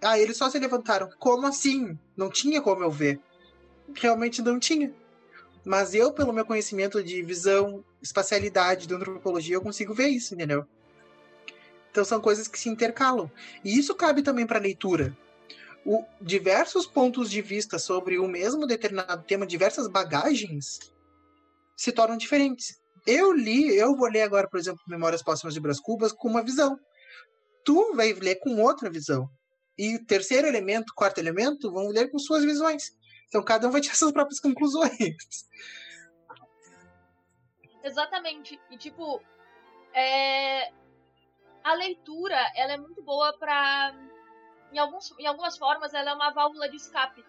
Ah, 0.00 0.18
eles 0.18 0.36
só 0.36 0.50
se 0.50 0.58
levantaram. 0.58 1.08
Como 1.18 1.46
assim? 1.46 1.96
Não 2.16 2.28
tinha 2.28 2.60
como 2.60 2.82
eu 2.82 2.90
ver. 2.90 3.20
Realmente 3.94 4.42
não 4.42 4.58
tinha. 4.58 4.92
Mas 5.64 5.94
eu, 5.94 6.12
pelo 6.12 6.32
meu 6.32 6.44
conhecimento 6.44 7.02
de 7.02 7.22
visão, 7.22 7.84
espacialidade 8.00 8.88
da 8.88 8.96
antropologia, 8.96 9.54
eu 9.54 9.60
consigo 9.60 9.94
ver 9.94 10.08
isso, 10.08 10.34
entendeu? 10.34 10.66
Então 11.90 12.04
são 12.04 12.20
coisas 12.20 12.48
que 12.48 12.58
se 12.58 12.68
intercalam. 12.68 13.30
E 13.64 13.78
isso 13.78 13.94
cabe 13.94 14.22
também 14.22 14.46
para 14.46 14.58
leitura. 14.58 15.16
O, 15.84 16.04
diversos 16.20 16.86
pontos 16.86 17.30
de 17.30 17.42
vista 17.42 17.78
sobre 17.78 18.18
o 18.18 18.26
mesmo 18.26 18.66
determinado 18.66 19.24
tema, 19.24 19.46
diversas 19.46 19.86
bagagens, 19.88 20.78
se 21.76 21.92
tornam 21.92 22.16
diferentes. 22.16 22.76
Eu 23.06 23.32
li, 23.32 23.76
eu 23.76 23.96
vou 23.96 24.08
ler 24.08 24.22
agora, 24.22 24.48
por 24.48 24.58
exemplo, 24.58 24.80
Memórias 24.88 25.22
Póstumas 25.22 25.54
de 25.54 25.60
Brás 25.60 25.80
Cubas 25.80 26.12
com 26.12 26.28
uma 26.28 26.42
visão. 26.42 26.78
Tu 27.64 27.94
vai 27.94 28.12
ler 28.12 28.36
com 28.36 28.60
outra 28.60 28.88
visão. 28.90 29.28
E 29.76 29.98
terceiro 29.98 30.46
elemento, 30.46 30.92
quarto 30.94 31.18
elemento, 31.18 31.72
vão 31.72 31.88
ler 31.88 32.10
com 32.10 32.18
suas 32.18 32.44
visões. 32.44 32.92
Então 33.32 33.42
cada 33.42 33.66
um 33.66 33.70
vai 33.70 33.80
tirar 33.80 33.94
suas 33.96 34.12
próprias 34.12 34.38
conclusões. 34.38 35.48
Exatamente. 37.82 38.60
E 38.70 38.76
tipo, 38.76 39.22
é... 39.94 40.70
a 41.64 41.72
leitura, 41.72 42.36
ela 42.54 42.74
é 42.74 42.76
muito 42.76 43.02
boa 43.02 43.32
pra. 43.38 43.94
Em, 44.70 44.78
alguns, 44.78 45.18
em 45.18 45.26
algumas 45.26 45.56
formas, 45.56 45.94
ela 45.94 46.10
é 46.10 46.14
uma 46.14 46.30
válvula 46.30 46.68
de 46.68 46.76
escape. 46.76 47.24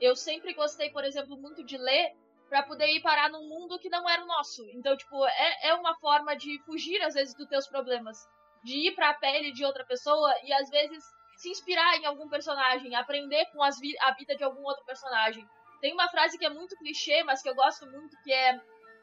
Eu 0.00 0.16
sempre 0.16 0.52
gostei, 0.52 0.90
por 0.90 1.04
exemplo, 1.04 1.36
muito 1.36 1.64
de 1.64 1.78
ler 1.78 2.16
para 2.48 2.64
poder 2.64 2.88
ir 2.88 3.00
parar 3.00 3.30
num 3.30 3.48
mundo 3.48 3.78
que 3.78 3.88
não 3.88 4.08
era 4.08 4.22
o 4.22 4.26
nosso. 4.26 4.68
Então, 4.70 4.96
tipo, 4.96 5.24
é, 5.26 5.68
é 5.68 5.74
uma 5.74 5.96
forma 5.98 6.36
de 6.36 6.60
fugir, 6.64 7.00
às 7.02 7.14
vezes, 7.14 7.34
dos 7.34 7.48
teus 7.48 7.68
problemas. 7.68 8.28
De 8.64 8.88
ir 8.88 8.94
pra 8.96 9.14
pele 9.14 9.52
de 9.52 9.64
outra 9.64 9.84
pessoa 9.84 10.32
e, 10.42 10.52
às 10.52 10.68
vezes, 10.70 11.04
se 11.36 11.50
inspirar 11.50 11.98
em 11.98 12.06
algum 12.06 12.28
personagem, 12.28 12.94
aprender 12.94 13.46
com 13.52 13.58
vi 13.80 13.94
a 14.00 14.12
vida 14.12 14.34
de 14.34 14.42
algum 14.42 14.62
outro 14.62 14.84
personagem. 14.84 15.46
Tem 15.80 15.92
uma 15.92 16.08
frase 16.08 16.38
que 16.38 16.46
é 16.46 16.50
muito 16.50 16.76
clichê, 16.76 17.22
mas 17.22 17.42
que 17.42 17.48
eu 17.48 17.54
gosto 17.54 17.86
muito, 17.86 18.16
que 18.22 18.32
é 18.32 18.58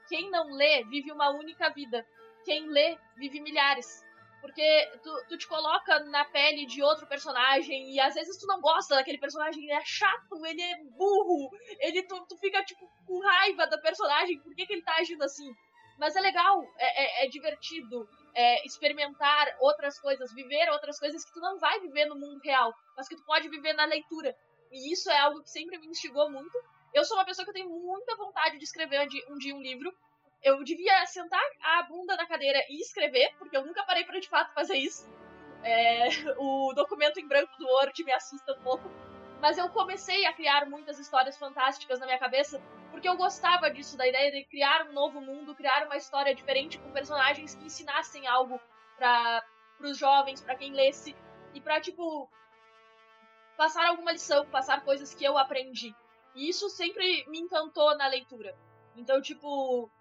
quem 0.07 0.29
não 0.29 0.51
lê 0.55 0.83
vive 0.85 1.11
uma 1.11 1.29
única 1.29 1.69
vida. 1.69 2.05
Quem 2.43 2.67
lê 2.67 2.97
vive 3.15 3.39
milhares. 3.39 4.03
Porque 4.41 4.91
tu, 5.01 5.25
tu 5.29 5.37
te 5.37 5.47
coloca 5.47 6.01
na 6.05 6.25
pele 6.25 6.65
de 6.65 6.83
outro 6.83 7.07
personagem 7.07 7.93
e 7.93 7.99
às 8.01 8.13
vezes 8.13 8.37
tu 8.37 8.45
não 8.45 8.59
gosta 8.59 8.95
daquele 8.95 9.17
personagem, 9.17 9.63
ele 9.63 9.71
é 9.71 9.85
chato, 9.85 10.45
ele 10.45 10.61
é 10.61 10.83
burro, 10.97 11.49
ele 11.79 12.03
tu, 12.03 12.25
tu 12.27 12.37
fica 12.37 12.61
tipo 12.65 12.85
com 13.07 13.19
raiva 13.19 13.65
do 13.67 13.81
personagem, 13.81 14.41
por 14.41 14.53
que, 14.53 14.65
que 14.65 14.73
ele 14.73 14.83
tá 14.83 14.95
agindo 14.97 15.23
assim? 15.23 15.49
Mas 15.97 16.15
é 16.17 16.19
legal, 16.19 16.61
é, 16.77 17.21
é, 17.21 17.25
é 17.25 17.29
divertido, 17.29 18.05
é, 18.35 18.65
experimentar 18.65 19.55
outras 19.59 19.99
coisas, 19.99 20.33
viver 20.33 20.69
outras 20.69 20.99
coisas 20.99 21.23
que 21.23 21.31
tu 21.31 21.39
não 21.39 21.59
vai 21.59 21.79
viver 21.79 22.05
no 22.05 22.15
mundo 22.15 22.39
real, 22.43 22.73
mas 22.97 23.07
que 23.07 23.15
tu 23.15 23.23
pode 23.23 23.47
viver 23.49 23.73
na 23.73 23.85
leitura. 23.85 24.35
E 24.71 24.91
isso 24.91 25.09
é 25.09 25.19
algo 25.19 25.41
que 25.43 25.49
sempre 25.49 25.77
me 25.77 25.87
instigou 25.87 26.31
muito. 26.31 26.57
Eu 26.93 27.05
sou 27.05 27.17
uma 27.17 27.25
pessoa 27.25 27.45
que 27.45 27.53
tem 27.53 27.67
muita 27.67 28.15
vontade 28.15 28.57
de 28.57 28.63
escrever 28.63 29.07
um 29.29 29.37
dia 29.37 29.55
um 29.55 29.61
livro. 29.61 29.93
Eu 30.41 30.63
devia 30.63 31.05
sentar 31.05 31.41
a 31.61 31.83
bunda 31.83 32.15
na 32.15 32.27
cadeira 32.27 32.59
e 32.69 32.81
escrever, 32.81 33.33
porque 33.37 33.55
eu 33.55 33.65
nunca 33.65 33.83
parei 33.85 34.03
para 34.03 34.19
de 34.19 34.27
fato 34.27 34.53
fazer 34.53 34.75
isso. 34.75 35.07
É, 35.63 36.07
o 36.37 36.73
documento 36.73 37.19
em 37.19 37.27
branco 37.27 37.55
do 37.57 37.65
Word 37.65 38.03
me 38.03 38.11
assusta 38.11 38.53
um 38.53 38.63
pouco. 38.63 38.91
Mas 39.39 39.57
eu 39.57 39.69
comecei 39.69 40.25
a 40.25 40.33
criar 40.33 40.65
muitas 40.69 40.99
histórias 40.99 41.37
fantásticas 41.37 41.99
na 41.99 42.05
minha 42.05 42.19
cabeça, 42.19 42.61
porque 43.03 43.09
eu 43.09 43.17
gostava 43.17 43.69
disso, 43.69 43.97
da 43.97 44.07
ideia 44.07 44.31
de 44.31 44.45
criar 44.45 44.87
um 44.87 44.93
novo 44.93 45.19
mundo, 45.19 45.53
criar 45.53 45.85
uma 45.85 45.97
história 45.97 46.33
diferente 46.33 46.79
com 46.79 46.89
personagens 46.93 47.53
que 47.53 47.65
ensinassem 47.65 48.25
algo 48.27 48.57
para 48.95 49.43
os 49.81 49.97
jovens, 49.97 50.39
para 50.39 50.55
quem 50.55 50.71
lesse, 50.71 51.13
e 51.53 51.59
pra, 51.59 51.81
tipo, 51.81 52.29
passar 53.57 53.85
alguma 53.89 54.13
lição, 54.13 54.45
passar 54.45 54.85
coisas 54.85 55.13
que 55.13 55.25
eu 55.25 55.37
aprendi. 55.37 55.93
E 56.33 56.47
isso 56.47 56.69
sempre 56.69 57.25
me 57.27 57.39
encantou 57.39 57.93
na 57.97 58.07
leitura. 58.07 58.57
Então, 58.95 59.21
tipo, 59.21 59.91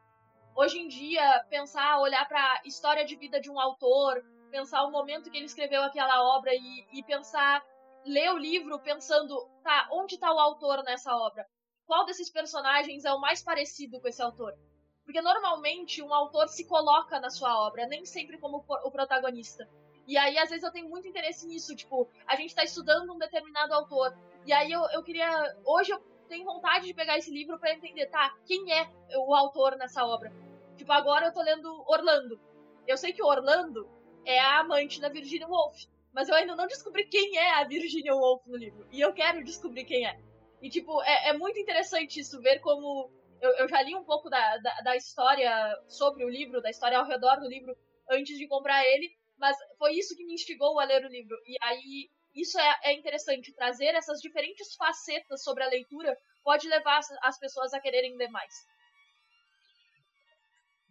hoje 0.54 0.78
em 0.78 0.86
dia, 0.86 1.44
pensar, 1.50 1.98
olhar 1.98 2.24
para 2.28 2.40
a 2.40 2.62
história 2.64 3.04
de 3.04 3.16
vida 3.16 3.40
de 3.40 3.50
um 3.50 3.58
autor, 3.58 4.22
pensar 4.48 4.84
o 4.84 4.92
momento 4.92 5.28
que 5.28 5.36
ele 5.36 5.46
escreveu 5.46 5.82
aquela 5.82 6.22
obra 6.36 6.54
e, 6.54 6.86
e 6.92 7.02
pensar, 7.02 7.64
ler 8.06 8.32
o 8.32 8.38
livro 8.38 8.78
pensando, 8.78 9.44
tá, 9.64 9.88
onde 9.90 10.14
está 10.14 10.32
o 10.32 10.38
autor 10.38 10.84
nessa 10.84 11.12
obra? 11.16 11.44
Qual 11.86 12.04
desses 12.06 12.30
personagens 12.30 13.04
é 13.04 13.12
o 13.12 13.20
mais 13.20 13.42
parecido 13.42 14.00
com 14.00 14.08
esse 14.08 14.22
autor? 14.22 14.56
Porque 15.04 15.20
normalmente 15.20 16.02
um 16.02 16.12
autor 16.14 16.48
se 16.48 16.66
coloca 16.66 17.18
na 17.20 17.30
sua 17.30 17.66
obra, 17.66 17.86
nem 17.86 18.04
sempre 18.04 18.38
como 18.38 18.64
o 18.68 18.90
protagonista. 18.90 19.68
E 20.06 20.16
aí, 20.16 20.36
às 20.38 20.50
vezes, 20.50 20.64
eu 20.64 20.72
tenho 20.72 20.88
muito 20.88 21.06
interesse 21.06 21.46
nisso. 21.46 21.74
Tipo, 21.76 22.08
a 22.26 22.36
gente 22.36 22.54
tá 22.54 22.64
estudando 22.64 23.12
um 23.12 23.18
determinado 23.18 23.72
autor. 23.74 24.16
E 24.44 24.52
aí 24.52 24.70
eu, 24.70 24.80
eu 24.92 25.02
queria. 25.02 25.56
Hoje 25.64 25.92
eu 25.92 26.00
tenho 26.28 26.44
vontade 26.44 26.86
de 26.86 26.94
pegar 26.94 27.18
esse 27.18 27.30
livro 27.30 27.58
para 27.58 27.72
entender, 27.72 28.06
tá, 28.06 28.34
quem 28.46 28.72
é 28.72 28.88
o 29.16 29.34
autor 29.34 29.76
nessa 29.76 30.04
obra. 30.04 30.32
Tipo, 30.76 30.92
agora 30.92 31.26
eu 31.26 31.32
tô 31.32 31.42
lendo 31.42 31.84
Orlando. 31.86 32.40
Eu 32.86 32.96
sei 32.96 33.12
que 33.12 33.22
Orlando 33.22 33.88
é 34.24 34.40
a 34.40 34.60
amante 34.60 35.00
da 35.00 35.08
Virginia 35.08 35.46
Woolf. 35.46 35.84
Mas 36.12 36.28
eu 36.28 36.34
ainda 36.34 36.56
não 36.56 36.66
descobri 36.66 37.06
quem 37.06 37.38
é 37.38 37.54
a 37.54 37.64
Virginia 37.64 38.14
Woolf 38.14 38.46
no 38.46 38.56
livro. 38.56 38.86
E 38.90 39.00
eu 39.00 39.12
quero 39.12 39.44
descobrir 39.44 39.84
quem 39.84 40.06
é. 40.06 40.20
E, 40.62 40.70
tipo, 40.70 41.02
é, 41.02 41.30
é 41.30 41.32
muito 41.36 41.58
interessante 41.58 42.20
isso, 42.20 42.40
ver 42.40 42.60
como. 42.60 43.10
Eu, 43.40 43.50
eu 43.56 43.68
já 43.68 43.82
li 43.82 43.94
um 43.96 44.04
pouco 44.04 44.30
da, 44.30 44.56
da, 44.58 44.80
da, 44.82 44.96
história 44.96 45.52
sobre 45.88 46.24
o 46.24 46.28
livro, 46.28 46.62
da 46.62 46.70
história 46.70 46.96
ao 46.96 47.04
redor 47.04 47.40
do 47.40 47.48
livro, 47.48 47.76
antes 48.08 48.38
de 48.38 48.46
comprar 48.46 48.86
ele. 48.86 49.10
Mas 49.36 49.56
foi 49.76 49.94
isso 49.94 50.16
que 50.16 50.24
me 50.24 50.34
instigou 50.34 50.78
a 50.78 50.84
ler 50.84 51.04
o 51.04 51.08
livro. 51.08 51.36
E 51.44 51.56
aí 51.60 52.08
isso 52.34 52.58
é, 52.58 52.80
é 52.84 52.94
interessante, 52.94 53.52
trazer 53.52 53.94
essas 53.94 54.20
diferentes 54.20 54.74
facetas 54.76 55.42
sobre 55.42 55.64
a 55.64 55.68
leitura 55.68 56.16
pode 56.44 56.68
levar 56.68 57.00
as 57.22 57.38
pessoas 57.38 57.74
a 57.74 57.80
quererem 57.80 58.16
ler 58.16 58.28
mais. 58.28 58.54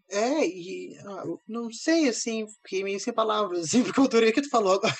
É, 0.09 0.45
e 0.45 0.97
ah, 1.05 1.24
não 1.47 1.72
sei, 1.72 2.09
assim, 2.09 2.45
fiquei 2.63 2.84
meio 2.84 2.99
sem 2.99 3.13
palavras, 3.13 3.61
assim, 3.61 3.84
porque 3.84 3.99
eu 3.99 4.03
adorei 4.03 4.32
o 4.32 4.34
que 4.34 4.41
tu 4.41 4.49
falou 4.49 4.74
agora. 4.74 4.93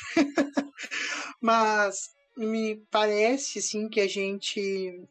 Mas 1.42 2.10
me 2.46 2.78
parece, 2.90 3.60
assim, 3.60 3.88
que 3.90 4.00
a 4.00 4.08
gente. 4.08 5.04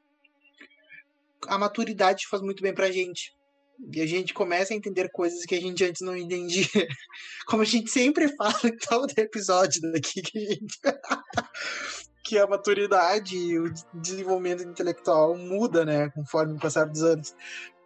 A 1.47 1.59
maturidade 1.59 2.27
faz 2.27 2.43
muito 2.43 2.63
bem 2.63 2.75
pra 2.75 2.91
gente. 2.91 3.35
E 3.93 4.01
a 4.03 4.07
gente 4.07 4.35
começa 4.35 4.75
a 4.75 4.77
entender 4.77 5.11
coisas 5.11 5.45
que 5.47 5.55
a 5.55 5.61
gente 5.61 5.83
antes 5.83 6.03
não 6.03 6.17
entendia. 6.17 6.67
Como 7.47 7.63
a 7.63 7.67
gente 7.67 7.91
sempre 7.91 8.29
fala 8.37 8.61
em 8.65 8.77
todo 8.77 9.13
episódio 9.17 9.81
daqui, 9.93 10.21
que 10.21 10.39
a 10.39 10.53
gente. 10.53 10.79
que 12.23 12.39
a 12.39 12.47
maturidade 12.47 13.37
e 13.37 13.59
o 13.59 13.73
desenvolvimento 13.95 14.63
intelectual 14.63 15.37
muda, 15.37 15.85
né, 15.85 16.11
conforme 16.11 16.53
o 16.53 16.61
passar 16.61 16.85
dos 16.85 17.03
anos. 17.03 17.35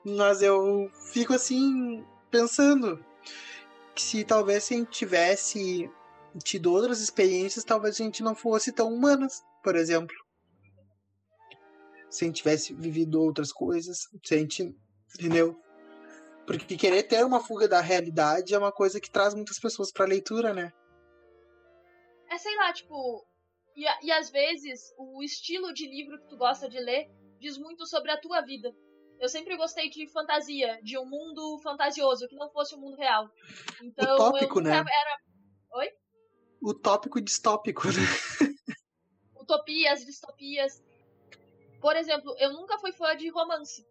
Mas 0.05 0.43
eu 0.43 0.91
fico 1.13 1.33
assim, 1.33 2.05
pensando 2.31 3.03
que 3.95 4.03
se 4.03 4.25
talvez 4.25 4.65
se 4.65 4.75
a 4.75 4.77
gente 4.77 4.91
tivesse 4.91 5.91
tido 6.43 6.73
outras 6.73 7.01
experiências, 7.01 7.65
talvez 7.65 8.01
a 8.01 8.05
gente 8.05 8.23
não 8.23 8.35
fosse 8.35 8.73
tão 8.73 8.93
humanas, 8.93 9.43
por 9.63 9.77
exemplo. 9.77 10.15
Se 12.11 12.25
a 12.25 12.27
gente 12.27 12.37
tivesse 12.37 12.75
vivido 12.75 13.21
outras 13.21 13.53
coisas, 13.53 14.09
se 14.23 14.35
a 14.35 14.39
gente. 14.39 14.75
Entendeu? 15.19 15.61
Porque 16.47 16.77
querer 16.77 17.05
ter 17.05 17.25
uma 17.25 17.41
fuga 17.41 17.67
da 17.67 17.81
realidade 17.81 18.55
é 18.55 18.59
uma 18.59 18.73
coisa 18.73 19.01
que 19.01 19.11
traz 19.11 19.35
muitas 19.35 19.59
pessoas 19.59 19.93
pra 19.93 20.07
leitura, 20.07 20.53
né? 20.53 20.73
É, 22.31 22.39
sei 22.39 22.55
lá, 22.57 22.73
tipo. 22.73 23.27
E, 23.77 23.85
e 24.07 24.13
às 24.13 24.31
vezes 24.31 24.93
o 24.97 25.23
estilo 25.23 25.73
de 25.73 25.87
livro 25.87 26.19
que 26.21 26.29
tu 26.29 26.37
gosta 26.37 26.69
de 26.69 26.79
ler 26.79 27.09
diz 27.41 27.59
muito 27.59 27.87
sobre 27.87 28.11
a 28.11 28.21
tua 28.21 28.41
vida. 28.43 28.73
Eu 29.21 29.29
sempre 29.29 29.57
gostei 29.57 29.89
de 29.89 30.07
fantasia, 30.09 30.79
de 30.83 30.99
um 30.99 31.07
mundo 31.07 31.59
fantasioso, 31.63 32.29
que 32.29 32.37
não 32.37 32.51
fosse 32.51 32.75
um 32.75 32.81
mundo 32.81 32.97
real. 32.97 33.29
Então, 33.83 34.15
Utópico, 34.15 34.59
eu 34.59 34.65
né? 34.65 34.77
era. 34.77 35.19
Oi? 35.77 35.89
Utópico 36.65 37.19
e 37.19 37.23
distópico, 37.23 37.89
né? 37.89 37.93
Utopias, 39.39 40.03
distopias. 40.03 40.83
Por 41.79 41.95
exemplo, 41.95 42.35
eu 42.39 42.55
nunca 42.55 42.79
fui 42.79 42.91
fã 42.91 43.15
de 43.15 43.29
romance. 43.29 43.87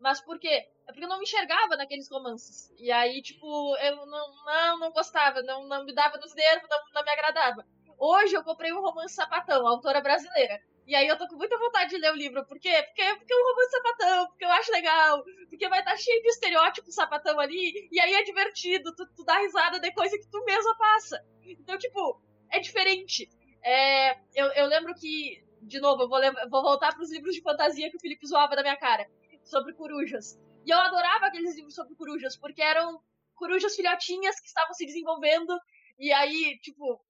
Mas 0.00 0.20
por 0.20 0.36
quê? 0.40 0.68
É 0.86 0.92
porque 0.92 1.04
eu 1.04 1.08
não 1.08 1.18
me 1.18 1.22
enxergava 1.22 1.76
naqueles 1.76 2.10
romances. 2.10 2.72
E 2.78 2.90
aí, 2.90 3.22
tipo, 3.22 3.76
eu 3.76 4.04
não, 4.06 4.44
não, 4.44 4.78
não 4.80 4.90
gostava, 4.90 5.40
não, 5.42 5.68
não 5.68 5.84
me 5.84 5.94
dava 5.94 6.18
nos 6.18 6.34
nervos, 6.34 6.68
não, 6.68 6.78
não 6.94 7.04
me 7.04 7.10
agradava. 7.10 7.64
Hoje 7.96 8.34
eu 8.34 8.42
comprei 8.42 8.72
um 8.72 8.80
romance 8.80 9.14
sapatão, 9.14 9.64
autora 9.64 10.00
brasileira. 10.00 10.60
E 10.86 10.94
aí 10.94 11.08
eu 11.08 11.18
tô 11.18 11.26
com 11.26 11.36
muita 11.36 11.58
vontade 11.58 11.90
de 11.90 11.98
ler 11.98 12.12
o 12.12 12.16
livro. 12.16 12.46
Por 12.46 12.60
quê? 12.60 12.70
Porque, 12.86 13.16
porque 13.16 13.32
é 13.32 13.36
um 13.36 13.48
romance 13.48 13.70
sapatão, 13.70 14.26
porque 14.28 14.44
eu 14.44 14.50
acho 14.52 14.70
legal, 14.70 15.24
porque 15.48 15.68
vai 15.68 15.80
estar 15.80 15.90
tá 15.90 15.96
cheio 15.96 16.22
de 16.22 16.28
estereótipos 16.28 16.94
sapatão 16.94 17.40
ali, 17.40 17.88
e 17.90 18.00
aí 18.00 18.14
é 18.14 18.22
divertido, 18.22 18.94
tu, 18.94 19.04
tu 19.14 19.24
dá 19.24 19.38
risada 19.38 19.80
de 19.80 19.92
coisa 19.92 20.16
que 20.16 20.30
tu 20.30 20.44
mesma 20.44 20.78
passa. 20.78 21.24
Então, 21.42 21.76
tipo, 21.76 22.22
é 22.52 22.60
diferente. 22.60 23.28
É, 23.64 24.16
eu, 24.32 24.46
eu 24.52 24.66
lembro 24.66 24.94
que, 24.94 25.44
de 25.62 25.80
novo, 25.80 26.04
eu 26.04 26.08
vou, 26.08 26.20
vou 26.48 26.62
voltar 26.62 26.94
pros 26.94 27.10
livros 27.10 27.34
de 27.34 27.42
fantasia 27.42 27.90
que 27.90 27.96
o 27.96 28.00
Felipe 28.00 28.26
zoava 28.26 28.54
da 28.54 28.62
minha 28.62 28.76
cara, 28.76 29.04
sobre 29.42 29.74
corujas. 29.74 30.38
E 30.64 30.70
eu 30.70 30.78
adorava 30.78 31.26
aqueles 31.26 31.56
livros 31.56 31.74
sobre 31.74 31.96
corujas, 31.96 32.36
porque 32.36 32.62
eram 32.62 33.00
corujas 33.34 33.74
filhotinhas 33.74 34.38
que 34.38 34.46
estavam 34.46 34.72
se 34.72 34.86
desenvolvendo, 34.86 35.58
e 35.98 36.12
aí, 36.12 36.58
tipo, 36.60 37.00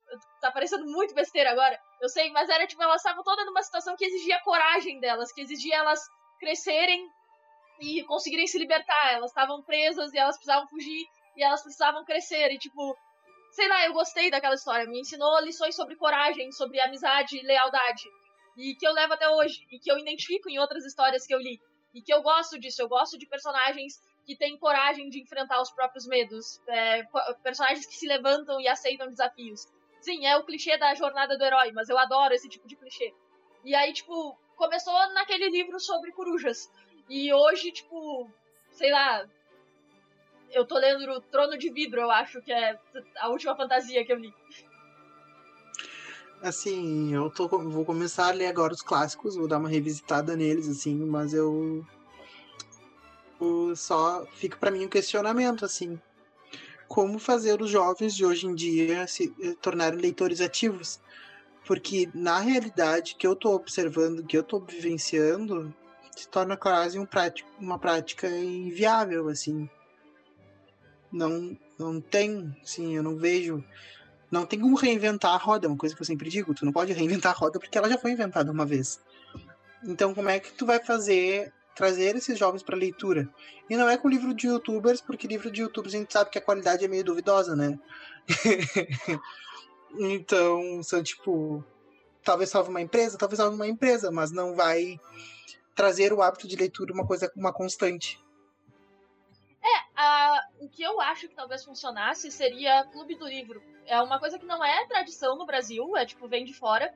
tá 0.40 0.50
parecendo 0.50 0.84
muito 0.86 1.14
besteira 1.14 1.50
agora, 1.50 1.78
eu 2.00 2.09
sei, 2.09 2.30
mas 2.30 2.48
era 2.48 2.66
tipo, 2.66 2.82
elas 2.82 3.00
estavam 3.00 3.22
todas 3.22 3.44
numa 3.46 3.62
situação 3.62 3.96
que 3.96 4.04
exigia 4.04 4.40
coragem 4.40 5.00
delas, 5.00 5.32
que 5.32 5.40
exigia 5.40 5.76
elas 5.76 6.00
crescerem 6.38 7.09
e 7.80 8.02
conseguirem 8.04 8.46
se 8.46 8.59
libertar. 8.59 9.12
Elas 9.12 9.30
estavam 9.30 9.62
presas 9.62 10.12
e 10.12 10.18
elas 10.18 10.36
precisavam 10.36 10.68
fugir 10.68 11.07
e 11.36 11.42
elas 11.42 11.62
precisavam 11.62 12.04
crescer. 12.04 12.50
E 12.52 12.59
tipo, 12.59 12.96
sei 13.50 13.68
lá, 13.68 13.84
eu 13.86 13.92
gostei 13.92 14.30
daquela 14.30 14.54
história. 14.54 14.86
Me 14.86 15.00
ensinou 15.00 15.40
lições 15.40 15.74
sobre 15.74 15.96
coragem, 15.96 16.50
sobre 16.52 16.80
amizade 16.80 17.36
e 17.36 17.42
lealdade. 17.42 18.04
E 18.57 18.74
que 18.74 18.86
eu 18.86 18.92
levo 18.92 19.14
até 19.14 19.28
hoje. 19.28 19.66
E 19.70 19.78
que 19.78 19.90
eu 19.90 19.98
identifico 19.98 20.48
em 20.48 20.59
outras 20.59 20.84
histórias 20.84 21.26
que 21.26 21.34
eu 21.34 21.38
li. 21.38 21.61
E 21.94 22.02
que 22.02 22.12
eu 22.12 22.22
gosto 22.22 22.59
disso. 22.59 22.82
Eu 22.82 22.88
gosto 22.88 23.18
de 23.18 23.26
personagens 23.26 23.94
que 24.24 24.36
têm 24.36 24.59
coragem 24.59 25.09
de 25.09 25.20
enfrentar 25.20 25.61
os 25.61 25.70
próprios 25.70 26.07
medos. 26.07 26.61
É, 26.68 27.02
personagens 27.42 27.86
que 27.86 27.94
se 27.94 28.07
levantam 28.07 28.61
e 28.61 28.68
aceitam 28.68 29.09
desafios. 29.09 29.66
Sim, 30.07 30.24
é 30.24 30.36
o 30.36 30.44
clichê 30.44 30.78
da 30.78 30.94
jornada 30.94 31.36
do 31.36 31.42
herói, 31.42 31.72
mas 31.72 31.88
eu 31.88 31.98
adoro 31.98 32.32
esse 32.32 32.48
tipo 32.48 32.68
de 32.68 32.76
clichê. 32.76 33.12
E 33.64 33.74
aí, 33.74 33.92
tipo, 33.92 34.38
começou 34.54 34.94
naquele 35.12 35.50
livro 35.50 35.80
sobre 35.80 36.12
corujas. 36.12 36.70
E 37.11 37.34
hoje, 37.34 37.72
tipo, 37.72 38.30
sei 38.70 38.92
lá. 38.92 39.26
Eu 40.52 40.64
tô 40.64 40.78
lendo 40.78 41.11
o 41.11 41.20
Trono 41.20 41.59
de 41.59 41.72
Vidro, 41.72 42.02
eu 42.02 42.11
acho 42.12 42.40
que 42.40 42.52
é 42.52 42.78
a 43.18 43.28
última 43.30 43.57
fantasia 43.57 44.07
que 44.07 44.12
eu 44.12 44.18
li. 44.18 44.32
Assim, 46.40 47.12
eu 47.12 47.28
tô, 47.28 47.48
vou 47.48 47.84
começar 47.84 48.28
a 48.28 48.32
ler 48.32 48.46
agora 48.46 48.74
os 48.74 48.82
clássicos, 48.82 49.34
vou 49.34 49.48
dar 49.48 49.59
uma 49.59 49.68
revisitada 49.68 50.36
neles, 50.36 50.68
assim, 50.68 50.94
mas 50.94 51.34
eu. 51.34 51.84
eu 53.40 53.74
só 53.74 54.24
fica 54.34 54.57
para 54.57 54.70
mim 54.70 54.86
um 54.86 54.88
questionamento, 54.88 55.64
assim 55.64 56.00
como 56.89 57.18
fazer 57.18 57.61
os 57.61 57.70
jovens 57.70 58.14
de 58.14 58.24
hoje 58.24 58.47
em 58.47 58.55
dia 58.55 59.07
se 59.07 59.34
eh, 59.43 59.55
tornarem 59.61 59.99
leitores 59.99 60.41
ativos. 60.41 61.01
Porque, 61.66 62.09
na 62.14 62.39
realidade, 62.39 63.16
que 63.16 63.26
eu 63.26 63.32
estou 63.32 63.55
observando, 63.55 64.24
que 64.24 64.37
eu 64.37 64.43
estou 64.43 64.61
vivenciando, 64.61 65.74
se 66.16 66.28
torna 66.28 66.57
quase 66.57 66.99
um 66.99 67.05
prático, 67.05 67.49
uma 67.59 67.78
prática 67.78 68.28
inviável, 68.28 69.28
assim. 69.28 69.68
Não, 71.12 71.57
não 71.78 72.01
tem, 72.01 72.57
assim, 72.62 72.97
eu 72.97 73.03
não 73.03 73.16
vejo... 73.16 73.64
Não 74.30 74.45
tem 74.45 74.59
como 74.59 74.76
reinventar 74.76 75.32
a 75.34 75.37
roda, 75.37 75.66
é 75.66 75.68
uma 75.68 75.76
coisa 75.76 75.95
que 75.95 76.03
eu 76.03 76.07
sempre 76.07 76.28
digo. 76.28 76.55
Tu 76.55 76.64
não 76.64 76.72
pode 76.72 76.93
reinventar 76.93 77.32
a 77.32 77.37
roda 77.37 77.61
porque 77.61 77.78
ela 77.78 77.89
já 77.89 77.97
foi 77.97 78.11
inventada 78.12 78.51
uma 78.51 78.66
vez. 78.66 79.01
Então, 79.84 80.12
como 80.12 80.28
é 80.28 80.41
que 80.41 80.53
tu 80.53 80.66
vai 80.66 80.82
fazer 80.82 81.53
trazer 81.76 82.16
esses 82.16 82.38
jovens 82.38 82.62
para 82.62 82.74
leitura. 82.74 83.28
E 83.68 83.76
não 83.76 83.88
é 83.88 83.98
com 83.98 84.08
livro 84.08 84.34
de 84.34 84.48
youtubers, 84.48 85.00
porque 85.00 85.28
livro 85.28 85.50
de 85.50 85.60
youtubers 85.60 85.94
a 85.94 85.98
gente 85.98 86.12
sabe 86.12 86.30
que 86.30 86.38
a 86.38 86.42
qualidade 86.42 86.84
é 86.84 86.88
meio 86.88 87.04
duvidosa, 87.04 87.54
né? 87.54 87.78
então, 89.94 90.82
são 90.82 91.02
tipo. 91.02 91.62
Talvez 92.24 92.50
salve 92.50 92.70
uma 92.70 92.80
empresa, 92.80 93.16
talvez 93.16 93.36
salve 93.36 93.54
uma 93.54 93.68
empresa, 93.68 94.10
mas 94.10 94.32
não 94.32 94.56
vai 94.56 94.98
trazer 95.76 96.12
o 96.12 96.22
hábito 96.22 96.48
de 96.48 96.56
leitura 96.56 96.92
uma 96.92 97.06
coisa, 97.06 97.30
uma 97.36 97.52
constante. 97.52 98.20
É, 99.62 100.00
a, 100.00 100.40
o 100.60 100.68
que 100.68 100.82
eu 100.82 101.00
acho 101.00 101.28
que 101.28 101.36
talvez 101.36 101.64
funcionasse 101.64 102.30
seria 102.32 102.84
Clube 102.86 103.14
do 103.14 103.28
Livro. 103.28 103.62
É 103.84 104.00
uma 104.00 104.18
coisa 104.18 104.38
que 104.38 104.46
não 104.46 104.64
é 104.64 104.86
tradição 104.86 105.36
no 105.36 105.46
Brasil, 105.46 105.96
é 105.96 106.04
tipo, 106.04 106.26
vem 106.26 106.44
de 106.44 106.52
fora, 106.52 106.92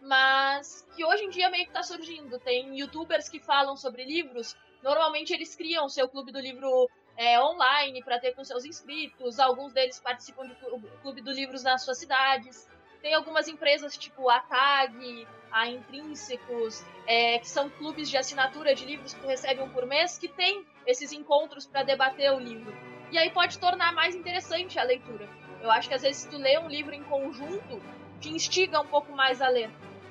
mas 0.00 0.86
que 0.94 1.04
hoje 1.04 1.24
em 1.24 1.30
dia 1.30 1.50
meio 1.50 1.66
que 1.66 1.72
tá 1.72 1.82
surgindo. 1.82 2.38
Tem 2.38 2.78
youtubers 2.78 3.28
que 3.28 3.40
falam 3.40 3.76
sobre 3.76 4.04
livros, 4.04 4.56
normalmente 4.82 5.32
eles 5.32 5.54
criam 5.54 5.88
seu 5.88 6.08
Clube 6.08 6.32
do 6.32 6.40
Livro 6.40 6.88
é, 7.16 7.40
online 7.40 8.02
para 8.02 8.18
ter 8.18 8.34
com 8.34 8.42
seus 8.44 8.64
inscritos, 8.64 9.38
alguns 9.38 9.72
deles 9.72 10.00
participam 10.00 10.46
do 10.46 10.54
Clube 11.02 11.20
do 11.20 11.30
Livros 11.30 11.62
nas 11.62 11.84
suas 11.84 11.98
cidades. 11.98 12.68
Tem 13.02 13.14
algumas 13.14 13.48
empresas 13.48 13.96
tipo 13.96 14.28
a 14.28 14.40
TAG, 14.40 15.26
a 15.50 15.68
Intrínsecos, 15.68 16.84
é, 17.06 17.38
que 17.38 17.48
são 17.48 17.68
clubes 17.70 18.08
de 18.08 18.16
assinatura 18.16 18.74
de 18.74 18.84
livros 18.84 19.14
que 19.14 19.20
tu 19.20 19.26
recebe 19.26 19.60
um 19.60 19.70
por 19.70 19.86
mês, 19.86 20.18
que 20.18 20.28
tem 20.28 20.64
esses 20.86 21.12
encontros 21.12 21.66
para 21.66 21.82
debater 21.82 22.32
o 22.32 22.38
livro. 22.38 22.72
E 23.10 23.18
aí 23.18 23.30
pode 23.30 23.58
tornar 23.58 23.92
mais 23.92 24.14
interessante 24.14 24.78
a 24.78 24.82
leitura. 24.82 25.28
Eu 25.62 25.70
acho 25.70 25.88
que 25.88 25.94
às 25.94 26.02
vezes 26.02 26.24
tu 26.26 26.36
lê 26.38 26.58
um 26.58 26.68
livro 26.68 26.94
em 26.94 27.02
conjunto, 27.04 27.82
te 28.20 28.30
instiga 28.30 28.80
um 28.80 28.86
pouco 28.86 29.12
mais 29.12 29.42
a 29.42 29.48
ler. 29.48 29.70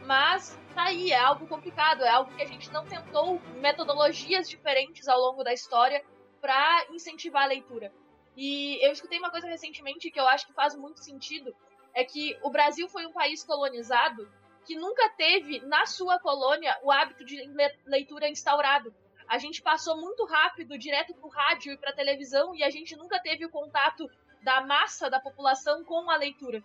Mas 0.09 0.59
tá 0.73 0.85
aí, 0.85 1.11
é 1.11 1.19
algo 1.19 1.45
complicado, 1.45 2.03
é 2.03 2.09
algo 2.09 2.35
que 2.35 2.41
a 2.41 2.47
gente 2.47 2.71
não 2.71 2.83
tentou 2.83 3.39
metodologias 3.61 4.49
diferentes 4.49 5.07
ao 5.07 5.19
longo 5.19 5.43
da 5.43 5.53
história 5.53 6.03
para 6.41 6.87
incentivar 6.89 7.43
a 7.43 7.45
leitura. 7.45 7.93
E 8.35 8.83
eu 8.83 8.91
escutei 8.91 9.19
uma 9.19 9.29
coisa 9.29 9.45
recentemente 9.45 10.09
que 10.09 10.19
eu 10.19 10.27
acho 10.27 10.47
que 10.47 10.53
faz 10.53 10.75
muito 10.75 10.99
sentido, 10.99 11.55
é 11.93 12.03
que 12.03 12.35
o 12.41 12.49
Brasil 12.49 12.89
foi 12.89 13.05
um 13.05 13.13
país 13.13 13.43
colonizado 13.43 14.27
que 14.65 14.75
nunca 14.75 15.07
teve 15.09 15.59
na 15.67 15.85
sua 15.85 16.17
colônia 16.17 16.75
o 16.81 16.91
hábito 16.91 17.23
de 17.23 17.47
leitura 17.85 18.27
instaurado. 18.27 18.91
A 19.27 19.37
gente 19.37 19.61
passou 19.61 19.95
muito 20.01 20.25
rápido 20.25 20.75
direto 20.75 21.13
para 21.13 21.27
o 21.27 21.29
rádio 21.29 21.73
e 21.73 21.77
para 21.77 21.91
a 21.91 21.95
televisão 21.95 22.55
e 22.55 22.63
a 22.63 22.71
gente 22.71 22.95
nunca 22.95 23.19
teve 23.19 23.45
o 23.45 23.51
contato 23.51 24.09
da 24.41 24.59
massa 24.61 25.07
da 25.07 25.19
população 25.19 25.83
com 25.83 26.09
a 26.09 26.17
leitura. 26.17 26.63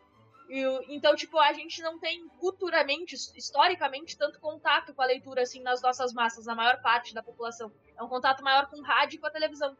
E, 0.49 0.62
então, 0.95 1.16
tipo, 1.16 1.38
a 1.38 1.53
gente 1.53 1.82
não 1.82 1.99
tem 1.99 2.28
culturalmente, 2.38 3.14
historicamente, 3.36 4.16
tanto 4.16 4.38
contato 4.40 4.92
com 4.92 5.03
a 5.03 5.07
leitura 5.07 5.42
assim 5.42 5.62
nas 5.62 5.80
nossas 5.80 6.12
massas, 6.12 6.47
na 6.47 6.55
maior 6.55 6.80
parte 6.82 7.14
da 7.14 7.22
população. 7.22 7.72
É 7.97 8.03
um 8.03 8.09
contato 8.09 8.42
maior 8.42 8.66
com 8.68 8.78
o 8.78 8.82
rádio 8.82 9.16
e 9.16 9.18
com 9.18 9.26
a 9.26 9.30
televisão. 9.30 9.76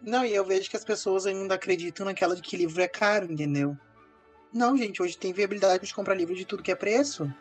Não, 0.00 0.24
e 0.24 0.34
eu 0.34 0.44
vejo 0.44 0.70
que 0.70 0.76
as 0.76 0.84
pessoas 0.84 1.26
ainda 1.26 1.54
acreditam 1.54 2.06
naquela 2.06 2.36
de 2.36 2.42
que 2.42 2.56
livro 2.56 2.80
é 2.82 2.88
caro, 2.88 3.32
entendeu? 3.32 3.76
Não, 4.52 4.76
gente, 4.76 5.02
hoje 5.02 5.16
tem 5.16 5.32
viabilidade 5.32 5.84
de 5.84 5.94
comprar 5.94 6.14
livro 6.14 6.34
de 6.34 6.44
tudo 6.44 6.62
que 6.62 6.70
é 6.70 6.76
preço. 6.76 7.32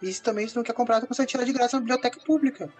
Isso 0.00 0.22
também, 0.22 0.46
se 0.46 0.56
não 0.56 0.62
quer 0.62 0.72
comprar, 0.72 1.00
você 1.00 1.06
consegue 1.06 1.30
tirar 1.30 1.44
de 1.44 1.52
graça 1.52 1.76
na 1.76 1.80
biblioteca 1.80 2.20
pública. 2.20 2.72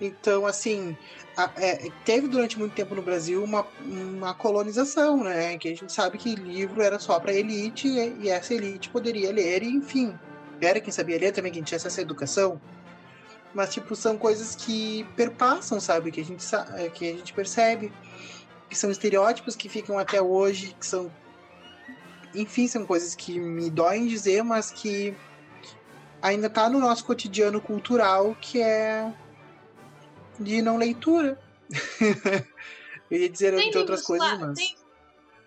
Então, 0.00 0.46
assim, 0.46 0.96
a, 1.36 1.50
é, 1.56 1.88
teve 2.04 2.28
durante 2.28 2.58
muito 2.58 2.74
tempo 2.74 2.94
no 2.94 3.02
Brasil 3.02 3.42
uma, 3.42 3.66
uma 3.84 4.34
colonização, 4.34 5.22
né? 5.22 5.56
Que 5.58 5.68
a 5.68 5.76
gente 5.76 5.92
sabe 5.92 6.18
que 6.18 6.34
livro 6.34 6.82
era 6.82 6.98
só 6.98 7.18
para 7.20 7.32
elite 7.32 7.88
e, 7.88 8.24
e, 8.24 8.28
essa 8.28 8.54
elite 8.54 8.88
poderia 8.90 9.32
ler, 9.32 9.62
e, 9.62 9.68
enfim, 9.68 10.18
era 10.60 10.80
quem 10.80 10.92
sabia 10.92 11.18
ler 11.18 11.32
também, 11.32 11.52
quem 11.52 11.62
tinha 11.62 11.76
essa 11.76 12.00
educação. 12.00 12.60
Mas, 13.54 13.72
tipo, 13.72 13.94
são 13.94 14.18
coisas 14.18 14.56
que 14.56 15.04
perpassam, 15.16 15.80
sabe? 15.80 16.10
Que 16.10 16.20
a 16.20 16.24
gente, 16.24 16.44
é, 16.76 16.88
que 16.88 17.08
a 17.08 17.12
gente 17.12 17.32
percebe. 17.32 17.92
Que 18.68 18.76
são 18.76 18.90
estereótipos 18.90 19.54
que 19.54 19.68
ficam 19.68 19.96
até 19.98 20.20
hoje, 20.20 20.74
que 20.78 20.84
são 20.84 21.10
enfim, 22.34 22.66
são 22.66 22.84
coisas 22.84 23.14
que 23.14 23.38
me 23.38 23.70
doem 23.70 24.06
dizer, 24.06 24.42
mas 24.42 24.70
que 24.70 25.14
ainda 26.20 26.50
tá 26.50 26.68
no 26.68 26.80
nosso 26.80 27.04
cotidiano 27.04 27.60
cultural, 27.60 28.36
que 28.40 28.60
é 28.60 29.12
de 30.38 30.62
não 30.62 30.76
leitura. 30.76 31.38
Eu 33.10 33.20
ia 33.20 33.28
dizer 33.28 33.54
tem 33.54 33.76
outras 33.76 34.02
coisas, 34.02 34.38
mas. 34.38 34.58
Tem, 34.58 34.76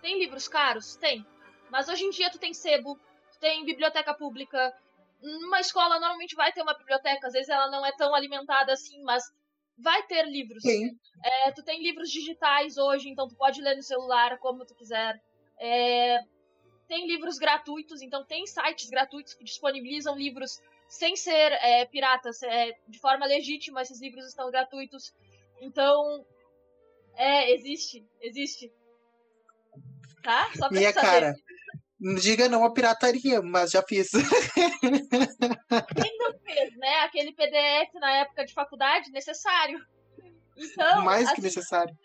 tem 0.01 0.19
livros 0.19 0.47
caros? 0.47 0.95
Tem. 0.95 1.25
Mas 1.69 1.89
hoje 1.89 2.03
em 2.05 2.09
dia 2.09 2.29
tu 2.29 2.39
tem 2.39 2.53
sebo, 2.53 2.95
tu 3.31 3.39
tem 3.39 3.65
biblioteca 3.65 4.13
pública. 4.13 4.73
Uma 5.21 5.59
escola 5.59 5.99
normalmente 5.99 6.35
vai 6.35 6.51
ter 6.51 6.61
uma 6.61 6.77
biblioteca, 6.77 7.27
às 7.27 7.33
vezes 7.33 7.49
ela 7.49 7.69
não 7.69 7.85
é 7.85 7.91
tão 7.93 8.13
alimentada 8.13 8.71
assim, 8.71 9.01
mas 9.03 9.23
vai 9.77 10.03
ter 10.03 10.23
livros. 10.25 10.63
É, 10.65 11.51
tu 11.51 11.63
tem 11.63 11.81
livros 11.81 12.09
digitais 12.09 12.77
hoje, 12.77 13.09
então 13.09 13.27
tu 13.27 13.35
pode 13.35 13.61
ler 13.61 13.75
no 13.75 13.83
celular 13.83 14.37
como 14.39 14.65
tu 14.65 14.75
quiser. 14.75 15.19
É, 15.59 16.19
tem 16.87 17.07
livros 17.07 17.37
gratuitos, 17.37 18.01
então 18.01 18.23
tem 18.25 18.45
sites 18.45 18.89
gratuitos 18.89 19.33
que 19.33 19.43
disponibilizam 19.43 20.15
livros 20.15 20.59
sem 20.87 21.15
ser 21.15 21.51
é, 21.53 21.85
piratas, 21.85 22.41
é, 22.43 22.71
de 22.87 22.99
forma 22.99 23.25
legítima, 23.25 23.81
esses 23.81 24.01
livros 24.01 24.25
estão 24.25 24.49
gratuitos. 24.49 25.13
Então, 25.61 26.25
é, 27.15 27.51
existe, 27.51 28.05
existe. 28.21 28.71
Tá? 30.23 30.49
Só 30.55 30.67
pra 30.67 30.77
Minha 30.77 30.93
saber. 30.93 31.05
cara, 31.05 31.35
diga 32.19 32.49
não 32.49 32.63
a 32.63 32.73
pirataria, 32.73 33.41
mas 33.41 33.71
já 33.71 33.83
fiz. 33.83 34.09
Quem 36.01 36.17
não 36.17 36.39
fez, 36.39 36.77
né? 36.77 36.99
Aquele 37.01 37.33
PDF 37.33 37.93
na 37.95 38.17
época 38.17 38.45
de 38.45 38.53
faculdade, 38.53 39.11
necessário. 39.11 39.79
Então, 40.55 41.03
Mais 41.03 41.25
assim, 41.25 41.35
que 41.35 41.41
necessário 41.41 41.95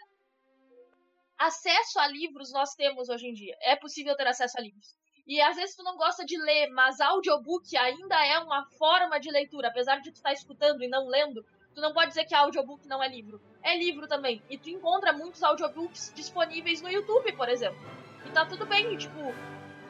acesso 1.46 1.98
a 1.98 2.06
livros 2.06 2.52
nós 2.52 2.74
temos 2.74 3.08
hoje 3.08 3.26
em 3.26 3.32
dia. 3.32 3.56
É 3.60 3.76
possível 3.76 4.16
ter 4.16 4.26
acesso 4.26 4.58
a 4.58 4.60
livros. 4.60 4.96
E 5.26 5.40
às 5.40 5.56
vezes 5.56 5.76
tu 5.76 5.82
não 5.82 5.96
gosta 5.96 6.24
de 6.24 6.36
ler, 6.36 6.68
mas 6.70 7.00
audiobook 7.00 7.76
ainda 7.76 8.26
é 8.26 8.38
uma 8.40 8.64
forma 8.76 9.20
de 9.20 9.30
leitura, 9.30 9.68
apesar 9.68 9.96
de 10.00 10.10
tu 10.10 10.16
estar 10.16 10.30
tá 10.30 10.32
escutando 10.32 10.82
e 10.82 10.88
não 10.88 11.06
lendo. 11.06 11.44
Tu 11.74 11.80
não 11.80 11.92
pode 11.92 12.08
dizer 12.08 12.24
que 12.24 12.34
audiobook 12.34 12.86
não 12.86 13.02
é 13.02 13.08
livro. 13.08 13.40
É 13.62 13.76
livro 13.78 14.06
também. 14.06 14.42
E 14.50 14.58
tu 14.58 14.68
encontra 14.68 15.12
muitos 15.12 15.42
audiobooks 15.42 16.12
disponíveis 16.14 16.82
no 16.82 16.90
YouTube, 16.90 17.32
por 17.32 17.48
exemplo. 17.48 17.80
E 18.26 18.30
tá 18.30 18.44
tudo 18.44 18.66
bem, 18.66 18.96
tipo, 18.96 19.18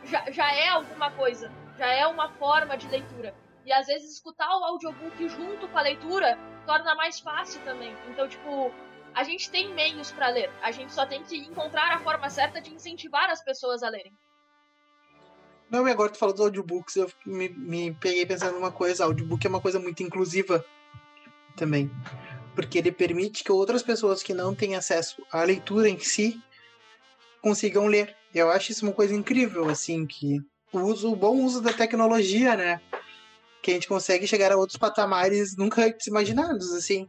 já, 0.05 0.31
já 0.31 0.53
é 0.53 0.69
alguma 0.69 1.11
coisa. 1.11 1.51
Já 1.79 1.87
é 1.87 2.07
uma 2.07 2.29
forma 2.35 2.77
de 2.77 2.87
leitura. 2.89 3.35
E 3.65 3.73
às 3.73 3.87
vezes 3.87 4.13
escutar 4.13 4.49
o 4.49 4.65
audiobook 4.65 5.29
junto 5.29 5.67
com 5.69 5.79
a 5.79 5.83
leitura 5.83 6.39
torna 6.67 6.95
mais 6.95 7.19
fácil 7.19 7.61
também. 7.65 7.97
Então, 8.09 8.29
tipo, 8.29 8.73
a 9.15 9.25
gente 9.25 9.51
tem 9.51 9.73
meios 9.75 10.13
para 10.13 10.29
ler. 10.29 10.51
A 10.63 10.71
gente 10.71 10.93
só 10.93 11.07
tem 11.07 11.23
que 11.25 11.37
encontrar 11.37 11.93
a 11.93 11.99
forma 11.99 12.29
certa 12.29 12.61
de 12.61 12.73
incentivar 12.73 13.31
as 13.31 13.43
pessoas 13.43 13.83
a 13.83 13.89
lerem. 13.89 14.13
Não, 15.73 15.89
e 15.89 15.91
agora 15.91 16.11
tu 16.11 16.19
falou 16.19 16.35
dos 16.35 16.45
audiobooks, 16.45 16.97
eu 16.97 17.11
me, 17.27 17.49
me 17.49 17.95
peguei 17.95 18.25
pensando 18.27 18.55
numa 18.55 18.71
coisa, 18.71 19.05
audiobook 19.05 19.45
é 19.45 19.49
uma 19.49 19.61
coisa 19.61 19.81
muito 19.81 20.03
inclusiva 20.03 20.65
também. 21.57 21.91
Porque 22.55 22.79
ele 22.79 22.93
permite 22.93 23.43
que 23.43 23.51
outras 23.51 23.83
pessoas 23.83 24.23
que 24.23 24.35
não 24.35 24.55
têm 24.55 24.77
acesso 24.77 25.23
à 25.33 25.43
leitura 25.43 25.89
em 25.89 25.99
si 25.99 26.39
consigam 27.41 27.87
ler. 27.87 28.15
Eu 28.35 28.51
acho 28.51 28.71
isso 28.71 28.85
uma 28.85 28.93
coisa 28.93 29.15
incrível, 29.15 29.69
assim, 29.69 30.07
que 30.07 30.39
o 30.73 30.81
uso, 30.81 31.11
o 31.11 31.17
bom 31.17 31.43
uso 31.43 31.61
da 31.61 31.73
tecnologia, 31.73 32.55
né? 32.55 32.81
Que 33.63 33.71
a 33.71 33.75
gente 33.75 33.89
consegue 33.89 34.27
chegar 34.27 34.53
a 34.53 34.57
outros 34.57 34.77
patamares 34.77 35.57
nunca 35.57 35.95
imaginados, 36.07 36.73
assim 36.75 37.09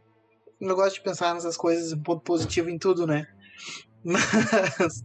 eu 0.60 0.76
gosto 0.76 0.96
de 0.96 1.02
pensar 1.02 1.34
nessas 1.34 1.56
coisas, 1.56 1.92
um 1.92 2.02
ponto 2.02 2.22
positivo 2.22 2.70
em 2.70 2.78
tudo, 2.78 3.06
né? 3.06 3.26
Mas. 4.04 5.04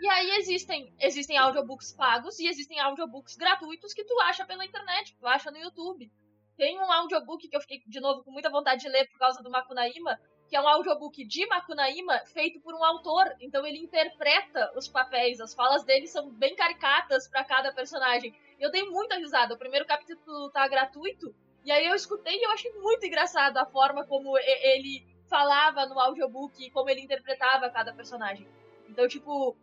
E 0.00 0.08
aí 0.08 0.30
existem, 0.38 0.94
existem 1.00 1.36
audiobooks 1.36 1.92
pagos 1.92 2.38
e 2.38 2.46
existem 2.46 2.78
audiobooks 2.78 3.36
gratuitos 3.36 3.92
que 3.92 4.04
tu 4.04 4.18
acha 4.20 4.46
pela 4.46 4.64
internet, 4.64 5.16
tu 5.18 5.26
acha 5.26 5.50
no 5.50 5.58
YouTube. 5.58 6.10
Tem 6.56 6.76
um 6.76 6.92
audiobook 6.92 7.48
que 7.48 7.56
eu 7.56 7.60
fiquei 7.60 7.82
de 7.86 8.00
novo 8.00 8.24
com 8.24 8.32
muita 8.32 8.50
vontade 8.50 8.82
de 8.82 8.88
ler 8.88 9.08
por 9.08 9.18
causa 9.18 9.40
do 9.40 9.48
Makunaíma, 9.48 10.20
que 10.48 10.56
é 10.56 10.60
um 10.60 10.66
audiobook 10.66 11.24
de 11.24 11.46
Makunaíma 11.46 12.18
feito 12.26 12.60
por 12.60 12.74
um 12.74 12.84
autor. 12.84 13.32
Então 13.40 13.64
ele 13.64 13.78
interpreta 13.78 14.72
os 14.76 14.88
papéis, 14.88 15.40
as 15.40 15.54
falas 15.54 15.84
dele 15.84 16.08
são 16.08 16.30
bem 16.30 16.56
caricatas 16.56 17.28
para 17.28 17.44
cada 17.44 17.72
personagem. 17.72 18.34
Eu 18.58 18.72
dei 18.72 18.82
muita 18.84 19.16
risada. 19.16 19.54
O 19.54 19.58
primeiro 19.58 19.86
capítulo 19.86 20.50
tá 20.50 20.66
gratuito 20.66 21.32
e 21.64 21.70
aí 21.70 21.86
eu 21.86 21.94
escutei 21.94 22.36
e 22.36 22.42
eu 22.42 22.50
achei 22.50 22.72
muito 22.72 23.06
engraçado 23.06 23.56
a 23.56 23.66
forma 23.66 24.04
como 24.04 24.36
ele 24.38 25.06
falava 25.28 25.86
no 25.86 26.00
audiobook 26.00 26.64
e 26.64 26.70
como 26.70 26.90
ele 26.90 27.02
interpretava 27.02 27.70
cada 27.70 27.92
personagem. 27.92 28.48
Então, 28.88 29.06
tipo, 29.06 29.56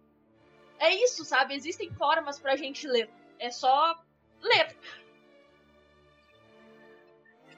é 0.80 0.96
isso, 0.96 1.26
sabe? 1.26 1.56
Existem 1.56 1.92
formas 1.92 2.40
pra 2.40 2.56
gente 2.56 2.88
ler. 2.88 3.10
É 3.40 3.52
só 3.52 3.96
ler. 4.42 4.76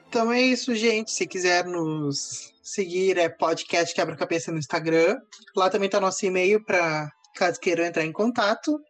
Então 0.08 0.32
é 0.32 0.40
isso, 0.40 0.74
gente. 0.74 1.10
Se 1.10 1.26
quiser 1.26 1.66
nos 1.66 2.54
seguir, 2.62 3.18
é 3.18 3.28
podcast 3.28 3.94
quebra-cabeça 3.94 4.50
no 4.50 4.58
Instagram. 4.58 5.20
Lá 5.54 5.68
também 5.68 5.88
tá 5.88 6.00
nosso 6.00 6.24
e-mail 6.24 6.64
para 6.64 7.10
caso 7.34 7.60
queiram 7.60 7.84
entrar 7.84 8.04
em 8.04 8.12
contato. 8.12 8.80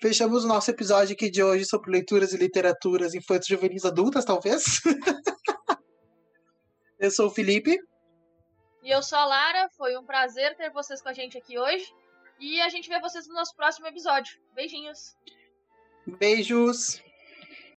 Fechamos 0.00 0.44
o 0.44 0.48
nosso 0.48 0.70
episódio 0.70 1.14
aqui 1.14 1.30
de 1.30 1.42
hoje 1.42 1.64
sobre 1.64 1.90
leituras 1.90 2.32
e 2.32 2.36
literaturas 2.36 3.14
infantis 3.14 3.48
juvenis 3.48 3.84
adultas, 3.84 4.24
talvez. 4.24 4.80
eu 6.98 7.10
sou 7.10 7.28
o 7.28 7.30
Felipe. 7.30 7.78
E 8.82 8.90
eu 8.90 9.02
sou 9.02 9.18
a 9.18 9.24
Lara. 9.24 9.68
Foi 9.76 9.96
um 9.96 10.04
prazer 10.04 10.56
ter 10.56 10.70
vocês 10.70 11.00
com 11.00 11.08
a 11.08 11.14
gente 11.14 11.38
aqui 11.38 11.58
hoje. 11.58 11.86
E 12.38 12.60
a 12.60 12.68
gente 12.68 12.88
vê 12.88 13.00
vocês 13.00 13.26
no 13.26 13.34
nosso 13.34 13.54
próximo 13.54 13.86
episódio. 13.86 14.38
Beijinhos. 14.54 15.16
Beijos. 16.06 17.02